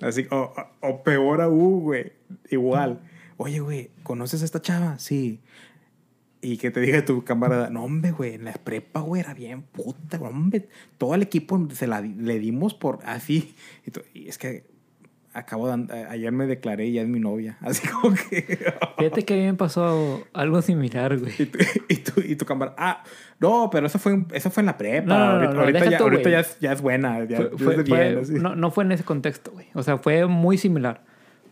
[0.00, 2.12] Así, o, o peor aún, güey.
[2.48, 3.00] Igual.
[3.36, 4.98] Oye, güey, ¿conoces a esta chava?
[4.98, 5.40] Sí.
[6.42, 9.62] Y que te diga tu camarada, no, hombre, güey, en la prepa, güey, era bien
[9.62, 10.68] puta, hombre.
[10.96, 13.54] Todo el equipo se la le dimos por así.
[14.14, 14.64] Y, es que
[15.34, 17.58] acabo de, ayer me declaré y ya es mi novia.
[17.60, 18.58] Así como que.
[18.98, 21.34] Fíjate que a mí me pasó algo similar, güey.
[21.88, 23.04] Y tu, y tu, camarada, ah,
[23.38, 25.44] no, pero eso fue, eso fue en la prepa.
[25.44, 27.22] ahorita, ya, ahorita ya, es, ya, es, buena.
[27.24, 29.66] Ya, fue, bien, no, no fue en ese contexto, güey.
[29.74, 31.02] O sea, fue muy similar.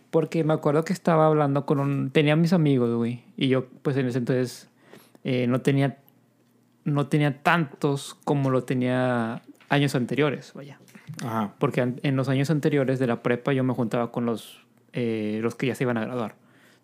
[0.09, 2.09] Porque me acuerdo que estaba hablando con un.
[2.09, 3.23] Tenía mis amigos, güey.
[3.37, 4.68] Y yo, pues en ese entonces
[5.31, 5.99] eh, no, tenía,
[6.85, 10.79] no tenía tantos como lo tenía años anteriores, vaya.
[11.59, 15.53] Porque en los años anteriores de la prepa yo me juntaba con los, eh, los
[15.53, 16.33] que ya se iban a graduar.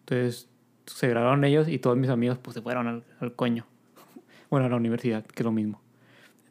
[0.01, 0.47] Entonces
[0.85, 3.65] se graduaron ellos y todos mis amigos pues se fueron al, coño.
[4.51, 5.81] Bueno, a la universidad, que es lo mismo.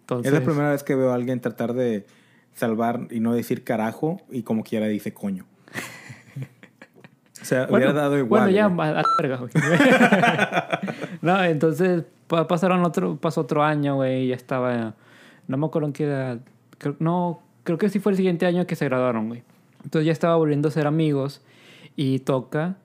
[0.01, 2.07] Entonces, es la primera vez que veo a alguien tratar de
[2.55, 5.47] salvar y no decir carajo y como quiera dice coño.
[7.41, 8.45] O sea, hubiera dado igual.
[8.45, 9.39] Bueno, ya, a la verga,
[11.25, 14.95] no, entonces pasaron otro, pasó otro año, güey, y ya estaba.
[15.49, 16.41] No me acuerdo en qué edad.
[16.99, 19.43] no, creo que sí fue el siguiente año que se graduaron, güey.
[19.83, 21.43] Entonces ya estaba volviendo a ser amigos
[21.97, 22.77] y toca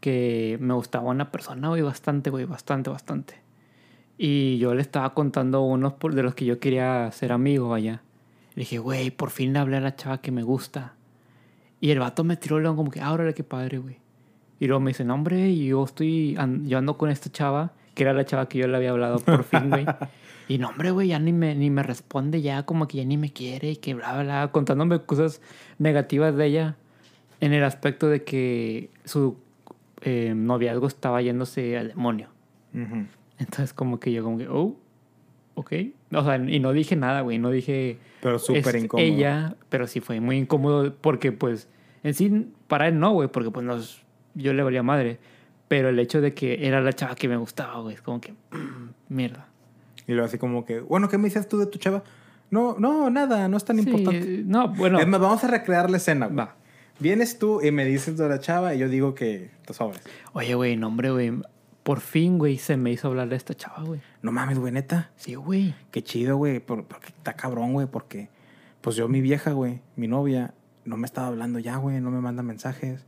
[0.00, 3.34] que me gustaba una persona, güey, bastante, güey, bastante, bastante.
[4.16, 8.02] Y yo le estaba contando unos de los que yo quería ser amigo allá.
[8.54, 10.94] Le dije, güey, por fin le hablé a la chava que me gusta.
[11.80, 13.98] Y el vato me tiró el león como que, ah, qué padre, güey.
[14.60, 18.12] Y luego me dice, no, hombre, yo estoy, yo ando con esta chava, que era
[18.12, 19.84] la chava que yo le había hablado por fin, güey.
[20.50, 23.18] Y no, hombre, güey, ya ni me, ni me responde, ya como que ya ni
[23.18, 25.42] me quiere y que bla, bla, contándome cosas
[25.78, 26.76] negativas de ella
[27.40, 29.36] en el aspecto de que su
[30.00, 32.28] eh, noviazgo estaba yéndose al demonio.
[32.72, 34.74] Entonces, como que yo, como que, oh,
[35.54, 35.72] ok.
[36.14, 37.98] O sea, y no dije nada, güey, no dije.
[38.22, 39.06] Pero súper incómodo.
[39.06, 41.68] Ella, pero sí fue muy incómodo porque, pues,
[42.04, 44.02] en sí, para él no, güey, porque, pues, nos,
[44.34, 45.18] yo le valía madre.
[45.68, 48.34] Pero el hecho de que era la chava que me gustaba, güey, es como que,
[49.08, 49.48] mierda.
[50.06, 52.02] Y luego así como que, bueno, ¿qué me dices tú de tu chava?
[52.50, 54.42] No, no, nada, no es tan importante.
[54.44, 54.98] No, bueno.
[54.98, 56.28] Es más, vamos a recrear la escena.
[56.28, 56.56] Va.
[56.98, 60.00] Vienes tú y me dices de la chava y yo digo que te sobres.
[60.32, 61.32] Oye, güey, no, hombre, güey
[61.88, 64.02] por fin, güey, se me hizo hablar de esta chava, güey.
[64.20, 65.10] No mames, güey, neta.
[65.16, 65.74] Sí, güey.
[65.90, 66.60] Qué chido, güey.
[66.60, 68.28] Porque está cabrón, güey, porque
[68.82, 70.52] pues yo, mi vieja, güey, mi novia,
[70.84, 73.06] no me estaba hablando ya, güey, no me manda mensajes.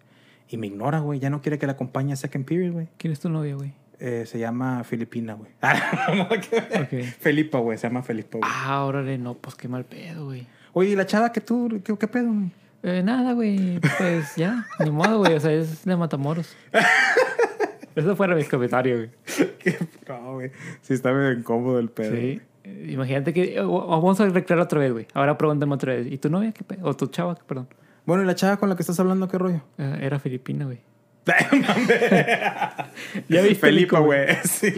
[0.51, 1.21] Y me ignora, güey.
[1.21, 2.89] Ya no quiere que la acompañe a Second Period, güey.
[2.99, 3.73] ¿Quién es tu novia, güey?
[4.01, 5.53] Eh, se llama Filipina, güey.
[6.27, 7.03] okay.
[7.05, 7.79] Felipa, güey.
[7.79, 8.51] Se llama Felipa, güey.
[8.53, 10.47] Ah, órale, no, pues qué mal pedo, güey.
[10.73, 12.51] Oye, ¿y la chava que tú, qué, qué pedo, güey?
[12.83, 13.79] Eh, nada, güey.
[13.99, 15.35] Pues ya, ni modo, güey.
[15.35, 16.57] O sea, es de Matamoros.
[17.95, 19.51] Eso fuera mis comentarios, güey.
[20.09, 20.51] no, güey.
[20.81, 22.17] Sí, está medio incómodo el pedo.
[22.17, 22.41] Sí.
[22.89, 23.61] Imagínate que.
[23.61, 25.07] Vamos a recrear otra vez, güey.
[25.13, 26.07] Ahora pregúntame otra vez.
[26.11, 26.87] ¿Y tu novia qué pedo?
[26.87, 27.69] O tu chava, perdón.
[28.07, 29.63] Bueno, ¿y la chava con la que estás hablando qué rollo?
[29.79, 30.81] Eh, era filipina, güey.
[33.29, 34.27] ya vi Felipe, güey.
[34.45, 34.73] Sí,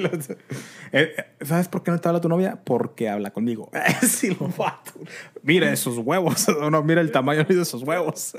[0.93, 2.59] eh, ¿Sabes por qué no te habla tu novia?
[2.63, 3.71] Porque habla conmigo.
[4.03, 4.51] sí, lo
[5.43, 6.47] Mira esos huevos.
[6.71, 8.37] no, mira el tamaño de esos huevos.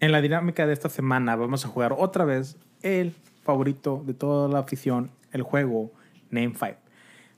[0.00, 4.48] En la dinámica de esta semana vamos a jugar otra vez el favorito de toda
[4.48, 5.92] la afición, el juego
[6.30, 6.76] Name Fight.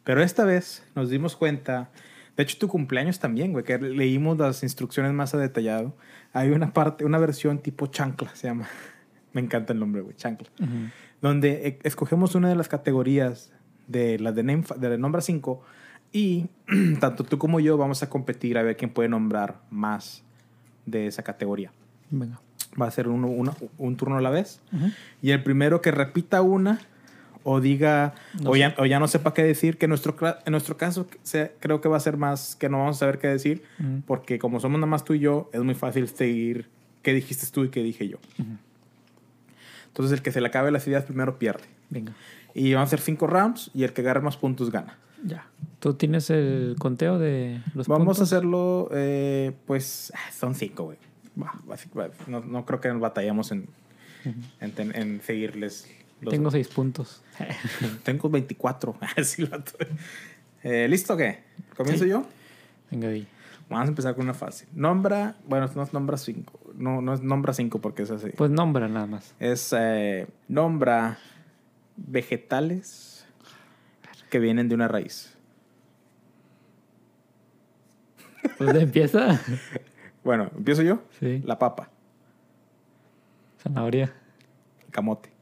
[0.04, 1.90] Pero esta vez nos dimos cuenta,
[2.36, 5.96] de hecho tu cumpleaños también, güey, que leímos las instrucciones más a detallado.
[6.32, 8.68] Hay una parte, una versión tipo chancla, se llama.
[9.32, 10.48] Me encanta el nombre, güey, chancla.
[11.20, 13.52] Donde e, escogemos una de las categorías
[13.86, 15.62] de la de, de Nombra 5
[16.12, 16.46] y
[17.00, 20.22] tanto tú como yo vamos a competir a ver quién puede nombrar más
[20.84, 21.72] de esa categoría.
[22.10, 22.40] Venga
[22.80, 23.28] va a ser uno,
[23.78, 24.60] un turno a la vez.
[25.22, 26.80] Y el primero que repita una
[27.48, 30.76] o diga, o, ya, o, ya, no sepa qué decir, que en nuestro, en nuestro
[30.76, 31.06] caso
[31.60, 33.62] creo que va a ser más que no vamos a saber qué decir,
[34.06, 36.68] porque como somos nada más tú y yo, es muy fácil seguir
[37.02, 38.18] qué dijiste tú y qué dije yo.
[39.86, 41.64] Entonces el que se le acabe las ideas primero pierde.
[41.88, 42.12] Venga.
[42.52, 44.98] Y van a ser cinco rounds y el que agarre más puntos gana.
[45.24, 45.46] Ya.
[45.78, 50.98] ¿Tú tienes el conteo de los Vamos a hacerlo, eh, pues, ah, son cinco, güey
[52.26, 53.68] no, no, creo que nos batallamos en,
[54.60, 55.88] en, seguirles.
[56.28, 57.22] Tengo seis puntos.
[58.02, 58.96] Tengo 24.
[60.62, 61.44] eh, ¿Listo qué?
[61.76, 62.24] ¿Comienzo yo?
[62.90, 63.26] Venga ahí.
[63.68, 64.68] Vamos a empezar con una fácil.
[64.74, 66.60] Nombra, bueno, no es nombra cinco.
[66.74, 68.30] No, no es nombra cinco porque es así.
[68.36, 69.34] Pues nombra nada más.
[69.40, 71.18] Es eh, nombra
[71.96, 73.26] vegetales
[74.30, 75.36] que vienen de una raíz.
[78.58, 79.40] Pues empieza.
[80.24, 81.04] Bueno, ¿empiezo yo?
[81.20, 81.40] Sí.
[81.44, 81.88] La papa,
[83.62, 84.12] Zanahoria.
[84.90, 85.35] camote.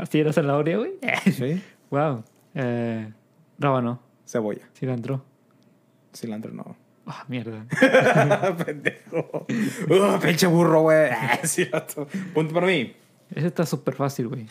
[0.00, 0.92] ¿Así era zanahoria, güey?
[1.32, 1.62] ¿Sí?
[1.90, 2.22] wow.
[2.54, 3.12] Eh,
[3.58, 4.00] rábano.
[4.26, 4.68] Cebolla.
[4.74, 5.24] Cilantro.
[6.14, 6.76] Cilantro no.
[7.06, 7.64] Ah, mierda.
[8.64, 9.46] Pendejo.
[9.88, 11.10] Uh, pinche burro, güey.
[11.72, 11.86] Ah.
[12.34, 12.94] Punto para mí.
[13.34, 14.46] Ese está súper fácil, güey.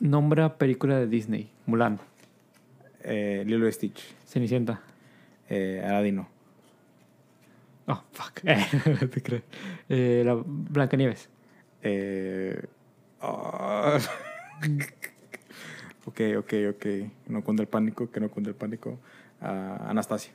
[0.00, 1.50] Nombra película de Disney.
[1.66, 2.00] Mulan.
[3.02, 4.14] Eh, Lilo y Stitch.
[4.26, 4.80] Cenicienta.
[5.48, 6.28] Eh, Aladino.
[7.86, 8.42] Oh, fuck.
[9.00, 9.42] no te creo.
[9.88, 11.28] Eh, la Blancanieves.
[11.82, 12.64] Eh,
[13.26, 13.98] ah.
[16.06, 16.86] ok, ok, ok.
[17.28, 18.98] No cunde el pánico, que no cunde el pánico.
[19.40, 20.32] Ah, Anastasia.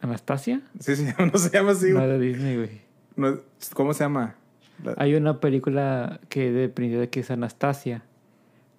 [0.00, 0.60] ¿Anastasia?
[0.80, 1.90] Sí, sí, no se llama así.
[1.90, 2.08] No güey.
[2.10, 2.80] de Disney, güey.
[3.16, 3.38] No,
[3.74, 4.34] ¿Cómo se llama?
[4.82, 8.02] La- Hay una película que de princesa que es Anastasia,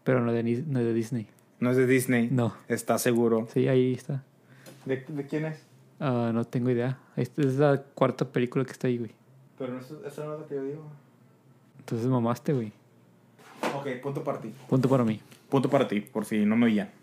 [0.03, 1.27] pero no de, no de Disney.
[1.59, 2.29] No es de Disney.
[2.29, 2.53] No.
[2.67, 3.47] ¿Estás seguro?
[3.53, 4.23] Sí, ahí está.
[4.85, 5.63] ¿De, de quién es?
[5.99, 6.97] Ah, no tengo idea.
[7.15, 9.11] Esta es la cuarta película que está ahí, güey.
[9.57, 10.91] Pero no, es- esa no es la que yo digo.
[11.83, 12.71] Entonces mamaste, güey.
[13.75, 14.53] Ok, punto para ti.
[14.69, 15.19] Punto para mí.
[15.49, 16.89] Punto para ti, por si no me oían.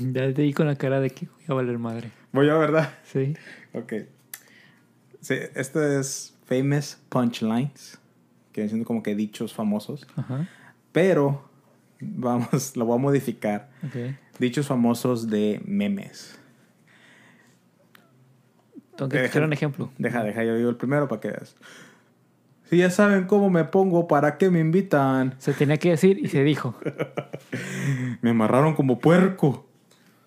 [0.00, 2.10] Ya te di con la cara de que voy a valer madre.
[2.32, 2.94] Voy yo, ¿verdad?
[3.04, 3.34] Sí.
[3.74, 3.92] Ok.
[5.20, 7.98] Sí, esto es Famous Punchlines,
[8.52, 10.06] que vienen siendo como que dichos famosos.
[10.16, 10.48] Ajá.
[10.92, 11.48] Pero,
[12.00, 13.70] vamos, lo voy a modificar.
[13.86, 14.14] Ok.
[14.38, 16.38] Dichos famosos de memes.
[19.08, 19.90] Deja- un ejemplo.
[19.98, 21.54] Deja, deja, yo digo el primero para que veas.
[22.68, 25.34] Si ya saben cómo me pongo, ¿para qué me invitan?
[25.38, 26.74] Se tenía que decir y se dijo.
[28.20, 29.66] Me amarraron como puerco.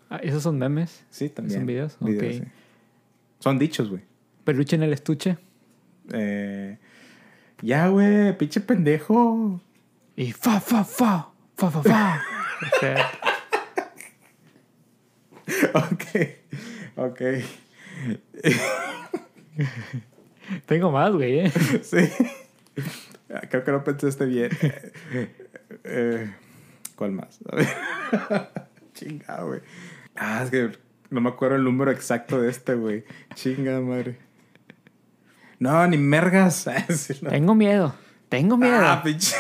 [0.10, 1.06] Ah, ¿Esos son memes?
[1.12, 1.60] Sí, también.
[1.60, 1.98] ¿Son videos?
[2.00, 2.44] Videos, Ok.
[2.44, 2.52] sí.
[3.40, 4.02] Son dichos, güey.
[4.44, 5.38] Peluche en el estuche.
[6.12, 6.78] Eh,
[7.62, 9.62] ya, güey, pinche pendejo.
[10.16, 11.30] Y fa, fa, fa.
[11.56, 12.22] Fa, fa, fa.
[15.74, 16.06] Ok,
[16.96, 17.22] ok.
[20.66, 21.40] tengo más, güey.
[21.40, 21.52] ¿eh?
[21.84, 22.10] Sí.
[23.50, 24.52] Creo que no pensaste bien.
[25.84, 26.34] Eh,
[26.96, 27.40] ¿Cuál más?
[27.50, 27.68] A ver.
[28.94, 29.62] Chinga, güey.
[30.16, 30.72] Ah, es que
[31.10, 33.06] no me acuerdo el número exacto de este, güey.
[33.36, 34.18] Chinga, madre.
[35.60, 36.68] No, ni mergas.
[36.90, 37.30] Sí, no.
[37.30, 37.96] Tengo miedo.
[38.30, 38.80] Tengo miedo.
[38.82, 39.36] Ah, pinche.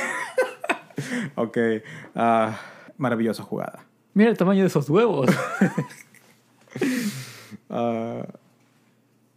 [1.35, 1.57] ok.
[2.15, 2.59] ah,
[2.97, 3.85] maravillosa jugada.
[4.13, 5.29] Mira el tamaño de esos huevos.
[7.69, 8.25] Ah,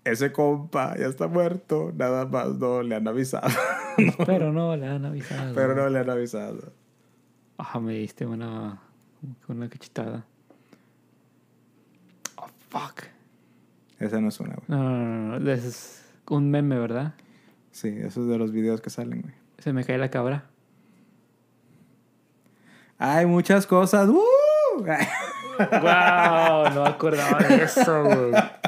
[0.04, 1.92] ese compa ya está muerto.
[1.94, 3.48] Nada más no le han avisado.
[4.26, 5.54] Pero no le han avisado.
[5.54, 6.72] Pero no le han avisado.
[7.58, 8.80] Ah, me diste una,
[9.48, 10.24] una cachetada.
[12.36, 13.04] Oh, fuck.
[13.98, 14.64] Esa no es una, güey.
[14.68, 15.50] No, no, no, no.
[15.50, 17.14] Es un meme, ¿verdad?
[17.70, 19.34] Sí, eso es de los videos que salen, güey.
[19.58, 20.44] Se me cae la cabra.
[22.98, 24.08] Hay muchas cosas.
[24.08, 24.20] ¡Uh!
[24.78, 26.74] ¡Wow!
[26.74, 28.32] No acordaba de eso, güey.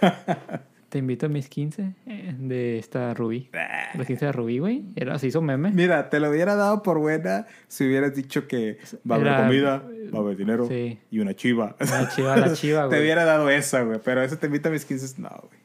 [0.88, 3.50] Te invito a mis 15 eh, de esta Rubí.
[3.96, 4.84] Los 15 de Rubí, güey.
[4.94, 5.72] Era, se hizo meme.
[5.72, 8.78] Mira, te lo hubiera dado por buena si hubieras dicho que
[9.08, 9.82] va a haber Era- comida,
[10.14, 10.98] va a haber dinero Sí.
[11.10, 11.74] y una chiva.
[11.80, 13.00] La chiva, la chiva, te güey.
[13.00, 13.98] hubiera dado esa, güey.
[14.04, 15.60] Pero eso te invita a mis 15, no, güey.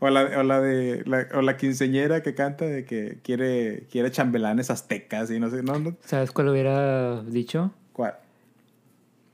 [0.00, 4.10] O la, o la de la, o la quinceñera que canta de que quiere, quiere
[4.10, 5.96] chambelanes aztecas y no sé, no, no.
[6.04, 7.72] ¿Sabes cuál hubiera dicho?
[7.92, 8.14] ¿Cuál?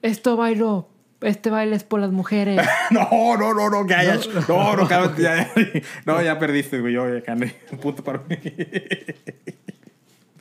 [0.02, 0.88] Esto bailo.
[1.24, 2.60] Este baile es por las mujeres.
[2.90, 4.18] No, no, no, no, que haya.
[4.46, 5.50] No, no, ya.
[6.04, 6.92] No, ya perdiste, güey.
[6.92, 7.56] Yo ya gané.
[7.72, 8.36] Un punto para mí.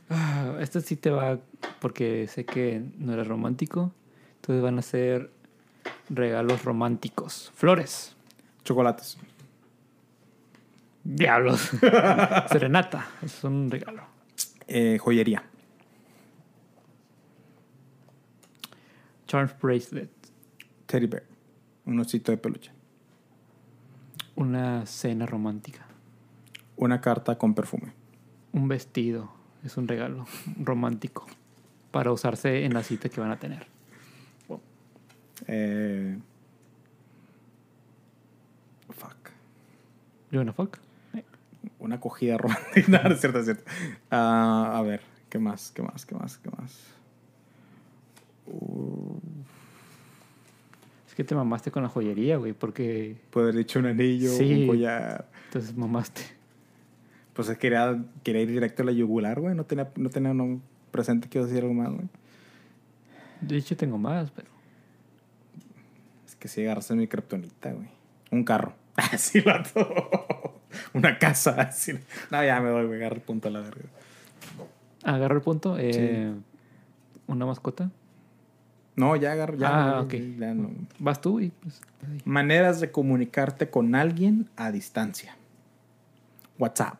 [0.10, 1.40] Ah, Esto sí te va
[1.80, 3.92] porque sé que no eres romántico.
[4.36, 5.32] Entonces van a ser
[6.10, 7.52] regalos románticos.
[7.56, 8.16] Flores.
[8.64, 9.18] Chocolates.
[11.04, 11.72] Diablos.
[12.52, 13.08] Serenata.
[13.22, 14.04] Es un regalo.
[14.68, 15.44] Eh, joyería.
[19.28, 20.23] Charms bracelet.
[20.94, 21.24] Teddy bear.
[21.86, 22.72] Un osito de peluche.
[24.36, 25.88] Una cena romántica.
[26.76, 27.94] Una carta con perfume.
[28.52, 29.32] Un vestido.
[29.64, 30.28] Es un regalo
[30.62, 31.26] romántico.
[31.90, 33.66] Para usarse en la cita que van a tener.
[35.48, 36.16] Eh,
[38.92, 39.32] fuck.
[40.30, 40.78] ¿You wanna fuck?
[41.80, 42.86] Una acogida romántica.
[42.88, 43.64] No, no es cierto, es cierto.
[44.12, 45.72] Ah, a ver, ¿qué más?
[45.72, 46.06] ¿Qué más?
[46.06, 46.38] ¿Qué más?
[46.38, 46.78] ¿Qué más?
[48.46, 49.18] Uh,
[51.14, 52.54] Es que te mamaste con la joyería, güey.
[52.54, 54.62] Porque puedo haber dicho un anillo, Sí.
[54.62, 55.28] un collar.
[55.46, 56.24] entonces mamaste.
[57.34, 59.54] Pues es que quería, quería ir directo a la yugular, güey.
[59.54, 62.08] No tenía, no tenía un presente que iba a decir algo más, güey.
[63.42, 64.48] De hecho, tengo más, pero.
[66.26, 67.90] Es que si agarraste mi kriptonita, güey.
[68.32, 68.74] Un carro.
[68.96, 69.54] Así lo
[70.96, 71.52] Una casa.
[71.62, 71.94] Así.
[72.32, 72.98] No, ya me doy, güey.
[73.02, 73.84] Agarra el punto a la verga.
[75.04, 75.78] Agarro el punto.
[75.78, 76.34] Eh,
[77.28, 77.92] Una mascota.
[78.96, 79.58] No, ya agarro.
[79.58, 80.14] Ya, Ah, ok.
[80.38, 80.70] ya no.
[81.00, 81.82] Vas tú y pues.
[82.26, 85.36] Maneras de comunicarte con alguien a distancia.
[86.60, 87.00] WhatsApp.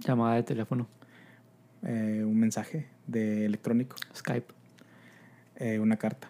[0.00, 0.86] Llamada de teléfono.
[1.82, 3.96] eh, un mensaje de electrónico.
[4.14, 4.52] Skype.
[5.56, 6.28] eh, una carta.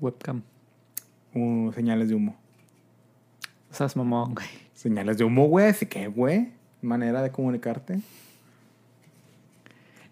[0.00, 0.42] Webcam.
[1.34, 2.36] un- señales de humo.
[3.70, 4.46] O sea, es mamón, güey.
[4.74, 5.72] Señales de humo, güey.
[5.74, 6.50] ¿Sí qué, güey?
[6.82, 8.00] Manera de comunicarte.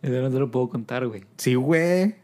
[0.02, 1.24] Eso no te lo puedo contar, güey.
[1.36, 2.14] Sí, güey.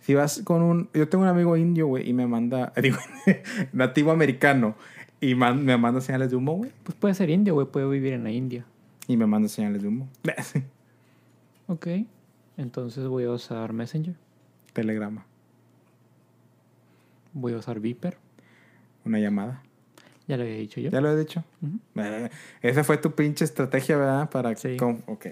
[0.00, 0.88] Si vas con un...
[0.94, 2.72] Yo tengo un amigo indio, güey, y me manda...
[2.82, 2.98] Digo,
[3.72, 4.74] nativo americano.
[5.20, 6.70] Y man- me manda señales de humo, güey.
[6.84, 7.66] Pues puede ser indio, güey.
[7.66, 8.64] Puede vivir en la India.
[9.08, 10.08] Y me manda señales de humo.
[11.70, 11.86] Ok.
[12.56, 14.14] Entonces voy a usar Messenger.
[14.72, 15.26] Telegrama.
[17.34, 18.16] Voy a usar Viper.
[19.04, 19.62] Una llamada.
[20.26, 20.90] Ya lo había dicho yo.
[20.90, 21.44] ¿Ya lo he dicho?
[21.96, 22.30] Eh,
[22.62, 24.30] esa fue tu pinche estrategia, ¿verdad?
[24.30, 24.54] Para...
[24.56, 24.76] Sí.
[24.76, 25.26] con- ok.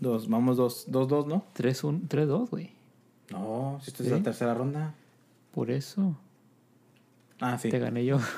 [0.00, 0.28] Dos.
[0.28, 0.84] Vamos dos.
[0.88, 1.44] Dos, dos, ¿no?
[1.56, 2.70] 3-1, 3-2, güey.
[3.30, 4.10] No, si esta ¿Sí?
[4.10, 4.94] es la tercera ronda.
[5.52, 6.16] Por eso
[7.40, 7.70] Ah, sí.
[7.70, 8.18] te gané yo.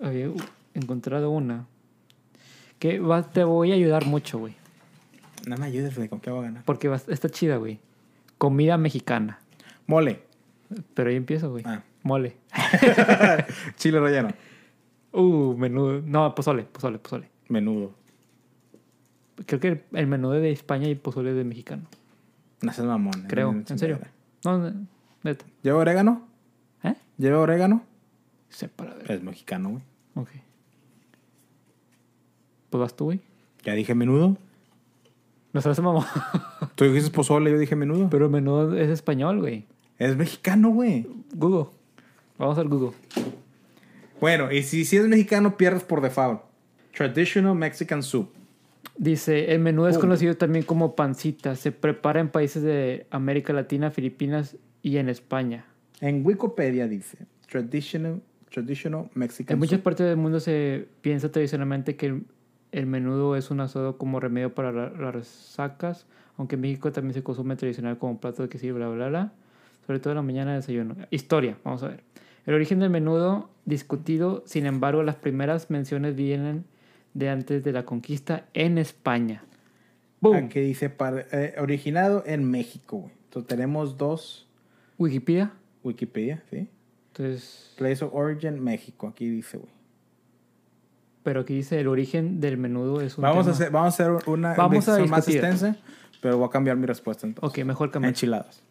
[0.00, 0.30] Había
[0.74, 1.66] encontrado una.
[2.78, 4.54] Que va- te voy a ayudar mucho, güey.
[5.46, 6.08] No me ayudes, güey.
[6.08, 6.62] ¿Con qué voy a ganar?
[6.64, 7.78] Porque va- está chida, güey.
[8.38, 9.38] Comida mexicana.
[9.86, 10.22] Mole.
[10.94, 11.64] Pero ahí empiezo, güey.
[11.66, 11.82] Ah.
[12.02, 12.36] Mole.
[13.76, 14.30] Chile relleno.
[15.12, 16.02] Uh, menudo.
[16.04, 17.28] No, pozole, pozole, pozole.
[17.48, 17.92] Menudo.
[19.46, 21.82] Creo que el menudo de España y pozole de mexicano.
[22.62, 23.24] No seas mamón.
[23.28, 23.98] Creo, No, no, en serio.
[24.44, 24.86] No, ne-
[25.22, 25.44] neta.
[25.62, 26.26] ¿Lleva orégano?
[26.82, 26.94] ¿Eh?
[27.18, 27.82] ¿Lleva orégano?
[28.48, 29.10] Sé para ver.
[29.10, 29.82] Es mexicano, güey.
[30.14, 30.28] Ok.
[32.70, 33.20] Pues vas tú, güey.
[33.64, 34.36] Ya dije menudo.
[35.52, 36.06] No sabes, mamá.
[36.74, 38.08] Tú dijiste pozole, yo dije menudo.
[38.10, 39.66] Pero menudo es español, güey.
[39.98, 41.06] Es mexicano, güey.
[41.34, 41.70] Google.
[42.38, 42.96] Vamos al Google.
[44.20, 46.40] Bueno, y si, si es mexicano, pierdes por default.
[46.96, 48.30] Traditional Mexican soup.
[48.96, 51.56] Dice, el menú es conocido también como pancita.
[51.56, 55.64] Se prepara en países de América Latina, Filipinas y en España.
[56.00, 57.18] En Wikipedia dice
[57.50, 58.20] traditional,
[58.50, 62.24] traditional Mexican En muchas partes del mundo se piensa tradicionalmente que el,
[62.72, 67.14] el menudo es un asado como remedio para la- las resacas, aunque en México también
[67.14, 69.32] se consume tradicional como plato que sirve, bla, bla, bla.
[69.86, 70.96] Sobre todo en la mañana de desayuno.
[71.10, 72.02] Historia, vamos a ver.
[72.46, 76.64] El origen del menudo discutido, sin embargo, las primeras menciones vienen
[77.14, 79.44] de antes de la conquista en España.
[80.20, 80.36] ¡Boom!
[80.36, 80.92] Aquí dice
[81.32, 83.12] eh, originado en México, güey.
[83.24, 84.48] Entonces tenemos dos
[84.98, 85.52] Wikipedia.
[85.82, 86.68] Wikipedia, ¿sí?
[87.08, 89.08] Entonces, Place of Origin, México.
[89.08, 89.70] Aquí dice, güey.
[91.22, 94.28] pero aquí dice el origen del menudo es un Vamos a, hacer, vamos a hacer
[94.28, 95.76] una Vamos a más extensa,
[96.20, 97.58] pero voy a cambiar mi respuesta entonces.
[97.58, 98.10] Ok, mejor cambiar.
[98.10, 98.62] Enchiladas.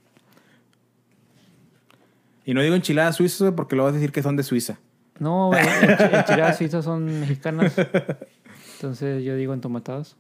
[2.46, 4.78] Y no digo enchiladas suizas porque lo vas a decir que son de Suiza.
[5.24, 7.74] No, ench- enchiladas suizas son mexicanas.
[8.76, 10.16] Entonces yo digo entomatadas.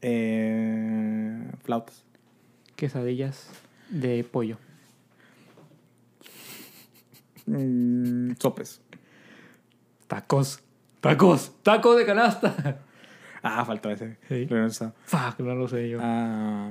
[0.00, 2.02] Eh, flautas.
[2.76, 3.48] Quesadillas
[3.90, 4.58] de pollo.
[7.46, 8.80] Mm, sopes.
[10.06, 10.60] Tacos.
[11.00, 11.52] Tacos.
[11.62, 12.80] Tacos de canasta.
[13.44, 14.18] Ah, faltó ese.
[14.28, 14.46] Sí.
[14.48, 14.94] Pero no está.
[15.04, 15.98] Fuck, no lo sé yo.
[16.00, 16.70] Ah,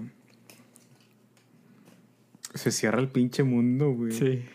[2.53, 4.11] se cierra el pinche mundo, güey.
[4.11, 4.45] sí.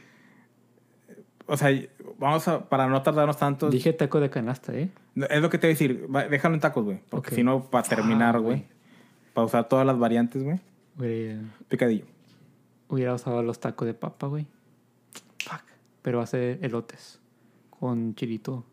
[1.46, 1.70] O sea,
[2.18, 3.70] vamos a, para no tardarnos tanto.
[3.70, 4.90] Dije taco de canasta, ¿eh?
[5.30, 6.06] Es lo que te voy a decir.
[6.30, 7.00] Déjalo en tacos, güey.
[7.08, 8.58] Porque si no, para terminar, Ah, güey.
[8.60, 8.68] güey.
[9.32, 10.60] Para usar todas las variantes, güey.
[11.68, 12.04] Picadillo.
[12.88, 14.46] hubiera usado los tacos de papa, güey.
[15.44, 15.62] Fuck.
[16.02, 17.20] Pero hace elotes.
[17.70, 18.64] Con chilito.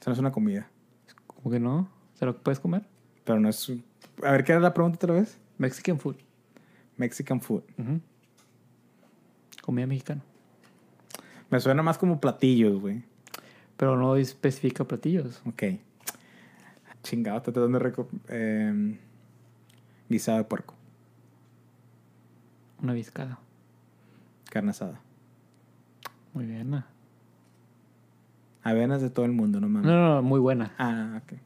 [0.00, 0.68] Eso no es una comida.
[1.26, 1.88] ¿Cómo que no?
[2.14, 2.82] ¿Se lo puedes comer?
[3.24, 3.72] Pero no es.
[4.22, 5.38] A ver, ¿qué era la pregunta otra vez?
[5.58, 6.16] Mexican food.
[6.96, 7.62] Mexican food.
[9.62, 10.22] Comida mexicana.
[11.52, 13.02] Me suena más como platillos, güey.
[13.76, 15.42] Pero no especifica platillos.
[15.46, 15.62] Ok.
[17.02, 18.98] Chingado, te estoy dando reco- eh,
[20.08, 20.74] guisado de puerco.
[22.82, 23.38] Una viscada.
[24.50, 25.00] Carne asada.
[26.32, 26.82] Muy bien.
[28.62, 29.86] Avenas de todo el mundo, no mames.
[29.90, 30.74] No, no, no, muy buena.
[30.78, 31.38] Ah, ok.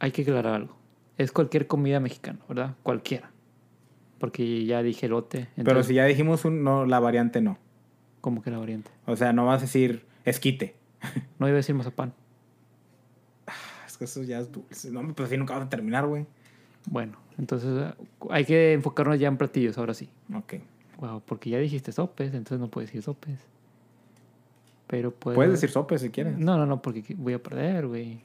[0.00, 0.76] Hay que aclarar algo.
[1.18, 2.74] Es cualquier comida mexicana, ¿verdad?
[2.82, 3.30] Cualquiera.
[4.20, 5.48] Porque ya dije elote.
[5.56, 7.58] Pero entonces, si ya dijimos un, no, la variante no.
[8.20, 8.92] ¿Cómo que la variante?
[9.06, 10.76] O sea, no vas a decir esquite.
[11.40, 12.12] No iba a decir mazapán.
[13.86, 14.90] Es que eso ya es dulce.
[14.90, 16.26] No, pues así nunca vas a terminar, güey.
[16.86, 17.96] Bueno, entonces ah,
[18.28, 20.10] hay que enfocarnos ya en platillos, ahora sí.
[20.34, 20.54] Ok.
[20.98, 23.38] Wow, porque ya dijiste sopes, entonces no puedes decir sopes.
[24.86, 25.34] Pero puedo...
[25.34, 26.36] Puedes decir sope si quieres.
[26.36, 28.20] No, no, no, porque voy a perder, güey.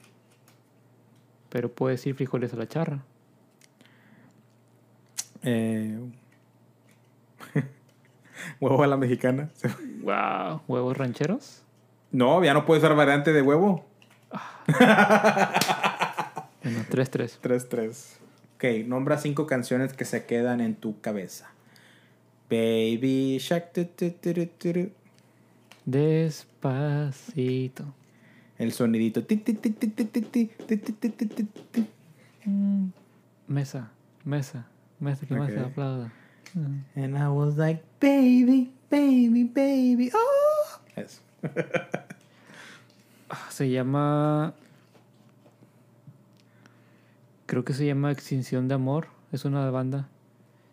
[1.48, 3.02] Pero puedo decir frijoles a la charra.
[5.46, 5.98] Eh...
[8.60, 9.50] huevo a la mexicana.
[10.02, 11.62] wow, ¿huevos rancheros?
[12.10, 13.86] No, ya no puede usar variante de huevo.
[16.62, 17.38] Bueno, 3-3.
[17.40, 18.18] 3-3.
[18.56, 21.48] Ok, nombra cinco canciones que se quedan en tu cabeza.
[22.50, 23.72] Baby Shark.
[25.84, 27.84] Despacito.
[28.58, 29.22] El sonidito.
[33.46, 33.92] Mesa,
[34.24, 34.66] mesa
[35.00, 36.12] mesa, mesa que más se aplauda.
[36.54, 36.80] Mm.
[36.96, 40.10] And I was like, baby, baby, baby.
[40.14, 40.80] Oh.
[40.96, 41.20] Eso.
[43.28, 44.54] Ah, Se llama.
[47.46, 49.08] Creo que se llama Extinción de Amor.
[49.32, 50.08] Es una banda.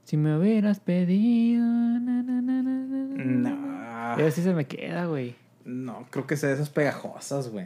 [0.04, 1.64] Si me hubieras pedido.
[1.64, 3.50] na, na, na, na, na, na.
[4.16, 4.20] No.
[4.20, 5.36] Y así se me queda, güey.
[5.66, 7.66] No, creo que sea de esas pegajosas, güey.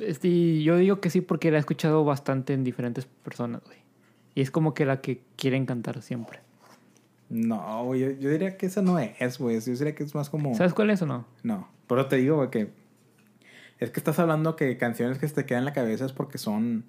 [0.00, 3.78] Este, yo digo que sí porque la he escuchado bastante en diferentes personas, güey.
[4.34, 6.40] Y es como que la que quieren cantar siempre.
[7.28, 9.60] No, güey, yo, yo diría que esa no es, güey.
[9.60, 10.54] Yo diría que es más como...
[10.54, 11.24] ¿Sabes cuál es o no?
[11.42, 12.70] No, pero te digo, güey, que...
[13.78, 16.38] Es que estás hablando que canciones que se te quedan en la cabeza es porque
[16.38, 16.84] son...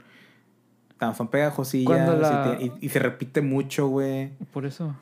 [0.97, 4.31] tan- Son pegajosillas la- y, te- y- y se repite mucho, güey.
[4.51, 4.95] Por eso.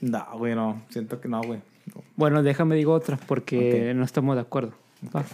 [0.00, 0.82] No, güey, no.
[0.90, 1.60] Siento que no, güey.
[1.94, 2.02] No.
[2.16, 4.72] Bueno, déjame digo otra porque no estamos de acuerdo.
[5.14, 5.24] Va.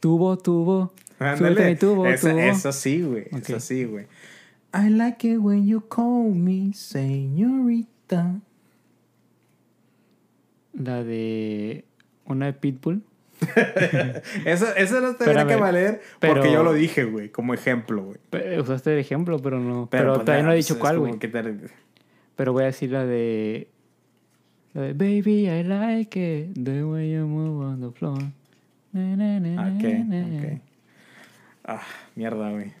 [0.00, 0.92] Tubo, tubo.
[1.18, 1.76] Ándale.
[1.76, 2.38] tubo, esa, tubo.
[2.40, 3.24] esa sí, güey.
[3.32, 4.06] Esa sí, güey.
[4.74, 8.40] I like it when you call me señorita.
[10.74, 11.84] La de
[12.26, 13.02] una de Pitbull.
[14.46, 18.58] Esa, esa no tendría que valer porque pero- yo lo dije, güey, como ejemplo, güey.
[18.58, 19.88] Usaste el ejemplo, pero no.
[19.90, 21.18] Pero, pues, todavía no he pues, dicho es cuál, güey.
[21.18, 21.28] te-
[22.34, 23.68] Pero voy a decir la de.
[24.72, 26.62] La de Baby, I like it.
[26.64, 28.22] The way you move on the floor.
[28.92, 30.38] Na, na, na, Ah, Ok, na, na.
[30.38, 30.60] ok.
[31.66, 31.82] Ah,
[32.14, 32.72] mierda, güey.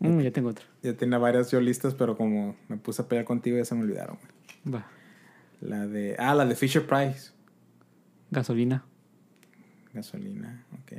[0.00, 0.64] Mm, ya tengo otra.
[0.82, 3.82] Ya tenía varias yo listas, pero como me puse a pelear contigo ya se me
[3.82, 4.18] olvidaron,
[4.64, 4.74] güey.
[4.74, 4.86] Va.
[5.60, 6.16] La de...
[6.18, 7.30] Ah, la de Fisher Price.
[8.30, 8.84] Gasolina.
[9.92, 10.64] Gasolina.
[10.82, 10.92] Ok.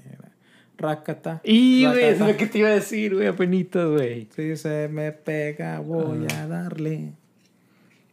[0.78, 1.42] Rakata.
[1.44, 4.28] Y, güey, es lo que te iba a decir, güey, apenitas, güey.
[4.36, 6.44] Si se me pega, voy Ah.
[6.44, 7.14] a darle.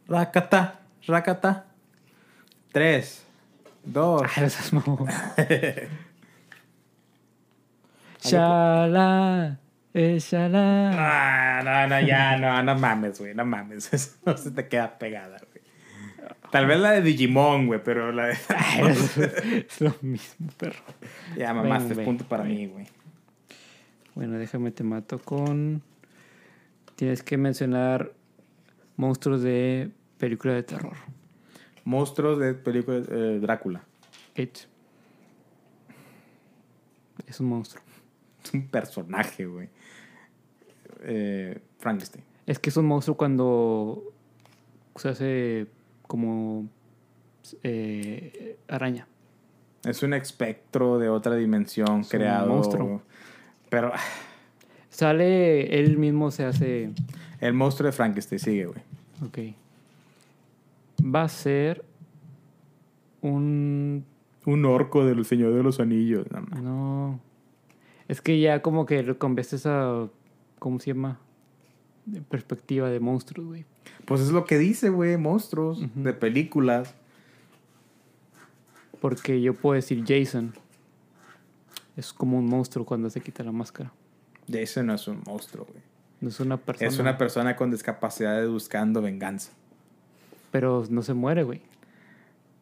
[0.07, 0.79] Rakata.
[1.07, 1.65] Rakata.
[2.71, 3.25] Tres.
[3.83, 4.21] Dos.
[4.35, 5.07] Seas mamón.
[8.21, 9.59] Shala,
[9.93, 10.91] shala.
[10.93, 13.93] Ah, no, no, ya, no, no mames, güey, no mames.
[13.93, 15.59] Eso no se te queda pegada, güey.
[16.51, 18.37] Tal vez la de Digimon, güey, pero la de...
[18.49, 20.83] Ay, es, es lo mismo, perro.
[21.37, 22.55] ya, mamaste, Ven, ven, punto para ven.
[22.55, 22.87] mí, güey.
[24.15, 25.81] Bueno, déjame te mato con.
[26.95, 28.11] Tienes que mencionar
[28.97, 30.97] monstruos de película de terror.
[31.85, 33.83] Monstruos de película eh, Drácula.
[34.35, 34.57] It.
[37.27, 37.81] Es un monstruo.
[38.43, 39.69] Es un personaje, güey.
[41.03, 42.23] Eh, Frankenstein.
[42.45, 44.03] Es que es un monstruo cuando
[44.95, 45.67] se hace
[46.07, 46.67] como
[47.63, 49.07] eh, araña.
[49.85, 52.53] Es un espectro de otra dimensión Es un creado.
[52.53, 53.01] monstruo.
[53.69, 53.91] Pero
[54.89, 56.91] Sale, él mismo se hace.
[57.39, 58.81] el monstruo de Frankenstein sigue, güey.
[59.25, 59.55] Ok.
[61.05, 61.85] Va a ser
[63.21, 64.03] un.
[64.45, 66.25] Un orco del Señor de los Anillos.
[66.31, 66.61] no.
[66.61, 67.19] No.
[68.09, 70.09] Es que ya como que lo conviertes a.
[70.57, 71.19] ¿Cómo se llama?
[72.05, 73.65] De perspectiva de monstruos, güey.
[74.05, 75.15] Pues es lo que dice, güey.
[75.15, 76.95] Monstruos de películas.
[78.99, 80.53] Porque yo puedo decir Jason.
[81.95, 83.93] Es como un monstruo cuando se quita la máscara.
[84.51, 85.83] Jason no es un monstruo, güey.
[86.19, 86.87] No es una persona.
[86.87, 89.51] Es una persona con discapacidad buscando venganza.
[90.49, 91.61] Pero no se muere, güey.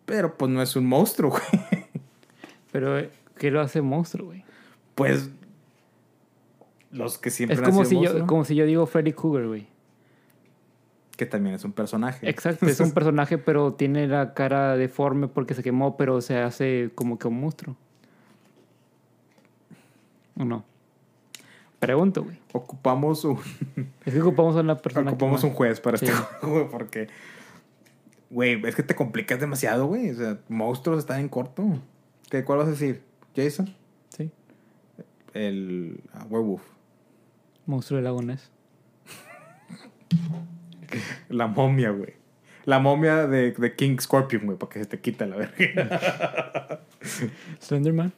[0.05, 1.31] Pero pues no es un monstruo,
[1.61, 1.85] güey.
[2.73, 4.43] Pero, ¿qué lo hace monstruo, güey?
[4.93, 5.29] Pues
[6.97, 9.47] los que siempre Es han como sido si, yo, como si yo digo Freddy Krueger,
[9.47, 9.67] güey.
[11.15, 12.29] que también es un personaje.
[12.29, 16.91] Exacto, es un personaje, pero tiene la cara deforme porque se quemó, pero se hace
[16.95, 17.75] como que un monstruo.
[20.39, 20.63] ¿O no?
[21.79, 22.37] Pregunto, güey.
[22.53, 23.37] Ocupamos un
[24.05, 25.11] Es que ocupamos a una persona.
[25.11, 26.05] ocupamos un juez para Sí.
[26.05, 27.07] este juego porque
[28.29, 30.09] güey, es que te complicas demasiado, güey.
[30.11, 31.63] O sea, monstruos están en corto.
[32.29, 33.01] ¿Qué cuál vas a decir?
[33.35, 33.73] Jason,
[34.09, 34.31] Sí.
[35.33, 36.63] el ah, werewolf,
[37.67, 38.49] Monstruo del lago Ness.
[41.29, 42.13] la momia, güey.
[42.65, 46.81] La momia de, de King Scorpion, güey, para que se te quita la verga.
[47.59, 48.11] Slenderman.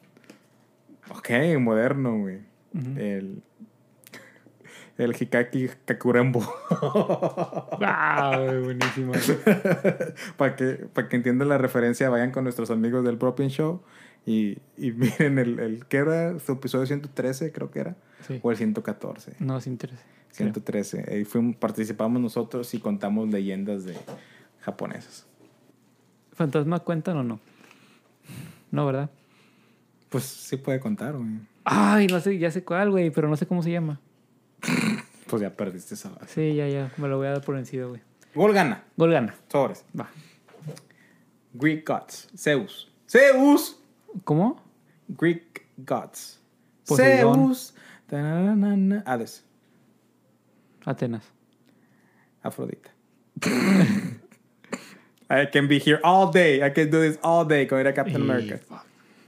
[1.10, 1.30] ok,
[1.60, 2.40] moderno, güey.
[2.96, 3.44] El
[5.00, 6.44] el Hikaki Kakurembo.
[7.82, 9.14] Ah, güey, buenísimo.
[10.38, 13.82] para que, para que entiendan la referencia, vayan con nuestros amigos del Propin Show
[14.26, 16.40] y, y miren el, el ¿qué era?
[16.40, 17.96] Su episodio 113, creo que era,
[18.28, 18.40] Sí.
[18.42, 19.34] o el 114.
[19.40, 20.00] No, es interés.
[20.32, 21.06] 113.
[21.12, 23.96] Ahí fuimos, participamos nosotros y contamos leyendas de
[24.62, 25.26] japonesas.
[26.34, 27.40] ¿Fantasma cuentan o no?
[28.72, 29.10] No, ¿verdad?
[30.10, 31.40] Pues sí puede contar, güey.
[31.64, 34.00] Ay, no sé, ya sé cuál, güey, pero no sé cómo se llama.
[35.30, 36.26] Pues ya perdiste esa base.
[36.34, 38.02] Sí, ya, ya, me lo voy a dar por vencido, güey.
[38.34, 38.84] Gol gana.
[38.98, 39.36] Gol gana.
[39.48, 39.86] Sobres.
[40.00, 40.10] Va.
[41.54, 42.30] Greek gods.
[42.36, 42.92] Zeus.
[43.08, 43.79] Zeus.
[44.24, 44.62] ¿Cómo?
[45.08, 46.40] Greek gods.
[46.88, 47.36] Poseidón.
[47.48, 47.74] Zeus.
[48.08, 49.04] Tananana.
[49.06, 49.44] Hades.
[50.86, 51.24] Atenas.
[52.42, 52.92] Afrodita.
[55.32, 56.64] I can be here all day.
[56.66, 58.60] I can do this all day con era Captain America.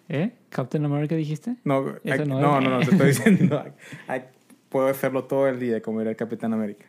[0.09, 0.31] ¿Eh?
[0.49, 1.55] ¿Captain America dijiste?
[1.63, 3.63] No, I- no no, no, no, te estoy diciendo.
[4.09, 4.21] I- I
[4.69, 6.85] puedo hacerlo todo el día como era el Capitán América.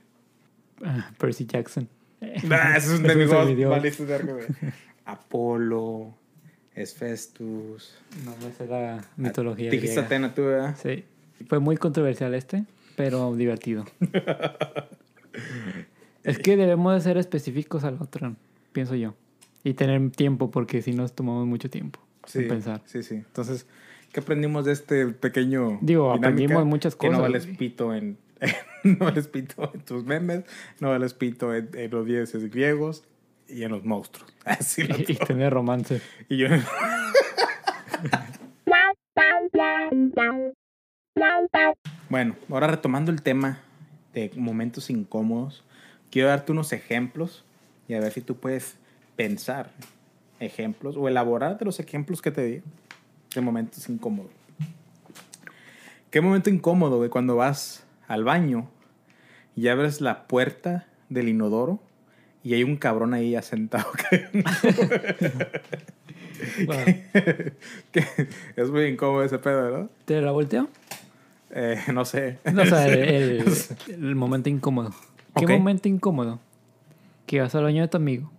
[0.84, 1.88] Ah, Percy Jackson.
[2.44, 3.26] Nah, eso es un Ese
[3.88, 4.42] es demigod.
[6.72, 6.82] Apolo.
[6.82, 7.94] Esfestus.
[8.24, 10.00] No, esa es la mitología Dijiste.
[10.00, 10.76] Atena tú, ¿verdad?
[10.82, 11.04] Sí.
[11.48, 12.64] Fue muy controversial este,
[12.96, 13.84] pero divertido.
[16.24, 18.34] es que debemos de ser específicos al otro,
[18.72, 19.14] pienso yo.
[19.64, 22.80] Y tener tiempo, porque si nos tomamos mucho tiempo Sí, en pensar.
[22.84, 23.16] sí, sí.
[23.16, 23.66] Entonces,
[24.12, 28.16] ¿qué aprendimos de este pequeño Digo, aprendimos muchas Que no cosas, vales pito en...
[28.84, 30.44] no vales pito en tus memes,
[30.80, 33.04] no vales pito en, en los dioses griegos
[33.48, 34.32] y en los monstruos.
[34.44, 36.00] Así lo Y, y tener romance.
[36.28, 36.48] Y yo...
[42.08, 43.60] bueno, ahora retomando el tema
[44.14, 45.64] de momentos incómodos,
[46.10, 47.44] quiero darte unos ejemplos
[47.88, 48.76] y a ver si tú puedes
[49.16, 49.70] pensar
[50.40, 52.62] ejemplos o elaborar de los ejemplos que te di
[53.34, 54.32] de momentos incómodos.
[56.10, 58.68] ¿Qué momento incómodo, güey, cuando vas al baño
[59.56, 61.80] y abres la puerta del inodoro
[62.44, 63.86] y hay un cabrón ahí ya sentado?
[66.66, 66.84] Bueno,
[67.92, 68.04] Que
[68.56, 69.88] es muy incómodo ese pedo, ¿no?
[70.04, 70.68] ¿Te la volteo?
[71.50, 72.38] Eh, no sé.
[72.52, 73.44] No, o sea, el,
[73.88, 74.92] el momento incómodo.
[75.36, 76.40] ¿Qué momento incómodo?
[77.26, 78.30] Que vas al baño de tu amigo,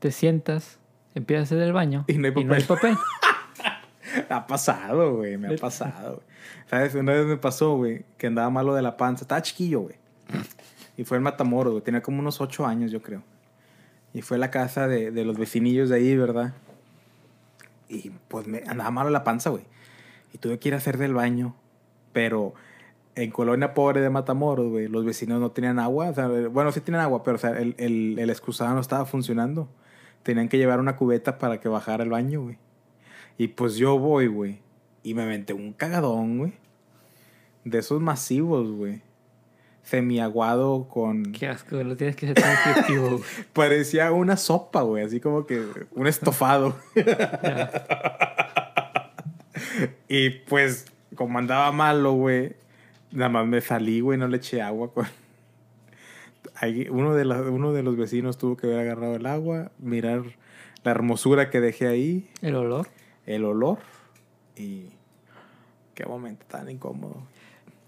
[0.00, 0.78] te sientas,
[1.14, 2.96] empiezas a hacer el baño Y no hay papel.
[4.28, 5.36] ha pasado, güey.
[5.38, 6.22] Me ha pasado.
[6.68, 6.94] ¿Sabes?
[6.94, 9.24] Una vez me pasó, güey, que andaba malo de la panza.
[9.24, 9.94] Estaba chiquillo, güey.
[10.96, 11.82] Y fue en Matamoros.
[11.82, 13.22] Tenía como unos ocho años, yo creo.
[14.12, 16.54] Y fue a la casa de, de los vecinillos de ahí, ¿verdad?
[17.88, 19.64] Y pues me andaba malo la panza, güey.
[20.32, 21.54] Y tuve que ir a hacer del baño.
[22.12, 22.54] Pero
[23.16, 26.12] en colonia pobre de Matamoros, güey, los vecinos no tenían agua.
[26.50, 29.68] Bueno, sí tienen agua, pero o sea, el, el, el excusado no estaba funcionando.
[30.22, 32.58] Tenían que llevar una cubeta para que bajara el baño, güey.
[33.36, 34.60] Y pues yo voy, güey.
[35.02, 36.52] Y me aventé un cagadón, güey.
[37.64, 39.02] De esos masivos, güey.
[39.84, 41.32] Semiaguado con...
[41.32, 42.56] Qué asco, lo tienes que ser tan.
[43.52, 45.04] Parecía una sopa, güey.
[45.04, 45.62] Así como que
[45.92, 46.76] un estofado.
[50.08, 52.54] Y pues, como andaba malo, güey,
[53.12, 54.92] nada más me salí, güey, no le eché agua.
[54.92, 55.06] Con...
[56.56, 60.22] Ahí, uno, de la- uno de los vecinos tuvo que haber agarrado el agua, mirar
[60.84, 62.88] la hermosura que dejé ahí, El olor.
[63.26, 63.78] el olor
[64.56, 64.90] y
[65.94, 67.16] qué momento tan incómodo.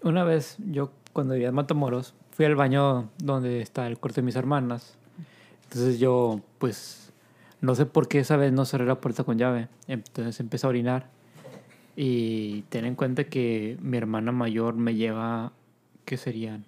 [0.01, 4.25] Una vez yo, cuando vivía en Matamoros, fui al baño donde está el cuarto de
[4.25, 4.99] mis hermanas.
[5.63, 7.11] Entonces yo, pues,
[7.59, 9.67] no sé por qué esa vez no cerré la puerta con llave.
[9.87, 11.09] Entonces empecé a orinar.
[11.95, 15.53] Y ten en cuenta que mi hermana mayor me lleva,
[16.05, 16.65] ¿qué serían?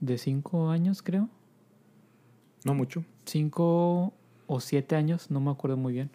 [0.00, 1.28] De cinco años, creo.
[2.64, 3.04] No mucho.
[3.26, 4.12] Cinco
[4.48, 6.10] o siete años, no me acuerdo muy bien.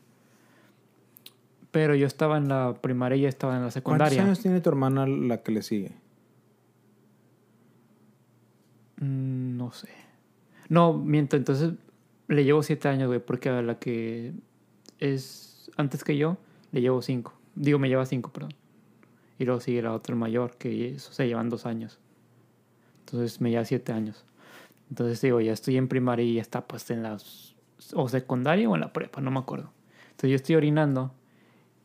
[1.72, 4.22] Pero yo estaba en la primaria y ella estaba en la ¿Cuántos secundaria.
[4.22, 5.94] años tiene tu hermana la que le sigue?
[8.98, 9.90] Mm, No sé.
[10.70, 11.74] No, miento, entonces
[12.28, 14.34] le llevo siete años, güey, porque a la que
[15.00, 16.38] es antes que yo,
[16.72, 17.34] le llevo cinco.
[17.56, 18.54] Digo, me lleva cinco, perdón.
[19.38, 22.00] Y luego sigue la otra mayor, que eso se llevan dos años.
[23.02, 24.26] Entonces me lleva siete años.
[24.90, 27.18] Entonces digo, ya estoy en primaria y ya está pues en la
[27.94, 29.72] o secundaria o en la prepa, no me acuerdo.
[30.12, 31.14] Entonces yo estoy orinando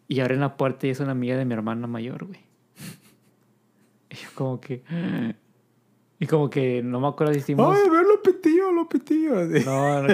[0.09, 2.41] y abren la puerta y es una amiga de mi hermana mayor, güey.
[4.11, 4.83] Y yo como que...
[6.23, 7.75] Y como que no me acuerdo si hicimos...
[7.75, 9.37] ¡Ay, ve lo petillo, lo petillo!
[9.65, 10.09] No, no,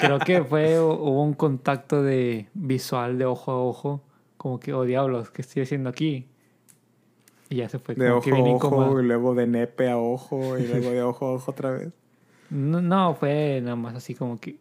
[0.00, 4.02] creo que fue, hubo un contacto de visual de ojo a ojo,
[4.36, 6.26] como que, oh diablos, ¿qué estoy haciendo aquí?
[7.48, 9.00] Y ya se fue, De como ojo que a ojo, incómodo.
[9.00, 11.92] y luego de nepe a ojo, y luego de ojo a ojo otra vez.
[12.50, 14.58] No, no, fue nada más así como que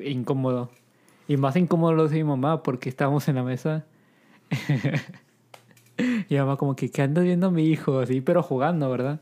[0.00, 0.68] incómodo.
[1.28, 3.86] Y más incómodo lo hizo mi mamá porque estábamos en la mesa.
[5.96, 8.00] y mi mamá como que, ¿qué andas viendo a mi hijo?
[8.00, 9.20] Así, pero jugando, ¿verdad?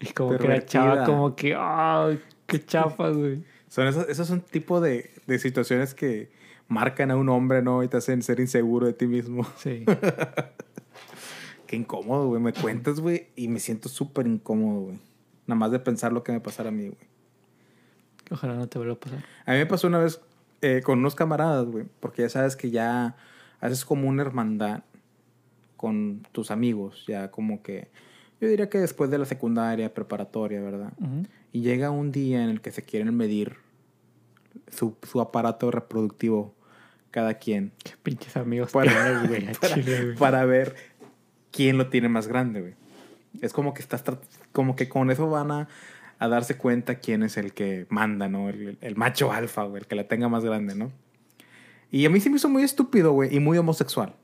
[0.00, 3.42] Y como que la chava como que, ¡ay, qué chafas, güey!
[3.68, 6.30] Son esos, esos son tipo de, de situaciones que
[6.68, 7.82] marcan a un hombre, ¿no?
[7.82, 9.46] Y te hacen ser inseguro de ti mismo.
[9.56, 9.84] Sí.
[11.66, 12.40] Qué incómodo, güey.
[12.40, 14.98] Me cuentas, güey, y me siento súper incómodo, güey.
[15.46, 17.08] Nada más de pensar lo que me pasara a mí, güey.
[18.30, 19.24] Ojalá no te vuelva a pasar.
[19.44, 20.20] A mí me pasó una vez
[20.62, 23.16] eh, con unos camaradas, güey, porque ya sabes que ya
[23.60, 24.82] haces como una hermandad
[25.76, 27.88] con tus amigos, ya como que,
[28.40, 30.92] yo diría que después de la secundaria, preparatoria, ¿verdad?
[31.52, 33.56] Y llega un día en el que se quieren medir
[34.68, 36.54] su, su aparato reproductivo
[37.10, 37.72] cada quien.
[37.82, 40.16] Qué pinches amigos para, tienes, güey, para, Chile, güey.
[40.16, 40.76] para ver
[41.50, 42.74] quién lo tiene más grande, güey.
[43.40, 44.04] Es como que estás
[44.52, 45.68] como que con eso van a,
[46.18, 48.50] a darse cuenta quién es el que manda, ¿no?
[48.50, 50.92] El, el macho alfa, güey, el que la tenga más grande, ¿no?
[51.90, 54.14] Y a mí sí me hizo muy estúpido, güey, y muy homosexual.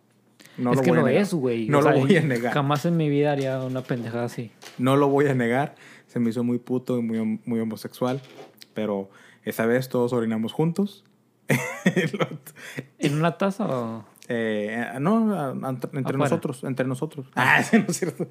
[0.59, 1.23] No es lo que voy a lo negar.
[1.23, 1.69] es, güey.
[1.69, 2.53] No O lo sea, voy a negar.
[2.53, 4.51] Jamás en mi vida haría una pendejada así.
[4.79, 5.75] No lo voy a negar.
[6.07, 8.21] Se me hizo muy puto y muy, muy homosexual.
[8.75, 9.11] Pero
[9.45, 11.05] esa vez todos orinamos juntos.
[12.99, 14.05] ¿En una taza o...?
[14.29, 16.17] Eh, no, a- a- entre Afuera.
[16.19, 17.27] nosotros, entre nosotros.
[17.35, 18.29] Ah, sí, no es cierto.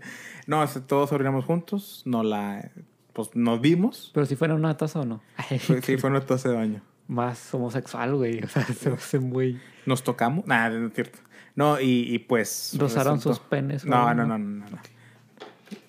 [0.47, 2.71] No, todos orinamos juntos, no la,
[3.13, 4.09] pues nos vimos.
[4.13, 5.21] Pero si fuera una taza o no.
[5.59, 6.81] Fue- sí, fue nuestro hace baño.
[7.11, 8.41] Más homosexual, güey.
[8.43, 9.59] O sea, se hace muy...
[9.85, 11.19] Nos tocamos, nada, no es cierto.
[11.55, 12.73] No, y, y pues.
[12.77, 13.83] Rozaron resultó- sus penes.
[13.83, 14.77] No, no, no, no, no.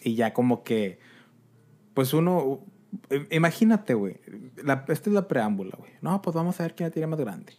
[0.02, 0.98] Y ya como que,
[1.94, 2.60] pues uno,
[3.10, 4.18] eh, imagínate, güey,
[4.64, 5.92] la- esta es la preámbula, güey.
[6.00, 7.52] No, pues vamos a ver quién la tiene más grande.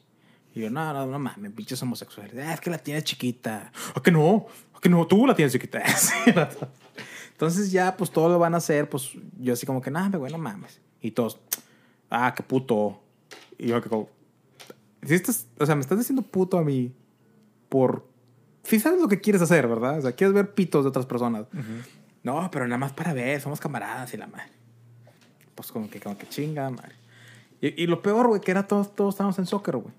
[0.54, 2.34] Y yo, no, no, no mames, pinches homosexuales.
[2.46, 3.72] Ah, es que la tiene chiquita.
[3.96, 4.48] ¿A que no?
[4.76, 5.08] ¿A que no?
[5.08, 5.82] Tú la tienes chiquita.
[7.32, 10.32] Entonces ya, pues todo lo van a hacer, pues yo así como que, nada, güey,
[10.32, 10.82] no mames.
[11.02, 11.40] Y todos,
[12.10, 13.00] ah, qué puto.
[13.64, 14.10] Y yo que como,
[15.04, 16.94] si estás, o sea, me estás diciendo puto a mí
[17.70, 18.06] por...
[18.64, 19.98] Si sabes lo que quieres hacer, ¿verdad?
[20.00, 21.46] O sea, quieres ver pitos de otras personas.
[22.24, 24.52] No, pero nada más para ver, somos camaradas y la madre.
[25.56, 26.96] Pues como que, como que chinga, madre.
[27.60, 29.94] Y, y lo peor, güey, que era todos, todos estábamos en soccer, güey.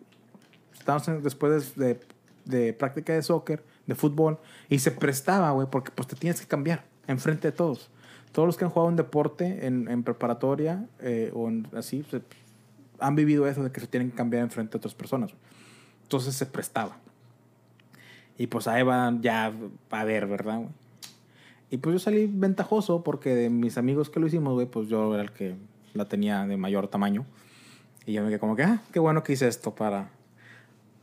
[0.79, 2.01] Estábamos en- después de, de,
[2.45, 4.39] de práctica de soccer, de fútbol,
[4.71, 7.91] y se prestaba, güey, porque pues te tienes que cambiar enfrente de todos.
[8.33, 12.23] Todos los que han jugado un deporte en, en preparatoria eh, o en- así, se-
[12.99, 15.33] han vivido eso de que se tienen que cambiar enfrente de otras personas.
[16.03, 16.99] Entonces se prestaba.
[18.37, 19.53] Y pues ahí van ya
[19.91, 20.71] a ver, ¿verdad, güey?
[21.71, 25.13] Y pues yo salí ventajoso porque de mis amigos que lo hicimos, güey, pues yo
[25.15, 25.57] era el que
[25.93, 27.27] la tenía de mayor tamaño.
[28.07, 30.11] Y yo me quedé como que, ah, qué bueno que hice esto para,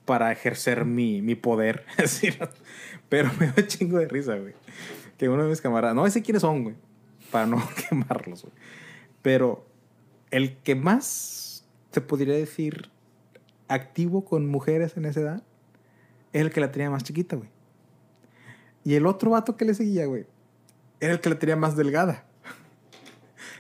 [0.06, 1.86] para ejercer mi, mi poder.
[3.10, 4.54] Pero me dio chingo de risa, güey.
[5.18, 6.76] Que uno de mis camaradas, no sé quiénes son, güey,
[7.32, 8.54] para no quemarlos, güey.
[9.22, 9.66] Pero
[10.30, 11.41] el que más
[11.92, 12.90] se podría decir
[13.68, 15.44] activo con mujeres en esa edad
[16.34, 17.50] es el que la tenía más chiquita, güey.
[18.84, 20.26] Y el otro vato que le seguía, güey,
[21.00, 22.26] era el que la tenía más delgada.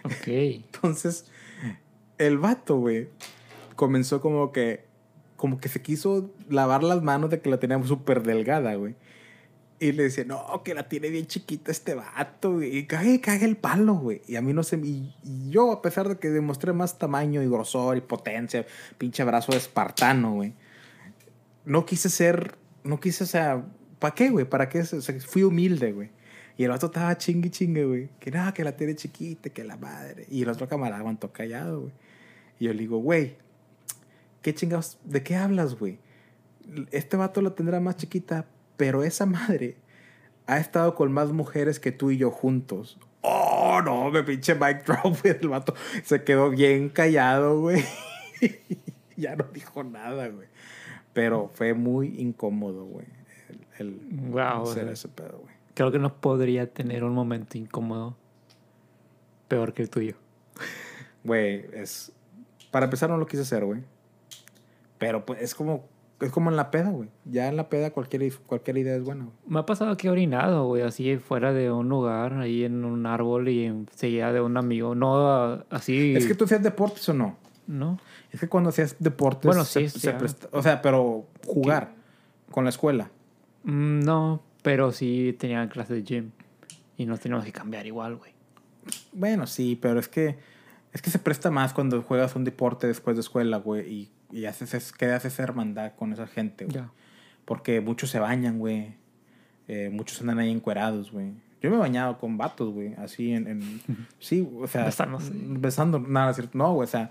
[0.03, 0.27] Ok.
[0.27, 1.25] Entonces,
[2.17, 3.09] el vato, güey,
[3.75, 4.83] comenzó como que,
[5.37, 8.95] como que se quiso lavar las manos de que la tenía súper delgada, güey.
[9.81, 12.77] Y le decía, no, que la tiene bien chiquita este vato, güey.
[12.77, 14.21] Y cague, cague el palo, güey.
[14.27, 14.77] Y a mí no sé.
[14.77, 15.11] Y,
[15.49, 18.63] yo, a pesar de que demostré más tamaño y grosor y potencia,
[18.99, 20.53] pinche brazo de espartano, güey.
[21.65, 22.59] No quise ser.
[22.83, 23.65] No quise, o sea.
[23.97, 24.45] ¿Para qué, güey?
[24.45, 24.83] ¿Para qué?
[24.83, 26.11] Fui humilde, güey.
[26.57, 28.09] Y el otro estaba chingue chingue, güey.
[28.19, 30.27] Que nada, que la tiene chiquita, que la madre.
[30.29, 31.93] Y el otro camarada aguantó callado, güey.
[32.59, 33.35] Y yo le digo, güey,
[34.43, 34.99] ¿qué chingados?
[35.05, 35.97] ¿De qué hablas, güey?
[36.91, 38.45] Este vato la tendrá más chiquita,
[38.81, 39.75] pero esa madre
[40.47, 42.97] ha estado con más mujeres que tú y yo juntos.
[43.21, 45.37] Oh, no, me pinche Mike Drop, güey.
[45.39, 47.85] El vato se quedó bien callado, güey.
[49.15, 50.47] ya no dijo nada, güey.
[51.13, 53.05] Pero fue muy incómodo, güey.
[53.77, 53.99] El, el
[54.31, 55.53] Wow, hacer ese pedo, güey.
[55.75, 58.17] Creo que no podría tener un momento incómodo
[59.47, 60.15] peor que el tuyo.
[61.23, 62.11] Güey, es.
[62.71, 63.83] Para empezar, no lo quise hacer, güey.
[64.97, 65.87] Pero pues es como.
[66.21, 67.09] Es como en la peda, güey.
[67.25, 69.35] Ya en la peda cualquier, cualquier idea es buena, güey.
[69.47, 73.05] Me ha pasado que he orinado, güey, así fuera de un lugar, ahí en un
[73.05, 74.95] árbol y enseguida de un amigo.
[74.95, 76.13] No ah, así.
[76.15, 77.37] Es que tú hacías deportes o no.
[77.67, 77.99] ¿No?
[78.31, 79.45] Es que cuando hacías deportes.
[79.45, 81.93] Bueno, se- sí, se presta- O sea, pero jugar
[82.51, 83.09] con la escuela.
[83.63, 86.31] Mm, No, pero sí tenía clase de gym.
[86.97, 88.33] Y nos teníamos que cambiar igual, güey.
[89.13, 90.37] Bueno, sí, pero es que.
[90.93, 93.89] Es que se presta más cuando juegas un deporte después de escuela, güey.
[93.89, 96.83] Y, y haces, es, quedas esa hermandad con esa gente, güey.
[97.45, 98.95] Porque muchos se bañan, güey.
[99.67, 101.31] Eh, muchos andan ahí encuerados, güey.
[101.61, 102.93] Yo me he bañado con vatos, güey.
[102.95, 103.47] Así en...
[103.47, 103.81] en-
[104.19, 104.85] sí, o sea...
[104.85, 105.31] Besándose.
[105.33, 105.99] Besando.
[105.99, 106.57] Nada, cierto.
[106.57, 106.85] No, güey.
[106.85, 107.09] O sea,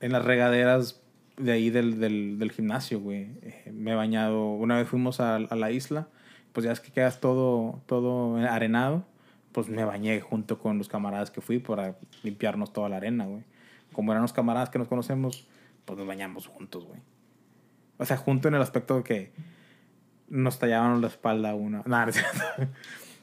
[0.00, 1.00] en las regaderas
[1.36, 3.28] de ahí del, del, del gimnasio, güey.
[3.42, 4.52] Eh, me he bañado...
[4.54, 6.08] Una vez fuimos a, a la isla.
[6.52, 9.04] Pues ya es que quedas todo, todo arenado.
[9.52, 13.42] Pues me bañé junto con los camaradas que fui para limpiarnos toda la arena, güey.
[13.92, 15.48] Como eran los camaradas que nos conocemos,
[15.84, 17.00] pues nos bañamos juntos, güey.
[17.98, 19.32] O sea, junto en el aspecto de que
[20.28, 21.82] nos tallaban la espalda uno.
[21.86, 22.72] Nada, no es cierto.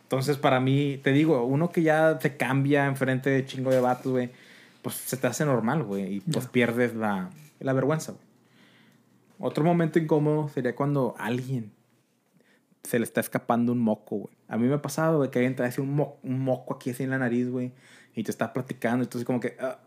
[0.03, 4.11] Entonces, para mí, te digo, uno que ya se cambia enfrente de chingo de vatos,
[4.11, 4.31] güey,
[4.81, 7.29] pues se te hace normal, güey, y pues pierdes la,
[7.59, 8.23] la vergüenza, güey.
[9.39, 11.71] Otro momento incómodo sería cuando alguien
[12.83, 14.37] se le está escapando un moco, güey.
[14.47, 16.91] A mí me ha pasado, güey, que alguien trae así un, mo- un moco aquí
[16.91, 17.73] así en la nariz, güey,
[18.15, 19.57] y te está platicando, entonces como que...
[19.59, 19.79] ah,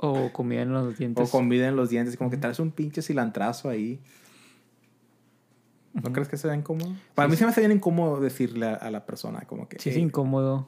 [0.00, 1.28] O comida en los dientes.
[1.28, 4.00] o con vida en los dientes, como que traes un pinche cilantrazo ahí.
[5.92, 6.94] ¿No crees que sea incómodo?
[7.14, 9.78] Para mí se me hace bien incómodo decirle a, a la persona, como que...
[9.80, 10.66] Sí, es "Hey, incómodo.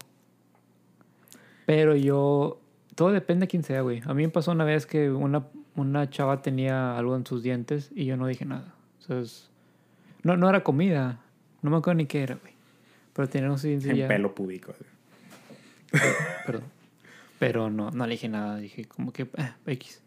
[1.66, 2.61] Pero yo.
[2.97, 4.02] Todo depende de quién sea, güey.
[4.07, 5.47] A mí me pasó una vez que una,
[5.77, 8.74] una chava tenía algo en sus dientes y yo no dije nada.
[8.98, 9.48] O sea, es-
[10.24, 11.20] no, no era comida.
[11.62, 12.55] No me acuerdo ni qué era, güey.
[13.12, 14.09] Pero tenía dientes En ya.
[14.09, 14.74] pelo púbico.
[16.47, 16.65] Perdón.
[17.41, 18.59] Pero no, no le dije nada.
[18.59, 19.29] Dije como que.
[19.37, 20.03] "Ah, X.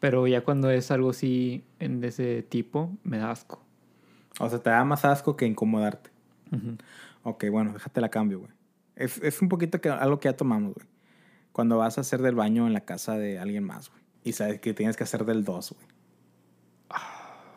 [0.00, 3.62] Pero ya cuando es algo así en de ese tipo, me da asco.
[4.40, 6.10] O sea, te da más asco que incomodarte.
[6.52, 6.76] Ujú.
[7.24, 8.50] Ok, bueno, déjate la cambio, güey.
[8.96, 10.86] Es, es un poquito que, algo que ya tomamos, güey.
[11.52, 14.02] Cuando vas a hacer del baño en la casa de alguien más, güey.
[14.22, 15.86] Y sabes que tienes que hacer del 2, güey.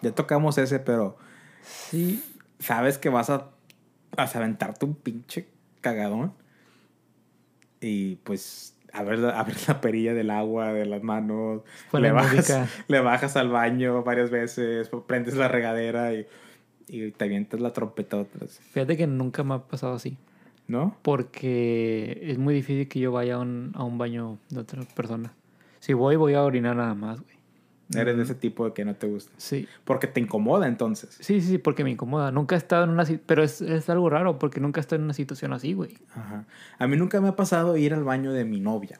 [0.02, 1.18] Ya tocamos ese, pero
[1.64, 2.24] Sí.
[2.60, 3.50] sabes que vas a,
[4.16, 5.48] a aventarte un pinche
[5.82, 6.34] cagadón.
[7.82, 11.62] Y pues a ver, a ver la perilla del agua, de las manos.
[11.94, 12.68] Le, la bajas, música.
[12.88, 16.26] le bajas al baño varias veces, prendes la regadera y,
[16.88, 18.60] y te avientas la trompeta otras.
[18.72, 20.18] Fíjate que nunca me ha pasado así.
[20.68, 20.98] ¿No?
[21.02, 25.34] Porque es muy difícil que yo vaya a un, a un baño de otra persona.
[25.80, 27.37] Si voy, voy a orinar nada más, güey.
[27.96, 29.32] Eres de ese tipo de que no te gusta.
[29.38, 29.68] Sí.
[29.86, 31.16] Porque te incomoda entonces.
[31.22, 32.32] Sí, sí, sí, porque me incomoda.
[32.32, 33.06] Nunca he estado en una...
[33.26, 35.98] Pero es, es algo raro porque nunca he estado en una situación así, güey.
[36.14, 36.46] Ajá.
[36.80, 39.00] A mí nunca me ha pasado ir al baño de mi novia.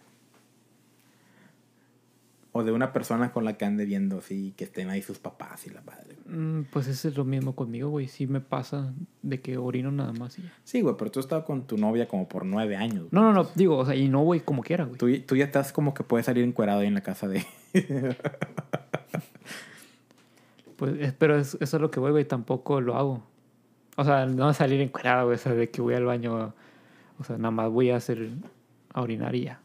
[2.54, 5.68] O de una persona con la que ande viendo así, que estén ahí sus papás
[5.68, 6.16] y la madre.
[6.26, 8.08] Mm, Pues eso es lo mismo conmigo, güey.
[8.08, 10.54] Sí me pasa de que orino nada más y ya.
[10.64, 13.00] Sí, güey, pero tú has estado con tu novia como por nueve años.
[13.02, 13.10] güey.
[13.12, 13.48] No, no, no.
[13.54, 14.98] Digo, o sea, y no voy como quiera, güey.
[14.98, 17.46] Tú, tú ya estás como que puedes salir encuerado ahí en la casa de...
[20.76, 22.26] Pues, es- pero es- eso es lo que voy, güey.
[22.26, 23.24] Tampoco lo hago.
[23.96, 25.36] O sea, no salir encuerado, güey.
[25.36, 26.54] O sea, de que voy al baño.
[27.20, 28.30] O sea, nada más voy a hacer...
[28.94, 29.60] A orinar y ya.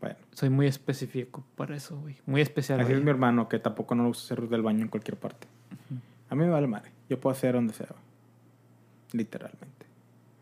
[0.00, 2.16] bueno, Soy muy específico para eso, güey.
[2.26, 2.80] Muy especial.
[2.80, 5.46] así es mi hermano, que tampoco no le gusta hacer del baño en cualquier parte.
[6.28, 6.90] A mí me vale madre.
[7.08, 7.86] Yo puedo hacer donde sea.
[7.88, 8.00] güey.
[9.12, 9.81] Literalmente.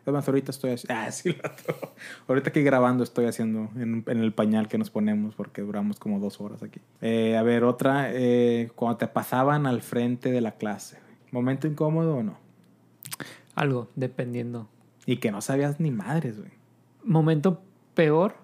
[0.03, 0.95] Además, ahorita estoy haciendo...
[1.01, 1.93] Ah, sí, lo.
[2.29, 6.19] Ahorita que grabando estoy haciendo en, en el pañal que nos ponemos porque duramos como
[6.19, 6.81] dos horas aquí.
[7.01, 8.11] Eh, a ver, otra.
[8.13, 10.99] eh, cuando te pasaban al frente de la clase.
[11.31, 12.39] ¿Momento incómodo o no?
[13.55, 14.69] Algo, dependiendo.
[15.07, 16.51] Y que no sabías ni madres, güey.
[17.05, 17.63] Momento
[17.95, 18.35] peor,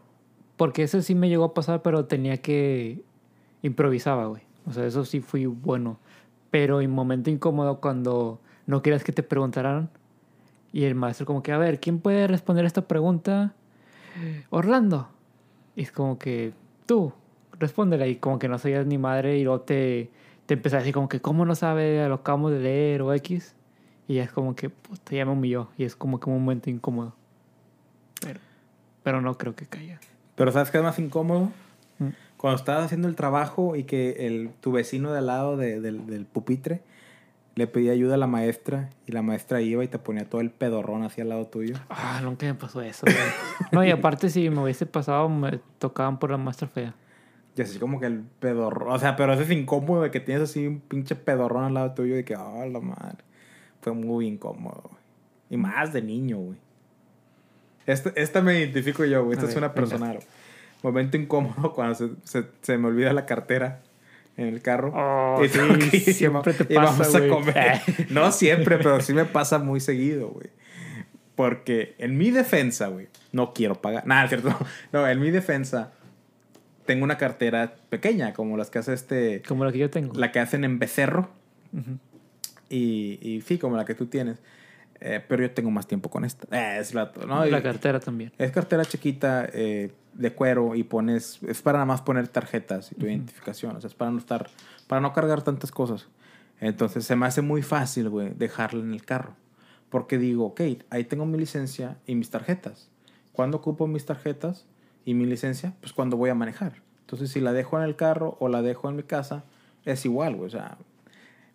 [0.57, 3.03] porque eso sí me llegó a pasar, pero tenía que...
[3.63, 4.43] Improvisaba, güey.
[4.67, 5.99] O sea, eso sí fui bueno.
[6.51, 9.91] Pero en momento incómodo cuando no querías que te preguntaran
[10.77, 13.55] y el maestro como que, a ver, ¿quién puede responder esta pregunta?
[14.51, 15.09] Orlando.
[15.75, 16.53] Y es como que,
[16.85, 17.15] tú,
[17.59, 18.07] respóndela.
[18.07, 20.11] Y como que no sabías ni madre y luego te,
[20.45, 22.07] te empezás a decir como que, ¿cómo no sabe?
[22.09, 23.55] Lo acabamos de leer o X.
[24.07, 25.69] Y ya es como que, pues, ya me humilló.
[25.79, 27.15] Y es como que un momento incómodo.
[28.21, 28.41] Pero,
[29.03, 29.99] pero no creo que caiga.
[30.35, 31.53] Pero ¿sabes qué es más incómodo?
[32.01, 32.09] Mm.
[32.37, 36.07] Cuando estabas haciendo el trabajo y que el, tu vecino de al lado de- del,
[36.07, 36.83] del pupitre
[37.57, 40.51] le pedía ayuda a la maestra y la maestra iba y te ponía todo el
[40.51, 41.75] pedorrón hacia al lado tuyo.
[41.89, 43.17] Ah, nunca me pasó eso, güey.
[43.73, 46.95] No, y aparte si me hubiese pasado, me tocaban por la maestra fea.
[47.57, 48.93] Y así como que el pedorrón.
[48.93, 51.95] O sea, pero eso es incómodo de que tienes así un pinche pedorrón al lado
[51.95, 53.25] tuyo y que, ah, la madre.
[53.81, 55.03] Fue muy incómodo, güey.
[55.49, 56.59] Y más de niño, güey.
[57.87, 59.33] Este, esta me identifico yo, güey.
[59.33, 60.19] Esta A es ver, una personal.
[60.83, 63.81] Momento incómodo cuando se, se, se me olvida la cartera
[64.37, 64.93] en el carro.
[64.95, 67.81] Oh, Y sí, que siempre te y vamos pasa, a comer.
[68.11, 70.49] No siempre, pero sí me pasa muy seguido, güey.
[71.35, 74.07] Porque en mi defensa, güey, no quiero pagar.
[74.07, 74.57] Nada, cierto.
[74.93, 75.93] No, en mi defensa
[76.87, 79.43] tengo una cartera pequeña, como las que hace este.
[79.47, 80.15] Como la que yo tengo.
[80.15, 81.29] La que hacen en becerro.
[81.73, 81.99] Ujú.
[82.69, 84.39] Y, y sí, como la que tú tienes.
[85.01, 86.47] Eh, pero yo tengo más tiempo con esta.
[86.57, 87.45] Eh, es la, ¿no?
[87.45, 88.33] la cartera también.
[88.39, 91.41] es cartera chiquita eh, de cuero y pones.
[91.47, 93.77] Es para nada más poner tarjetas y tu identificación.
[93.77, 94.49] O sea, es para no estar.
[94.87, 96.09] Para no cargar tantas cosas.
[96.61, 99.35] Entonces se me hace muy fácil, güey, dejarla en el carro.
[99.91, 100.61] Porque digo, ok,
[100.91, 102.91] ahí tengo mi licencia y mis tarjetas.
[103.33, 104.67] ¿Cuándo ocupo mis tarjetas
[105.05, 105.75] y mi licencia?
[105.81, 106.83] Pues cuando voy a manejar.
[107.01, 109.45] Entonces, si la dejo en el carro o la dejo en mi casa,
[109.85, 110.47] es igual, güey.
[110.47, 110.79] O sea,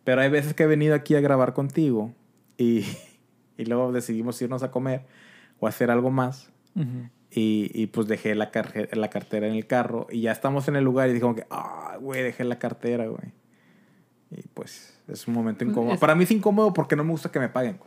[0.04, 2.14] pero hay veces que he venido aquí a grabar contigo
[2.58, 2.86] y,
[3.62, 5.06] y luego decidimos irnos a comer
[5.60, 6.50] o hacer algo más.
[7.34, 10.76] Y, y pues dejé la, carje- la cartera en el carro y ya estamos en
[10.76, 13.32] el lugar y dije como que, ah, güey, dejé la cartera, güey.
[14.32, 15.94] Y pues es un momento Pues, incómodo.
[15.94, 17.80] es- Para mí es incómodo porque no me gusta que me paguen.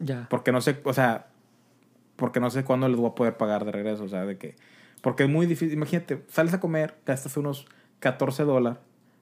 [0.00, 0.26] Ya.
[0.30, 1.28] Porque no sé, o sea,
[2.16, 4.04] porque no sé cuándo les voy a poder pagar de regreso.
[4.04, 4.54] O sea, de que,
[5.00, 5.72] porque es muy difícil.
[5.74, 7.66] Imagínate, sales a comer, gastas unos
[8.00, 8.78] 14 dólares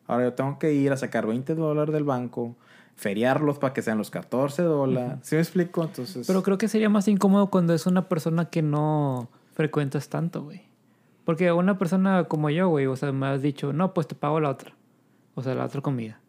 [0.09, 2.57] Ahora yo tengo que ir a sacar 20 dólares del banco,
[2.97, 5.19] feriarlos para que sean los 14 dólares.
[5.23, 5.83] ¿Sí me explico?
[5.85, 6.27] Entonces...
[6.27, 10.63] Pero creo que sería más incómodo cuando es una persona que no frecuentas tanto, güey.
[11.25, 14.41] Porque una persona como yo, güey, o sea, me has dicho, no, pues te pago
[14.41, 14.73] la otra.
[15.35, 16.21] O sea, la otra comida.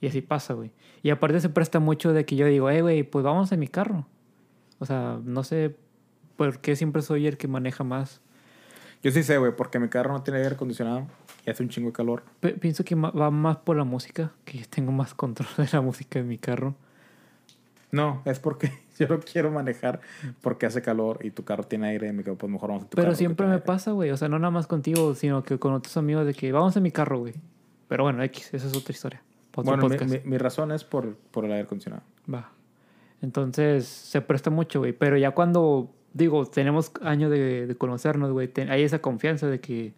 [0.00, 0.72] Y así pasa, güey.
[1.02, 3.68] Y aparte se presta mucho de que yo digo, eh, güey, pues vamos en mi
[3.68, 4.06] carro.
[4.78, 5.76] O sea, no sé
[6.36, 8.20] por qué siempre soy el que maneja más.
[9.02, 11.06] Yo sí sé, güey, porque mi carro no tiene aire acondicionado
[11.46, 12.24] y hace un chingo de calor.
[12.60, 16.18] pienso que va más por la música, que yo tengo más control de la música
[16.18, 16.74] en mi carro.
[17.92, 20.00] No, es porque yo no quiero manejar
[20.42, 22.96] porque hace calor y tu carro tiene aire y quedo, pues mejor vamos a tu
[22.96, 24.10] Pero siempre me pasa, güey.
[24.10, 26.82] O sea, no nada más contigo, sino que con otros amigos de que vamos en
[26.82, 27.34] mi carro, güey.
[27.86, 29.22] Pero bueno, X, esa es otra historia.
[29.54, 29.88] bueno,
[30.24, 32.02] mi, razón es por, por el aire acondicionado.
[32.32, 32.50] Va.
[33.22, 34.92] Entonces, se presta mucho, güey.
[34.92, 39.94] Pero ya cuando, digo, tenemos años de, de conocernos, güey, hay esa confianza de que,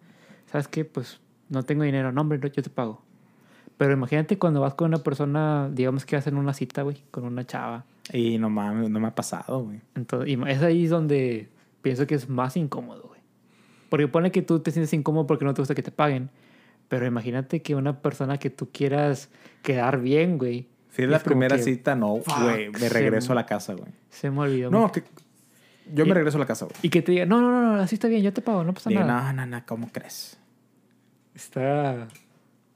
[0.46, 0.84] ¿sabes qué?
[0.84, 3.02] Pues no tengo dinero, no, hombre, yo te pago.
[3.76, 7.46] Pero imagínate cuando vas con una persona, digamos que hacen una cita, güey, con una
[7.46, 7.84] chava.
[8.12, 9.80] Y no, no me ha pasado, güey.
[9.94, 11.48] Entonces, y es ahí donde
[11.82, 13.20] pienso que es más incómodo, güey.
[13.88, 16.30] Porque pone que tú te sientes incómodo porque no te gusta que te paguen.
[16.88, 19.30] Pero imagínate que una persona que tú quieras
[19.62, 20.66] quedar bien, güey.
[20.90, 22.70] Si es la primera cita, no, güey.
[22.70, 23.92] Me regreso a la casa, güey.
[24.10, 24.70] Se me olvidó.
[24.70, 25.04] No, que
[25.94, 26.76] yo me regreso a la casa, güey.
[26.82, 28.90] Y que te diga, no, no, no, así está bien, yo te pago, no pasa
[28.90, 29.32] nada.
[29.32, 30.38] No, no, no, ¿cómo crees?
[31.38, 32.08] Está.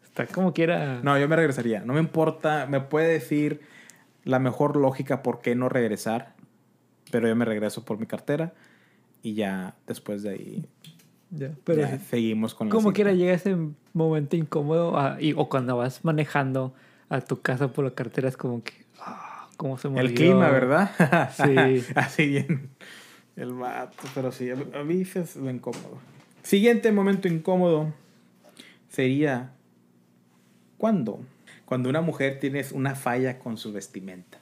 [0.05, 1.01] Está como quiera.
[1.03, 1.81] No, yo me regresaría.
[1.81, 2.67] No me importa.
[2.67, 3.61] Me puede decir
[4.23, 6.35] la mejor lógica por qué no regresar.
[7.11, 8.53] Pero yo me regreso por mi cartera.
[9.21, 10.67] Y ya después de ahí.
[11.31, 13.57] Ya, pero seguimos con la Como quiera llega ese
[13.95, 14.97] momento incómodo.
[15.19, 16.73] y, o cuando vas manejando
[17.09, 18.75] a tu casa por la cartera es como que.
[19.01, 20.93] Ah, ¿Cómo se me El clima, ¿verdad?
[21.35, 21.85] sí.
[21.97, 22.71] Así bien.
[23.35, 24.05] El vato.
[24.15, 25.99] Pero sí, a mí es lo incómodo.
[26.45, 27.93] Siguiente momento incómodo
[28.93, 29.53] sería
[30.77, 31.21] ¿cuándo?
[31.65, 34.39] Cuando una mujer tiene una falla con su vestimenta.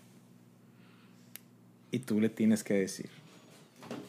[1.93, 3.09] Y tú le tienes que decir.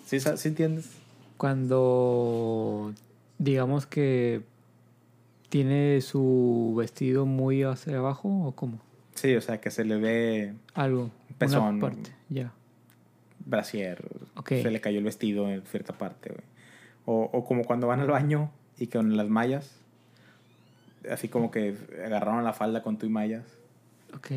[0.06, 0.90] ¿Sí, ¿Sí entiendes?
[1.38, 2.94] Cuando
[3.38, 4.42] digamos que
[5.50, 8.80] tiene su vestido muy hacia abajo o cómo?
[9.16, 12.54] Sí, o sea, que se le ve algo, pezón, una parte, ya.
[13.46, 14.02] Brasier,
[14.48, 16.32] se le cayó el vestido en cierta parte,
[17.06, 19.81] O, o como cuando van al baño y con las mallas
[21.10, 21.76] así como que
[22.06, 23.45] agarraron la falda con tu y mallas.
[24.14, 24.28] Ok.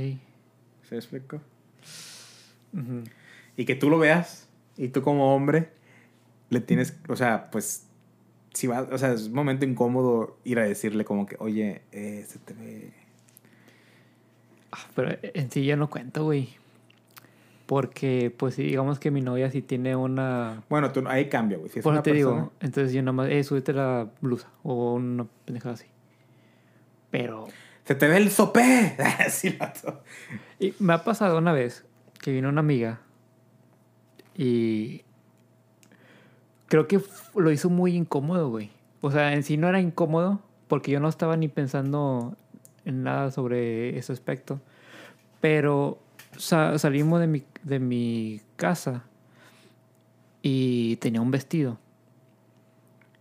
[0.88, 1.40] ¿Se explicó?
[3.56, 5.68] Y que tú lo veas y tú como hombre
[6.50, 7.86] le tienes, o sea, pues,
[8.52, 12.24] si va, o sea, es un momento incómodo ir a decirle como que, oye, eh,
[12.26, 12.92] se te ve...
[14.72, 16.48] Ah, pero en sí yo no cuento, güey.
[17.66, 20.62] Porque, pues, digamos que mi novia sí tiene una...
[20.68, 21.70] Bueno, tú, ahí cambia, güey.
[21.70, 25.26] Si es una te digo, entonces yo nada más, eh, súbete la blusa o una
[25.44, 25.86] pendejada así.
[27.14, 27.46] Pero.
[27.84, 28.96] ¡Se te ve el sopé!
[30.58, 31.84] y me ha pasado una vez
[32.20, 33.02] que vino una amiga
[34.36, 35.02] y.
[36.66, 37.00] Creo que
[37.36, 38.72] lo hizo muy incómodo, güey.
[39.00, 42.36] O sea, en sí no era incómodo porque yo no estaba ni pensando
[42.84, 44.60] en nada sobre ese aspecto.
[45.40, 46.00] Pero
[46.36, 49.04] salimos de mi, de mi casa
[50.42, 51.78] y tenía un vestido.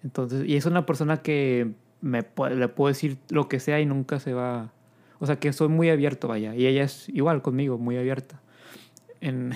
[0.04, 4.20] Entonces, y es una persona que me le puedo decir lo que sea y nunca
[4.20, 4.72] se va.
[5.20, 6.54] O sea, que soy muy abierto, vaya.
[6.54, 8.42] Y ella es igual conmigo, muy abierta.
[9.22, 9.54] En...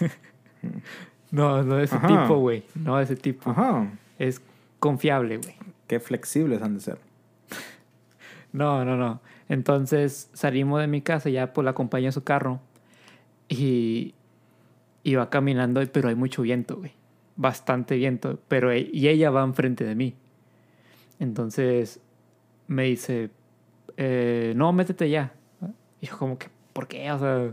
[1.30, 2.64] no, no de ese tipo, güey.
[2.74, 3.50] No de ese tipo.
[3.50, 3.92] Ajá.
[4.18, 4.40] Es
[4.78, 5.54] confiable, güey.
[5.86, 6.98] Qué flexibles han de ser.
[8.52, 9.20] no, no, no.
[9.50, 12.60] Entonces salimos de mi casa, ya pues la acompañé a su carro.
[13.50, 14.14] Y
[15.02, 16.92] iba caminando, pero hay mucho viento, güey.
[17.36, 18.38] Bastante viento.
[18.48, 20.14] Pero e, y ella va enfrente de mí.
[21.20, 22.00] Entonces
[22.66, 23.30] me dice,
[23.96, 25.32] eh, no, métete ya.
[26.00, 27.10] Y yo como que, ¿por qué?
[27.10, 27.52] O sea,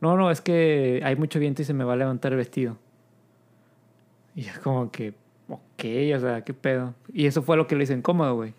[0.00, 2.76] no, no, es que hay mucho viento y se me va a levantar el vestido.
[4.34, 5.14] Y es como que,
[5.48, 6.94] ok, o sea, qué pedo.
[7.12, 8.54] Y eso fue lo que le hizo incómodo, güey.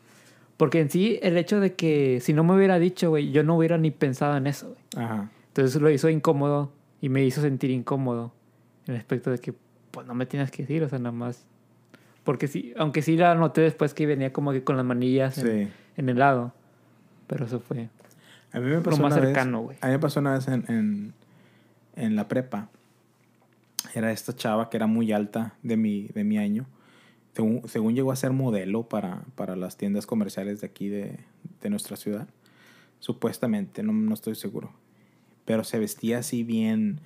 [0.58, 3.58] Porque en sí, el hecho de que si no me hubiera dicho, güey, yo no
[3.58, 5.06] hubiera ni pensado en eso, güey.
[5.06, 5.30] Ajá.
[5.48, 8.32] Entonces lo hizo incómodo y me hizo sentir incómodo
[8.88, 9.54] en el aspecto de que,
[9.92, 11.46] pues no me tienes que decir, o sea, nada más
[12.24, 15.72] porque sí, aunque sí la noté después que venía como que con las manillas en,
[15.96, 16.54] el lado.
[17.28, 17.90] Pero eso fue
[18.54, 19.78] a mí me pasó lo más cercano, güey.
[19.82, 21.14] A mí me pasó una vez en,
[21.96, 22.70] en, la prepa.
[23.96, 26.66] Era esta chava que era muy alta de mi, de mi año.
[27.34, 31.20] Según, según llegó a ser modelo para, para las tiendas comerciales de aquí de,
[31.62, 32.28] de nuestra ciudad.
[33.00, 34.74] Supuestamente, no, no estoy seguro.
[35.46, 37.00] Pero se vestía así bien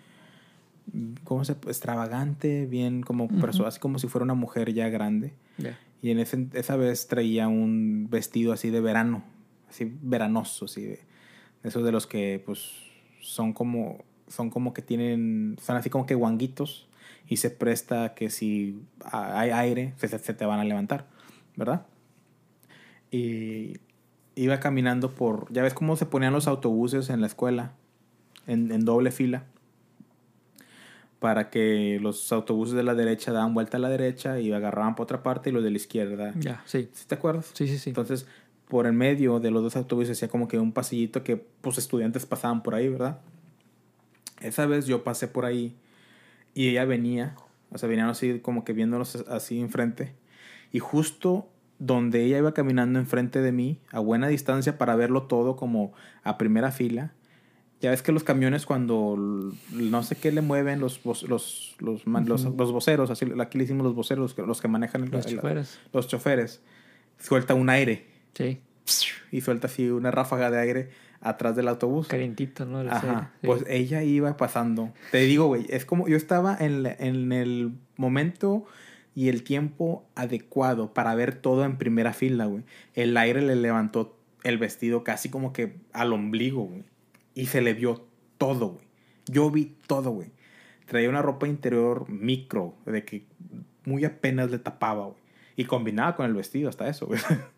[1.24, 3.28] ¿cómo se extravagante, bien como
[3.66, 5.34] así como si fuera una mujer ya grande.
[6.02, 9.24] Y en ese, esa vez traía un vestido así de verano,
[9.70, 11.00] así veranoso, así de,
[11.64, 12.72] esos de los que pues
[13.22, 16.88] son como, son como que tienen, son así como que guanguitos
[17.28, 18.80] y se presta que si
[19.12, 21.08] hay aire se, se te van a levantar,
[21.56, 21.88] ¿verdad?
[23.10, 23.78] Y
[24.36, 27.72] iba caminando por, ya ves cómo se ponían los autobuses en la escuela,
[28.46, 29.46] en, en doble fila
[31.20, 35.06] para que los autobuses de la derecha daban vuelta a la derecha y agarraban por
[35.06, 36.34] otra parte y los de la izquierda.
[36.38, 36.90] Ya, sí.
[36.94, 37.52] ¿Sí ¿Te acuerdas?
[37.54, 37.90] Sí, sí, sí.
[37.90, 38.28] Entonces,
[38.68, 42.26] por el medio de los dos autobuses hacía como que un pasillito que pues estudiantes
[42.26, 43.20] pasaban por ahí, ¿verdad?
[44.42, 45.76] Esa vez yo pasé por ahí
[46.54, 47.36] y ella venía,
[47.72, 50.14] o sea, venían así como que viéndonos así enfrente
[50.72, 51.48] y justo
[51.80, 55.94] donde ella iba caminando enfrente de mí a buena distancia para verlo todo como
[56.24, 57.14] a primera fila,
[57.82, 59.16] ya ves que los camiones cuando
[59.72, 63.84] no sé qué le mueven los los, los, los, los, voceros, así aquí le hicimos
[63.84, 65.80] los voceros, los que manejan los, choferes.
[65.92, 66.62] los choferes,
[67.20, 68.08] suelta un aire.
[68.34, 68.60] Sí.
[69.32, 70.90] Y suelta así una ráfaga de aire
[71.22, 72.08] atrás del autobús.
[72.08, 72.80] Calientito, ¿no?
[72.80, 73.32] Ajá.
[73.42, 74.94] Pues ella iba pasando.
[75.12, 78.66] Te digo, güey, es como yo estaba en, en el momento
[79.16, 82.64] y el tiempo adecuado para ver todo en primera fila, güey.
[82.94, 86.84] El aire le levantó el vestido casi como que al ombligo, güey.
[87.36, 88.08] Y se le vio
[88.40, 88.86] todo, güey.
[89.28, 90.32] Yo vi todo, güey.
[90.88, 93.26] Traía una ropa interior micro, de que
[93.86, 95.20] muy apenas le tapaba, güey.
[95.56, 97.20] Y combinaba con el vestido, hasta eso, güey.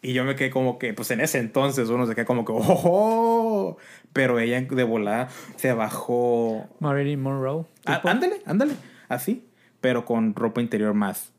[0.00, 2.52] Y yo me quedé como que, pues en ese entonces uno se queda como que,
[2.54, 3.76] ¡oh!
[4.12, 6.68] Pero ella de volada se bajó.
[6.80, 7.66] Marilyn Monroe.
[7.86, 8.74] Ah, ándale, ándale.
[9.08, 9.48] Así.
[9.80, 11.32] Pero con ropa interior más.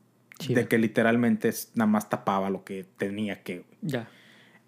[0.48, 3.64] De que literalmente nada más tapaba lo que tenía que.
[3.82, 4.08] Ya.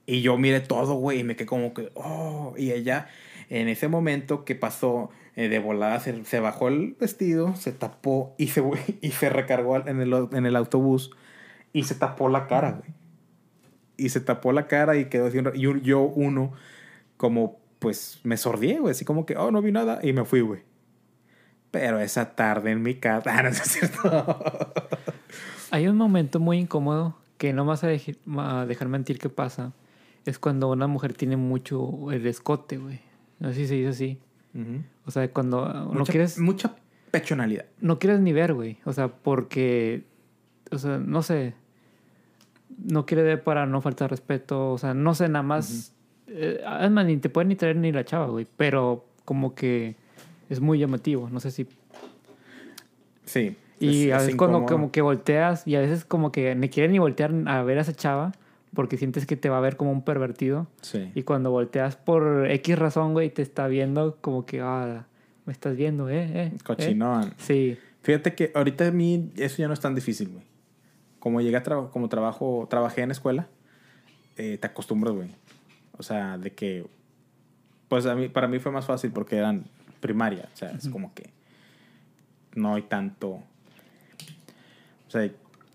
[0.07, 3.09] Y yo miré todo, güey, y me quedé como que, oh, y ella,
[3.51, 8.49] en ese momento que pasó eh, de volada, se, bajó el vestido, se tapó y
[8.49, 8.63] se,
[9.03, 11.11] y se recargó en el, en el autobús
[11.73, 12.91] y se tapó la cara, güey.
[13.99, 16.53] Y se tapó la cara y quedó haciendo, y yo uno,
[17.17, 20.41] como, pues, me sordié, güey, así como que, oh, no vi nada, y me fui,
[20.41, 20.63] güey.
[21.73, 24.53] Pero esa tarde en mi casa, no es cierto.
[25.73, 29.73] Hay un momento muy incómodo que no vas a, a dejar mentir que pasa
[30.27, 33.01] es cuando una mujer tiene mucho el escote, güey.
[33.39, 34.19] No sé si se dice así.
[35.07, 36.39] O sea, cuando no quieres...
[36.39, 36.75] Mucha
[37.11, 37.67] pechonalidad.
[37.81, 38.79] No quieres ni ver, güey.
[38.85, 40.05] O sea, porque...
[40.73, 41.55] O sea, no sé.
[42.77, 44.73] No quiere ver para no faltar respeto.
[44.73, 45.95] O sea, no sé, nada más...
[46.27, 48.49] Eh, además, ni te pueden ni traer ni la chava, güey.
[48.57, 49.95] Pero como que
[50.51, 51.29] es muy llamativo.
[51.31, 51.69] No sé si...
[53.27, 53.57] Sí.
[53.79, 56.99] Y a veces cuando como que volteas y a veces como que ni quieren ni
[56.99, 58.33] voltear a ver a esa chava
[58.77, 60.69] porque sientes que te va a ver como un pervertido.
[60.83, 61.11] Sí.
[61.17, 65.07] Y cuando volteas por X razón, güey, te está viendo como que, ah,
[65.47, 66.23] me estás viendo, ¿eh?
[66.23, 66.59] eh, eh".
[66.63, 67.35] Cochinón.
[67.39, 67.77] Sí.
[68.03, 70.45] Fíjate que ahorita a mí eso ya no es tan difícil, güey.
[71.19, 73.49] Como llegué a trabajo, como trabajo, trabajé en escuela,
[74.37, 75.31] eh, te acostumbras, güey.
[75.99, 76.87] O sea, de que,
[77.89, 79.65] pues a mí, para mí fue más fácil porque eran
[80.01, 80.49] primaria.
[80.55, 81.31] O sea, es como que
[82.55, 83.31] no hay tanto.
[85.09, 85.29] O sea,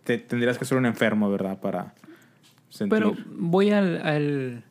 [0.03, 1.59] te, tendrías que ser un enfermo, ¿verdad?
[1.59, 1.93] Para,
[2.89, 4.63] pero voy al,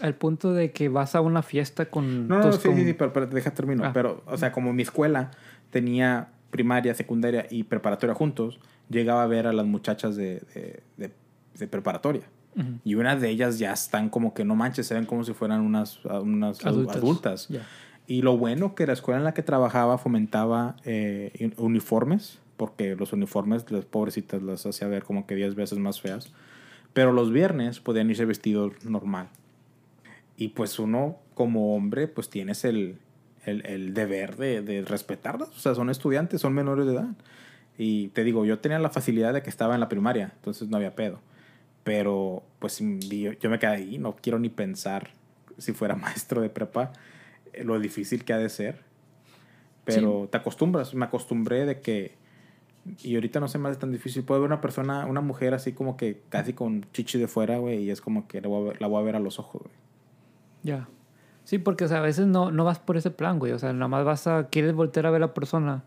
[0.00, 2.28] al, punto de que vas a una fiesta con...
[2.28, 3.84] No, no, sí, sí, sí, pero, deja termino.
[3.84, 3.92] Ah.
[3.92, 5.30] Pero, o sea, como mi escuela
[5.70, 10.42] tenía primaria, secundaria y preparatoria juntos, llegaba a ver a las muchachas de,
[10.96, 12.24] de, preparatoria.
[12.84, 15.62] Y unas de ellas ya están como que no manches, se ven como si fueran
[15.62, 17.48] unas, unas adultas.
[18.06, 23.12] Y lo bueno que la escuela en la que trabajaba fomentaba eh, uniformes, porque los
[23.12, 26.32] uniformes, las pobrecitas las hacía ver como que 10 veces más feas.
[26.92, 29.28] Pero los viernes podían irse vestidos normal.
[30.36, 32.98] Y pues uno, como hombre, pues tienes el,
[33.44, 35.50] el, el deber de, de, respetarlos.
[35.50, 37.14] O sea, son estudiantes, son menores de edad.
[37.78, 40.76] Y te digo, yo tenía la facilidad de que estaba en la primaria, entonces no
[40.76, 41.20] había pedo.
[41.84, 45.10] Pero pues yo, yo me quedé ahí, no quiero ni pensar
[45.58, 46.92] si fuera maestro de prepa,
[47.52, 48.80] eh, lo difícil que ha de ser.
[49.84, 52.14] Pero te acostumbras, me acostumbré de que
[53.02, 54.24] y ahorita no se me hace tan difícil.
[54.24, 57.84] Puedo ver una persona, una mujer así como que casi con chichi de fuera, güey,
[57.84, 59.62] y es como que la voy a ver, la voy a, ver a los ojos,
[59.62, 59.74] güey.
[60.62, 60.88] Ya.
[61.44, 63.52] Sí, porque o sea, a veces no, no vas por ese plan, güey.
[63.52, 64.48] O sea, nada más vas a.
[64.48, 65.84] Quieres voltear a ver a la persona.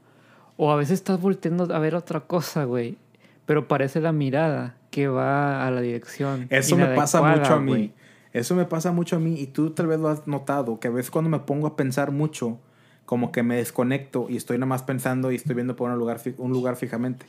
[0.58, 2.98] O a veces estás volteando a ver otra cosa, güey.
[3.46, 6.48] Pero parece la mirada que va a la dirección.
[6.50, 7.94] Eso me pasa mucho a mí.
[8.34, 9.40] Eso me pasa mucho a mí.
[9.40, 10.80] Y tú tal vez lo has notado.
[10.80, 12.60] Que a veces cuando me pongo a pensar mucho
[13.06, 16.20] como que me desconecto y estoy nada más pensando y estoy viendo por un lugar,
[16.38, 17.26] un lugar fijamente.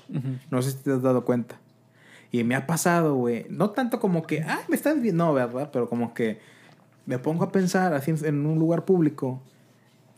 [0.51, 1.57] No sé si te has dado cuenta.
[2.33, 3.47] Y me ha pasado, güey.
[3.51, 5.71] No tanto como que, ah, me estás viendo, no, ¿verdad?
[5.73, 6.39] Pero como que
[7.05, 9.41] me pongo a pensar así en un lugar público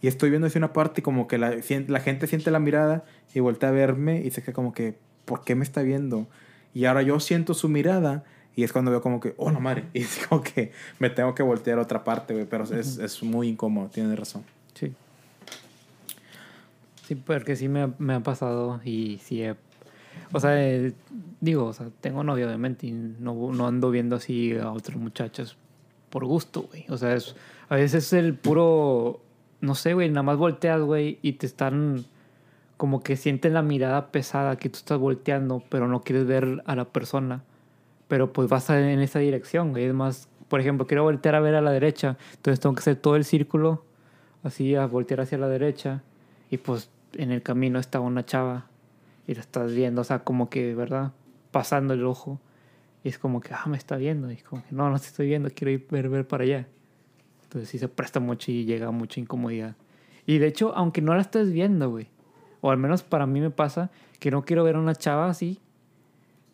[0.00, 1.56] y estoy viendo hacia una parte y como que la,
[1.88, 3.04] la gente siente la mirada
[3.34, 6.26] y voltea a verme y se queda como que, ¿por qué me está viendo?
[6.72, 8.24] Y ahora yo siento su mirada
[8.54, 9.84] Y es cuando veo como que, oh, la madre.
[9.92, 12.46] Y es como que me tengo que voltear a otra parte, güey.
[12.46, 14.44] Pero es, es muy incómodo, tienes razón.
[14.74, 14.94] Sí.
[17.08, 19.56] Sí, porque sí me, me ha pasado y sí he...
[20.30, 20.92] O sea, eh,
[21.40, 25.56] digo, o sea, tengo novio obviamente y no, no ando viendo así a otros muchachos
[26.10, 26.84] por gusto, güey.
[26.90, 27.34] O sea, es,
[27.70, 29.22] a veces es el puro,
[29.62, 32.04] no sé, güey, nada más volteas, güey, y te están
[32.76, 36.76] como que sienten la mirada pesada que tú estás volteando, pero no quieres ver a
[36.76, 37.42] la persona.
[38.06, 39.84] Pero pues vas en esa dirección, güey.
[39.84, 42.96] Es más, por ejemplo, quiero voltear a ver a la derecha, entonces tengo que hacer
[42.96, 43.82] todo el círculo,
[44.42, 46.02] así, a voltear hacia la derecha,
[46.50, 48.66] y pues en el camino está una chava
[49.26, 51.12] y la estás viendo, o sea, como que, ¿verdad?
[51.50, 52.40] Pasando el ojo.
[53.04, 54.30] Y es como que, ah, me está viendo.
[54.30, 56.66] Y es como que, no, no te estoy viendo, quiero ir ver, ver para allá.
[57.44, 59.76] Entonces sí se presta mucho y llega mucha incomodidad.
[60.26, 62.08] Y de hecho, aunque no la estés viendo, güey,
[62.60, 65.60] o al menos para mí me pasa, que no quiero ver a una chava así,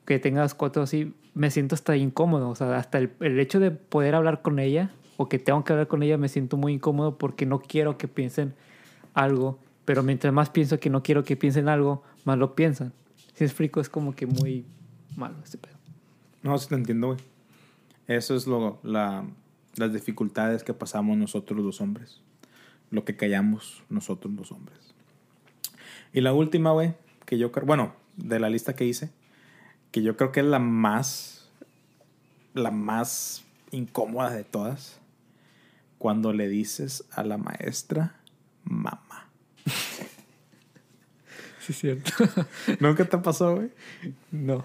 [0.05, 2.49] que tenga las cuatro así, me siento hasta incómodo.
[2.49, 5.73] O sea, hasta el, el hecho de poder hablar con ella, o que tengo que
[5.73, 8.55] hablar con ella, me siento muy incómodo porque no quiero que piensen
[9.15, 12.93] algo pero mientras más pienso que no quiero que piensen algo, más lo piensan.
[13.35, 14.65] Si explico, es como que muy
[15.17, 15.75] malo este pedo.
[16.43, 17.19] No, sí te entiendo, güey.
[18.07, 19.25] Eso es lo, la,
[19.77, 22.21] las dificultades que pasamos nosotros los hombres.
[22.91, 24.95] Lo que callamos nosotros los hombres.
[26.13, 26.95] Y la última, güey,
[27.27, 29.11] que yo creo, bueno, de la lista que hice,
[29.91, 31.51] que yo creo que es la más,
[32.53, 35.01] la más incómoda de todas,
[35.99, 38.21] cuando le dices a la maestra,
[38.65, 39.14] mamá.
[41.61, 42.13] Sí, es cierto.
[42.81, 43.71] ¿Nunca te pasó, güey?
[44.31, 44.65] No.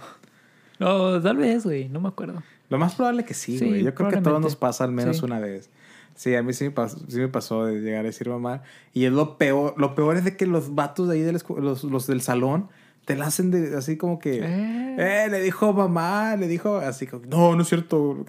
[0.80, 2.44] No, tal vez, güey, no me acuerdo.
[2.70, 3.84] Lo más probable que sí, güey.
[3.84, 5.70] Yo creo que a todos nos pasa al menos una vez.
[6.16, 8.64] Sí, a mí sí me, pasó, sí me pasó de llegar a decir mamá.
[8.94, 9.76] Y es lo peor.
[9.78, 12.68] Lo peor es de que los vatos de ahí, de los, los del salón,
[13.06, 14.42] te la hacen de, así como que.
[14.44, 14.96] Eh.
[15.00, 15.28] eh.
[15.30, 17.26] le dijo mamá, le dijo así como.
[17.26, 18.26] No, no es cierto.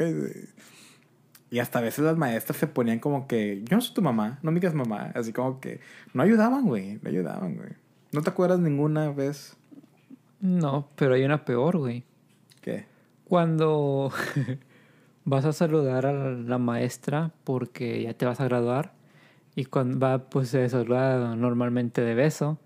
[1.51, 3.63] Y hasta a veces las maestras se ponían como que.
[3.65, 5.11] Yo no soy tu mamá, no me digas mamá.
[5.15, 5.81] Así como que.
[6.15, 6.99] No ayudaban, güey.
[7.03, 7.71] No ayudaban, güey.
[8.13, 9.57] ¿No te acuerdas ninguna vez?
[10.41, 12.05] No, pero hay una peor, güey.
[12.61, 12.87] ¿Qué?
[13.25, 14.13] Cuando
[15.25, 18.93] vas a saludar a la maestra porque ya te vas a graduar
[19.55, 22.59] y cuando va, pues se saluda normalmente de beso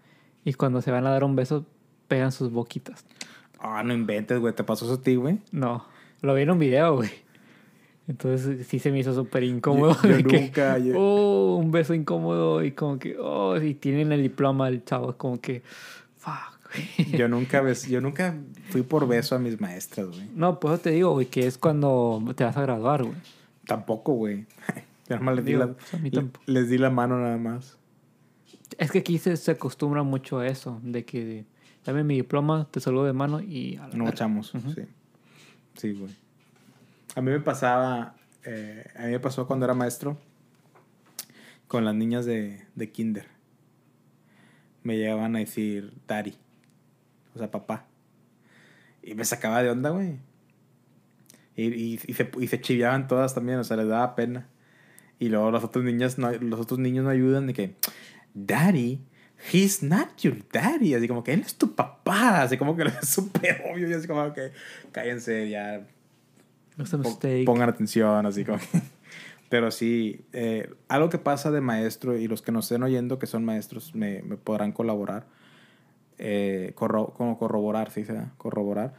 [0.45, 1.67] y cuando se van a dar un beso
[2.09, 3.05] pegan sus boquitas.
[3.59, 4.55] Ah, no inventes, güey.
[4.55, 5.41] ¿Te pasó eso a ti, güey?
[5.51, 5.87] No,
[6.21, 7.11] lo vi en un video, güey.
[8.07, 9.97] Entonces sí se me hizo súper incómodo.
[10.03, 10.77] Yo, nunca.
[10.95, 15.41] Oh, un beso incómodo y como que, oh, y tienen el diploma el chavo, como
[15.41, 15.63] que,
[16.19, 16.55] fuck.
[17.13, 18.37] Yo nunca, yo nunca
[18.71, 20.29] fui por beso a mis maestras, güey.
[20.35, 23.17] No, pues te digo, güey, que es cuando te vas a graduar, güey.
[23.67, 24.47] Tampoco, güey.
[25.09, 25.75] Yo les, di la,
[26.47, 27.77] les di la mano nada más.
[28.79, 31.45] Es que aquí se, se acostumbra mucho a eso, de que
[31.85, 33.79] dame mi diploma, te saludo de mano y...
[33.93, 34.83] no echamos, sí.
[35.75, 36.11] Sí, güey.
[37.15, 40.19] A mí me pasaba, eh, a mí me pasó cuando era maestro
[41.69, 43.27] con las niñas de, de kinder.
[44.83, 46.37] Me llegaban a decir Dari,
[47.35, 47.87] o sea, papá.
[49.03, 50.19] Y me sacaba de onda, güey.
[51.57, 54.49] Y, y, se, y se chiviaban todas también, o sea, les daba pena.
[55.19, 57.77] Y luego los otros niños no, los otros niños no ayudan de que,
[58.35, 59.01] Daddy,
[59.53, 60.95] he's not your daddy.
[60.95, 62.43] Así como que él es tu papá.
[62.43, 63.89] Así como que es súper obvio.
[63.89, 64.53] Y así como que
[64.91, 65.87] cállense ya.
[67.45, 68.59] Pongan atención, así como.
[69.49, 73.27] Pero sí, eh, algo que pasa de maestro, y los que nos estén oyendo que
[73.27, 75.27] son maestros me, me podrán colaborar,
[76.19, 78.95] eh, como corroborar, ¿sí se Corroborar,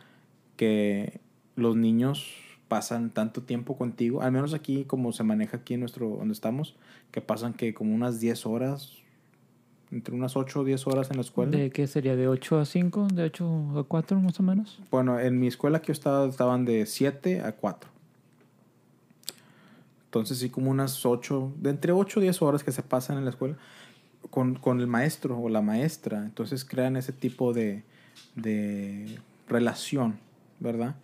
[0.56, 1.20] que
[1.56, 2.36] los niños
[2.68, 6.76] pasan tanto tiempo contigo, al menos aquí como se maneja aquí en nuestro, donde estamos,
[7.12, 9.04] que pasan que como unas 10 horas,
[9.92, 11.58] entre unas 8 o 10 horas en la escuela.
[11.58, 12.16] ¿De qué sería?
[12.16, 13.08] ¿De 8 a 5?
[13.14, 14.80] ¿De 8 a 4 más o menos?
[14.92, 17.90] Bueno, en mi escuela que yo estaba estaban de 7 a 4.
[20.06, 23.26] Entonces sí como unas 8, de entre 8 o 10 horas que se pasan en
[23.26, 23.58] la escuela
[24.30, 26.24] con, con el maestro o la maestra.
[26.24, 27.84] Entonces crean ese tipo de,
[28.36, 30.18] de relación,
[30.60, 30.96] ¿verdad?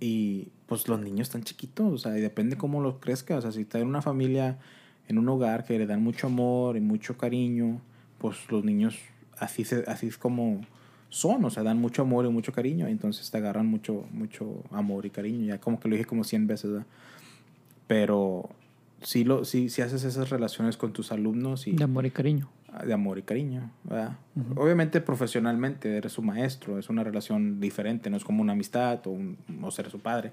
[0.00, 3.38] Y pues los niños están chiquitos, o sea, y depende cómo los crezcas.
[3.38, 4.58] O sea, si está en una familia,
[5.08, 7.80] en un hogar que le dan mucho amor y mucho cariño,
[8.24, 8.98] pues los niños
[9.36, 10.62] así, se, así es como
[11.10, 15.04] son, o sea, dan mucho amor y mucho cariño, entonces te agarran mucho, mucho amor
[15.04, 16.86] y cariño, ya como que lo dije como 100 veces, ¿verdad?
[17.86, 18.48] Pero
[19.02, 21.72] sí, lo, sí, sí haces esas relaciones con tus alumnos y...
[21.72, 22.48] De amor y cariño.
[22.72, 24.16] Ah, de amor y cariño, ¿verdad?
[24.56, 29.10] Obviamente profesionalmente eres su maestro, es una relación diferente, no es como una amistad o,
[29.10, 30.32] un, o ser su padre,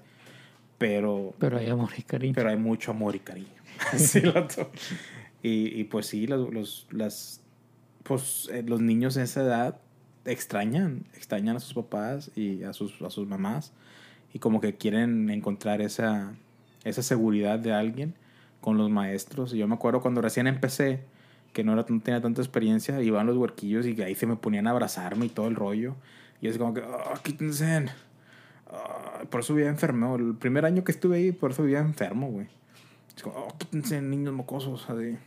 [0.78, 1.34] pero...
[1.38, 2.32] Pero hay amor y cariño.
[2.34, 3.48] Pero hay mucho amor y cariño.
[3.98, 4.22] sí,
[5.42, 7.41] y, y pues sí, los, los, las
[8.02, 9.80] pues eh, los niños en esa edad
[10.24, 13.72] extrañan, extrañan a sus papás y a sus, a sus mamás.
[14.32, 16.32] y como que quieren encontrar esa,
[16.84, 18.14] esa seguridad de alguien
[18.60, 19.52] con los maestros.
[19.52, 21.00] Y yo me acuerdo cuando recién empecé,
[21.52, 24.66] que no, era, no tenía tanta experiencia, iban los huerquillos y ahí se me ponían
[24.66, 25.96] a abrazarme y todo el rollo.
[26.40, 27.86] Y es como que, oh, quítense.
[28.70, 30.16] Oh, por eso vivía enfermo.
[30.16, 32.46] El primer año que estuve ahí, por eso vivía enfermo, güey.
[33.14, 35.18] Es como, oh, quítense, niños mocosos, así.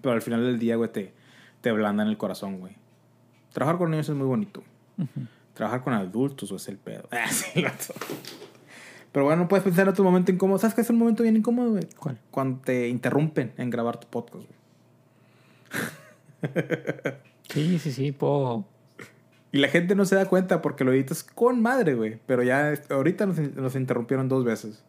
[0.00, 1.14] Pero al final del día, güey, te,
[1.62, 2.74] te en el corazón, güey.
[3.52, 4.62] Trabajar con niños es muy bonito.
[5.54, 7.08] Trabajar con adultos o es el pedo.
[7.12, 7.30] Ah,
[9.12, 10.58] Pero bueno, puedes pensar en tu momento incómodo.
[10.58, 11.86] ¿Sabes qué es un momento bien incómodo, güey?
[11.98, 12.18] ¿Cuál?
[12.30, 14.58] Cuando te interrumpen en grabar tu podcast, güey.
[17.48, 18.64] sí, sí, sí, puedo.
[19.52, 22.18] Y la gente no se da cuenta porque lo editas con madre, güey.
[22.26, 24.82] Pero ya ahorita nos, interrumpieron dos veces.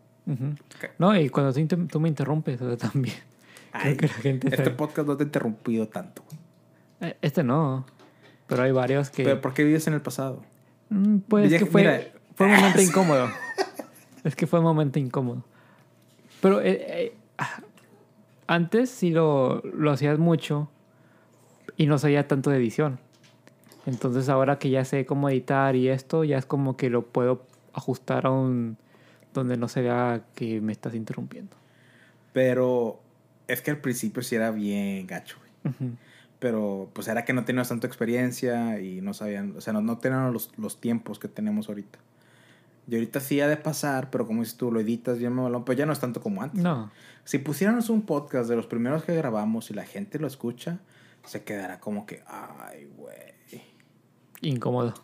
[0.97, 1.53] No, y cuando
[1.87, 3.17] tú, me interrumpes, también.
[3.73, 6.23] Ay, que la gente este podcast no te ha interrumpido tanto.
[6.31, 6.42] Eh,
[7.21, 7.85] este no.
[8.47, 9.23] Pero hay varios que.
[9.23, 10.43] ¿Pero por qué vives en el pasado?
[10.89, 13.29] Mm, pues que fue, fue un momento incómodo.
[14.23, 15.43] es que fue un momento incómodo.
[16.41, 17.13] Pero eh, eh,
[18.47, 20.69] antes sí lo, lo hacías mucho
[21.77, 22.99] y no sabía tanto de edición.
[23.85, 27.45] Entonces ahora que ya sé cómo editar y esto, ya es como que lo puedo
[27.73, 28.77] ajustar a un
[29.33, 31.55] donde no se vea que me estás interrumpiendo.
[32.33, 33.01] Pero
[33.47, 35.93] es que al principio sí era bien gacho, güey
[36.43, 39.99] pero pues era que no teníamos tanta experiencia y no sabían, o sea, no, no
[39.99, 41.99] tenían los, los, tiempos que tenemos ahorita.
[42.85, 45.77] Y ahorita sí ha de pasar, pero como dices tú, lo editas bien malón, pero
[45.77, 46.61] ya no es tanto como antes.
[46.61, 46.91] No.
[47.23, 50.79] Si pusiéramos un podcast de los primeros que grabamos y la gente lo escucha,
[51.23, 53.63] se quedará como que, ay, güey.
[54.41, 54.95] Incómodo.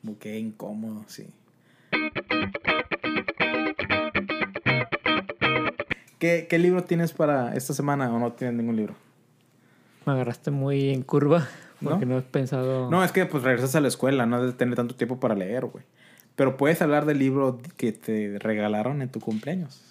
[0.00, 1.32] Como que incómodo, sí.
[6.18, 9.07] ¿Qué, ¿Qué libro tienes para esta semana o no tienes ningún libro?
[10.08, 11.46] Me agarraste muy en curva
[11.84, 12.90] porque no, he pensado.
[12.90, 15.66] No, es que pues regresas a la escuela, no debes tener tanto tiempo para leer,
[15.66, 15.84] güey.
[16.34, 19.84] Pero puedes hablar del libro que te regalaron en tu cumpleaños.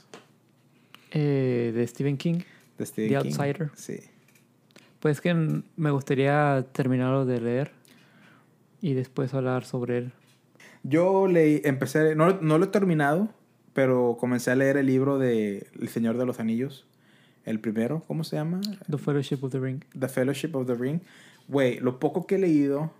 [1.11, 2.39] Eh, de Stephen King.
[2.79, 3.69] De Stephen The Outsider.
[3.75, 3.99] Sí.
[5.01, 7.71] Pues que me gustaría terminarlo de leer
[8.81, 10.13] y después hablar sobre él.
[10.81, 13.29] Yo leí, empecé, no, no lo he terminado,
[13.73, 16.87] pero comencé a leer el libro de El Señor de los Anillos
[17.47, 18.59] el primero, ¿cómo se llama?
[18.89, 19.83] The Fellowship of the Ring.
[19.97, 20.99] The Fellowship of the Ring.
[21.47, 22.91] Güey, lo poco que he leído,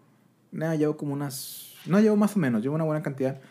[0.52, 1.74] nada, llevo como unas...
[1.86, 3.42] No, llevo más o menos, llevo una buena cantidad.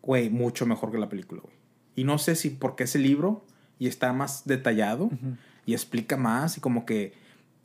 [0.00, 1.54] Güey, mucho mejor que la película, güey.
[1.96, 3.44] Y no sé si porque es el libro
[3.78, 5.10] y está más detallado
[5.66, 7.12] y explica más y como que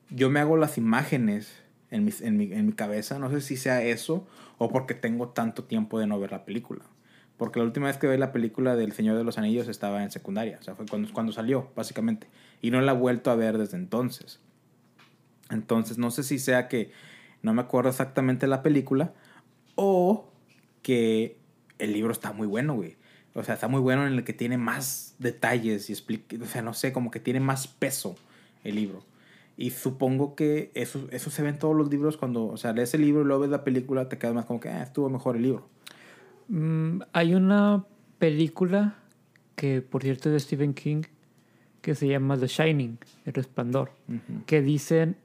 [0.09, 1.53] yo me hago las imágenes
[1.89, 3.17] en mi, en, mi, en mi cabeza.
[3.17, 6.83] No sé si sea eso o porque tengo tanto tiempo de no ver la película.
[7.37, 10.11] Porque la última vez que vi la película del Señor de los Anillos estaba en
[10.11, 10.57] secundaria.
[10.59, 12.27] O sea, fue cuando, cuando salió, básicamente.
[12.61, 14.39] Y no la he vuelto a ver desde entonces.
[15.49, 16.91] Entonces, no sé si sea que
[17.41, 19.13] no me acuerdo exactamente la película
[19.75, 20.31] o
[20.81, 21.37] que
[21.77, 22.95] el libro está muy bueno, güey.
[23.33, 26.61] O sea, está muy bueno en el que tiene más detalles y explica, o sea,
[26.61, 28.15] no sé, como que tiene más peso
[28.63, 29.03] el libro.
[29.57, 32.93] Y supongo que eso, eso se ve en todos los libros cuando, o sea, lees
[32.93, 35.35] el libro y luego ves la película, te quedas más como que, ah, estuvo mejor
[35.35, 35.67] el libro.
[36.47, 37.85] Mm, hay una
[38.19, 38.95] película
[39.55, 41.03] que, por cierto, es de Stephen King,
[41.81, 43.91] que se llama The Shining, El Resplandor,
[44.45, 45.17] que dicen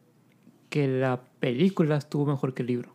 [0.68, 2.94] que la película estuvo mejor que el libro.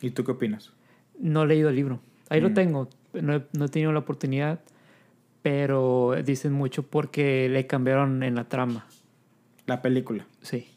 [0.00, 0.72] ¿Y tú qué opinas?
[1.18, 2.00] No he leído el libro.
[2.28, 2.54] Ahí lo mm.
[2.54, 2.88] tengo.
[3.14, 4.60] No he, no he, tenido la oportunidad,
[5.42, 8.86] pero dicen mucho porque le cambiaron en la trama.
[9.66, 10.26] La película.
[10.42, 10.68] Sí.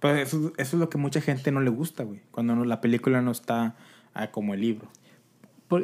[0.00, 2.20] Pues eso, eso es lo que mucha gente no le gusta, güey.
[2.30, 3.74] Cuando la película no está
[4.12, 4.90] ah, como el libro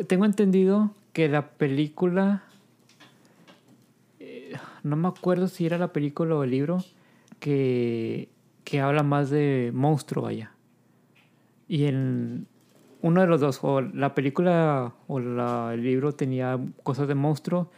[0.07, 2.43] tengo entendido que la película.
[4.19, 6.79] Eh, no me acuerdo si era la película o el libro.
[7.39, 8.29] Que,
[8.65, 10.53] que habla más de monstruo allá.
[11.69, 12.47] Y en
[13.01, 17.71] uno de los dos, o la película o la, el libro tenía cosas de monstruo.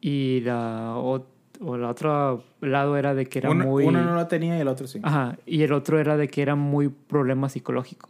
[0.00, 1.26] Y la, o,
[1.60, 3.84] o el otro lado era de que era muy.
[3.84, 5.00] Uno no la tenía y el otro sí.
[5.02, 5.36] Ajá.
[5.44, 8.08] Y el otro era de que era muy problema psicológico.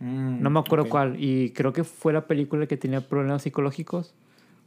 [0.00, 1.16] Mm, no me acuerdo cuál.
[1.18, 4.14] Y creo que fue la película que tenía problemas psicológicos.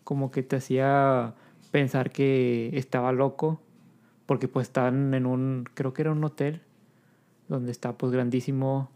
[0.04, 1.36] Como que te hacía
[1.72, 3.62] pensar que estaba loco.
[4.26, 6.62] Porque pues estaban en un, creo que era un hotel.
[7.48, 8.90] Donde está pues grandísimo.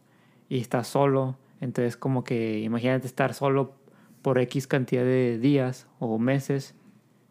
[0.49, 1.37] Y está solo.
[1.61, 3.73] Entonces como que imagínate estar solo
[4.21, 6.75] por X cantidad de días o meses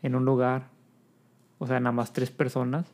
[0.02, 0.68] en un lugar.
[1.58, 2.86] O sea, nada más tres personas.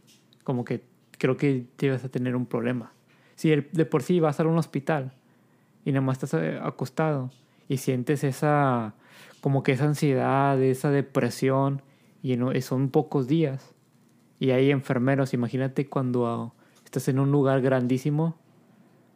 [0.45, 0.85] Como que
[1.19, 2.93] creo que te ibas a tener un problema.
[3.35, 5.13] Si de por sí vas a un hospital
[5.85, 7.31] y nada más estás eh, acostado
[7.69, 8.95] y sientes esa,
[9.41, 11.83] como que esa ansiedad, esa depresión
[12.23, 13.75] y son pocos días.
[14.41, 18.37] Y hay enfermeros, imagínate cuando estás en un lugar grandísimo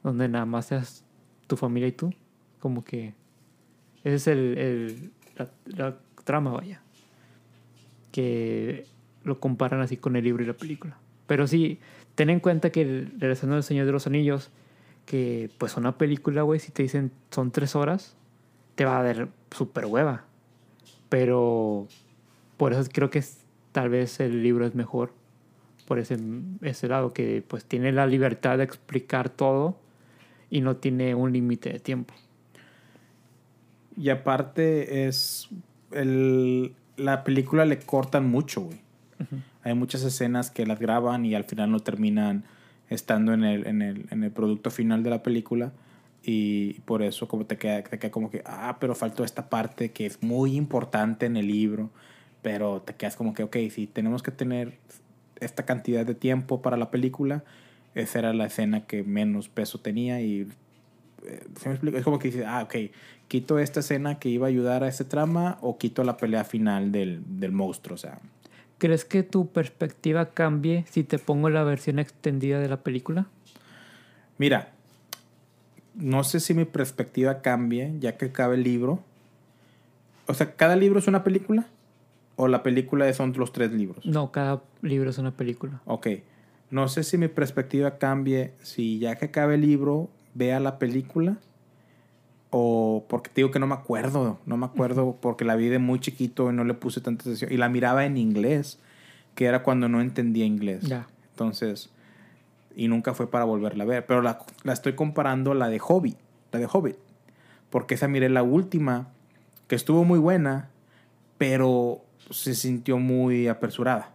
[0.02, 1.04] donde nada más seas
[1.46, 2.12] tu familia y tú,
[2.58, 3.14] como que
[4.04, 5.12] esa es el, el
[5.76, 6.80] la, trama, vaya.
[8.10, 8.86] Que
[9.24, 10.96] lo comparan así con el libro y la película.
[11.26, 11.78] Pero sí,
[12.14, 14.50] ten en cuenta que el Regresando del Señor de los Anillos,
[15.06, 18.16] que pues una película, güey, si te dicen son tres horas,
[18.74, 20.24] te va a dar súper hueva.
[21.08, 21.88] Pero
[22.56, 23.38] por eso creo que es,
[23.72, 25.12] tal vez el libro es mejor
[25.86, 26.16] por ese,
[26.62, 29.76] ese lado, que pues tiene la libertad de explicar todo
[30.48, 32.14] y no tiene un límite de tiempo.
[33.96, 35.48] Y aparte es
[35.90, 38.80] el, la película le cortan mucho, güey.
[39.62, 42.44] Hay muchas escenas que las graban y al final no terminan
[42.92, 45.72] estando en el, en el, en el producto final de la película.
[46.24, 49.90] Y por eso como te queda, te queda como que, ah, pero faltó esta parte
[49.90, 51.90] que es muy importante en el libro.
[52.42, 54.78] Pero te quedas como que, ok, si tenemos que tener
[55.40, 57.44] esta cantidad de tiempo para la película,
[57.94, 60.48] esa era la escena que menos peso tenía y
[61.26, 61.40] eh,
[61.94, 62.74] es como que dices, ah, ok,
[63.28, 66.92] quito esta escena que iba a ayudar a ese trama o quito la pelea final
[66.92, 68.20] del, del monstruo, o sea.
[68.82, 73.28] ¿Crees que tu perspectiva cambie si te pongo la versión extendida de la película?
[74.38, 74.72] Mira,
[75.94, 78.98] no sé si mi perspectiva cambie ya que cabe el libro.
[80.26, 81.68] O sea, ¿cada libro es una película?
[82.34, 84.04] ¿O la película son los tres libros?
[84.04, 85.80] No, cada libro es una película.
[85.84, 86.08] Ok.
[86.72, 91.36] No sé si mi perspectiva cambie si ya que acabe el libro vea la película
[92.54, 95.78] o porque te digo que no me acuerdo, no me acuerdo porque la vi de
[95.78, 98.78] muy chiquito y no le puse tanta atención y la miraba en inglés,
[99.34, 100.82] que era cuando no entendía inglés.
[100.82, 101.08] Ya.
[101.30, 101.88] Entonces,
[102.76, 106.18] y nunca fue para volverla a ver, pero la, la, estoy comparando la de Hobbit,
[106.52, 106.96] la de Hobbit,
[107.70, 109.08] porque esa miré la última,
[109.66, 110.68] que estuvo muy buena,
[111.38, 114.12] pero se sintió muy apresurada.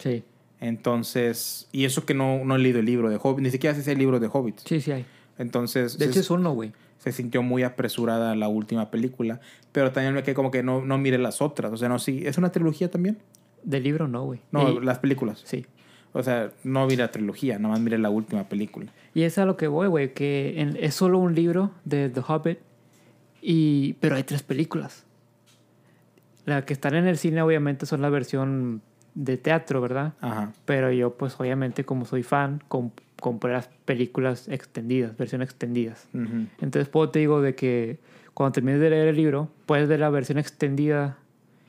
[0.00, 0.24] Sí.
[0.60, 3.84] Entonces, y eso que no, no he leído el libro de Hobbit, ni siquiera sé
[3.84, 4.58] si hay libro de Hobbit.
[4.64, 5.06] Sí, sí hay.
[5.38, 5.96] Entonces.
[5.96, 6.72] De hecho, es uno, güey.
[7.02, 9.40] Se sintió muy apresurada la última película.
[9.72, 11.72] Pero también me quedé como que no, no mire las otras.
[11.72, 12.22] O sea, no, sí.
[12.24, 13.18] ¿Es una trilogía también?
[13.64, 14.40] Del libro no, güey.
[14.50, 15.42] No, las películas.
[15.44, 15.66] Sí.
[16.12, 18.92] O sea, no vi la trilogía, nomás mire la última película.
[19.14, 22.58] Y es a lo que voy, güey, que es solo un libro de The Hobbit,
[23.40, 25.04] y, pero hay tres películas.
[26.44, 28.82] La que están en el cine, obviamente, son la versión
[29.14, 30.12] de teatro, ¿verdad?
[30.20, 30.52] Ajá.
[30.66, 32.62] Pero yo, pues, obviamente, como soy fan,
[33.22, 36.08] compré las películas extendidas, versiones extendidas.
[36.12, 38.00] Entonces, puedo te digo de que
[38.34, 41.18] cuando termines de leer el libro, puedes ver la versión extendida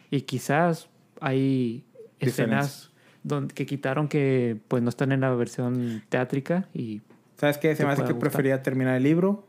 [0.09, 0.89] y quizás
[1.21, 1.85] hay
[2.19, 7.01] escenas donde, que quitaron que pues no están en la versión teátrica y...
[7.37, 7.75] ¿Sabes qué?
[7.75, 9.45] Se me hace que prefería terminar el libro,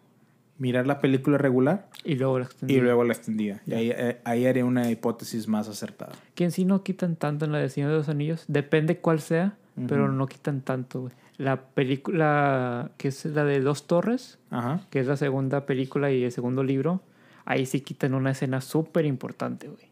[0.58, 2.78] mirar la película regular y luego la extendida.
[2.78, 3.62] Y luego la extendida.
[3.66, 6.12] Y ahí, eh, ahí haré una hipótesis más acertada.
[6.34, 8.44] Que en sí no quitan tanto en la de Señor de los Anillos.
[8.46, 9.56] Depende cuál sea,
[9.88, 11.12] pero no quitan tanto, güey.
[11.36, 14.38] La película que es la de Dos Torres,
[14.90, 17.02] que es la segunda película y el segundo libro,
[17.44, 19.88] ahí sí quitan una escena súper importante, güey.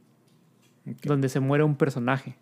[1.04, 2.36] Donde se muere un personaje.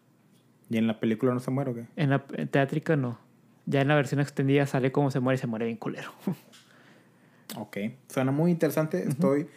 [0.68, 1.86] ¿Y en la película no se muere o qué?
[1.97, 3.18] En la teátrica no.
[3.66, 6.12] Ya en la versión extendida sale cómo se muere y se muere bien culero.
[7.56, 7.77] ok.
[8.09, 9.06] Suena muy interesante.
[9.06, 9.48] Estoy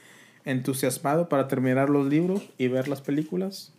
[0.45, 3.73] entusiasmado para terminar los libros y ver las películas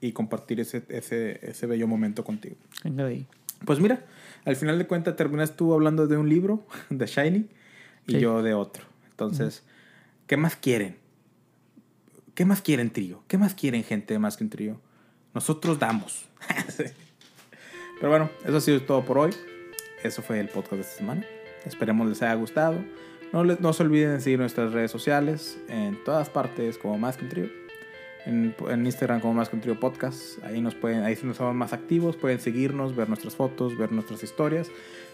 [0.00, 2.56] y compartir ese, ese, ese bello momento contigo.
[3.64, 4.04] Pues mira,
[4.46, 7.48] al final de cuentas terminas tú hablando de un libro, de Shiny,
[8.06, 8.84] y yo de otro.
[9.10, 9.64] Entonces,
[10.26, 10.96] ¿qué más quieren?
[12.34, 13.22] ¿Qué más quieren, trío?
[13.26, 14.80] ¿Qué más quieren, gente, más que un trío?
[15.34, 16.26] Nosotros damos.
[17.98, 19.30] Pero bueno, eso ha sido todo por hoy.
[20.04, 21.26] Eso fue el podcast de esta semana.
[21.64, 22.78] Esperemos les haya gustado.
[23.32, 27.16] No, les, no se olviden de seguir nuestras redes sociales en todas partes como Más
[27.16, 27.65] que un trío
[28.26, 28.54] en,
[28.84, 30.44] Instagram como Más que Podcast.
[30.44, 34.22] Ahí nos pueden, ahí nos somos más activos, pueden seguirnos, ver nuestras fotos, ver nuestras
[34.22, 34.70] historias,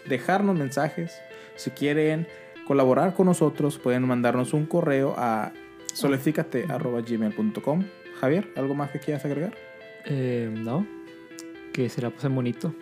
[0.07, 1.13] dejarnos mensajes.
[1.55, 2.27] Si quieren
[2.67, 5.53] colaborar con nosotros, pueden mandarnos un correo a
[5.93, 7.83] soleficate.gmail.com.
[8.19, 9.53] Javier, ¿algo más que quieras agregar?
[10.05, 10.85] Eh, no,
[11.71, 12.73] que se la pasen bonito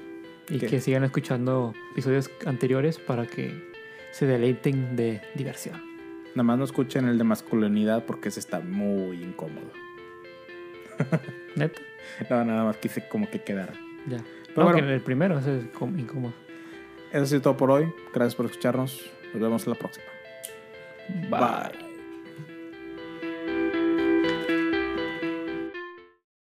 [0.49, 3.71] y que sigan escuchando episodios anteriores para que
[4.11, 5.81] se deleiten de diversión.
[6.35, 9.80] Nada más no escuchen el de masculinidad porque ese está muy incómodo.
[11.55, 11.81] ¿Neta?
[12.29, 13.73] No, nada más quise como que quedara.
[14.07, 14.17] Ya.
[14.53, 16.33] Pero bueno, que el primero es incómodo.
[17.11, 17.91] Eso sido todo por hoy.
[18.13, 19.09] Gracias por escucharnos.
[19.33, 20.05] Nos vemos en la próxima.
[21.29, 21.90] Bye.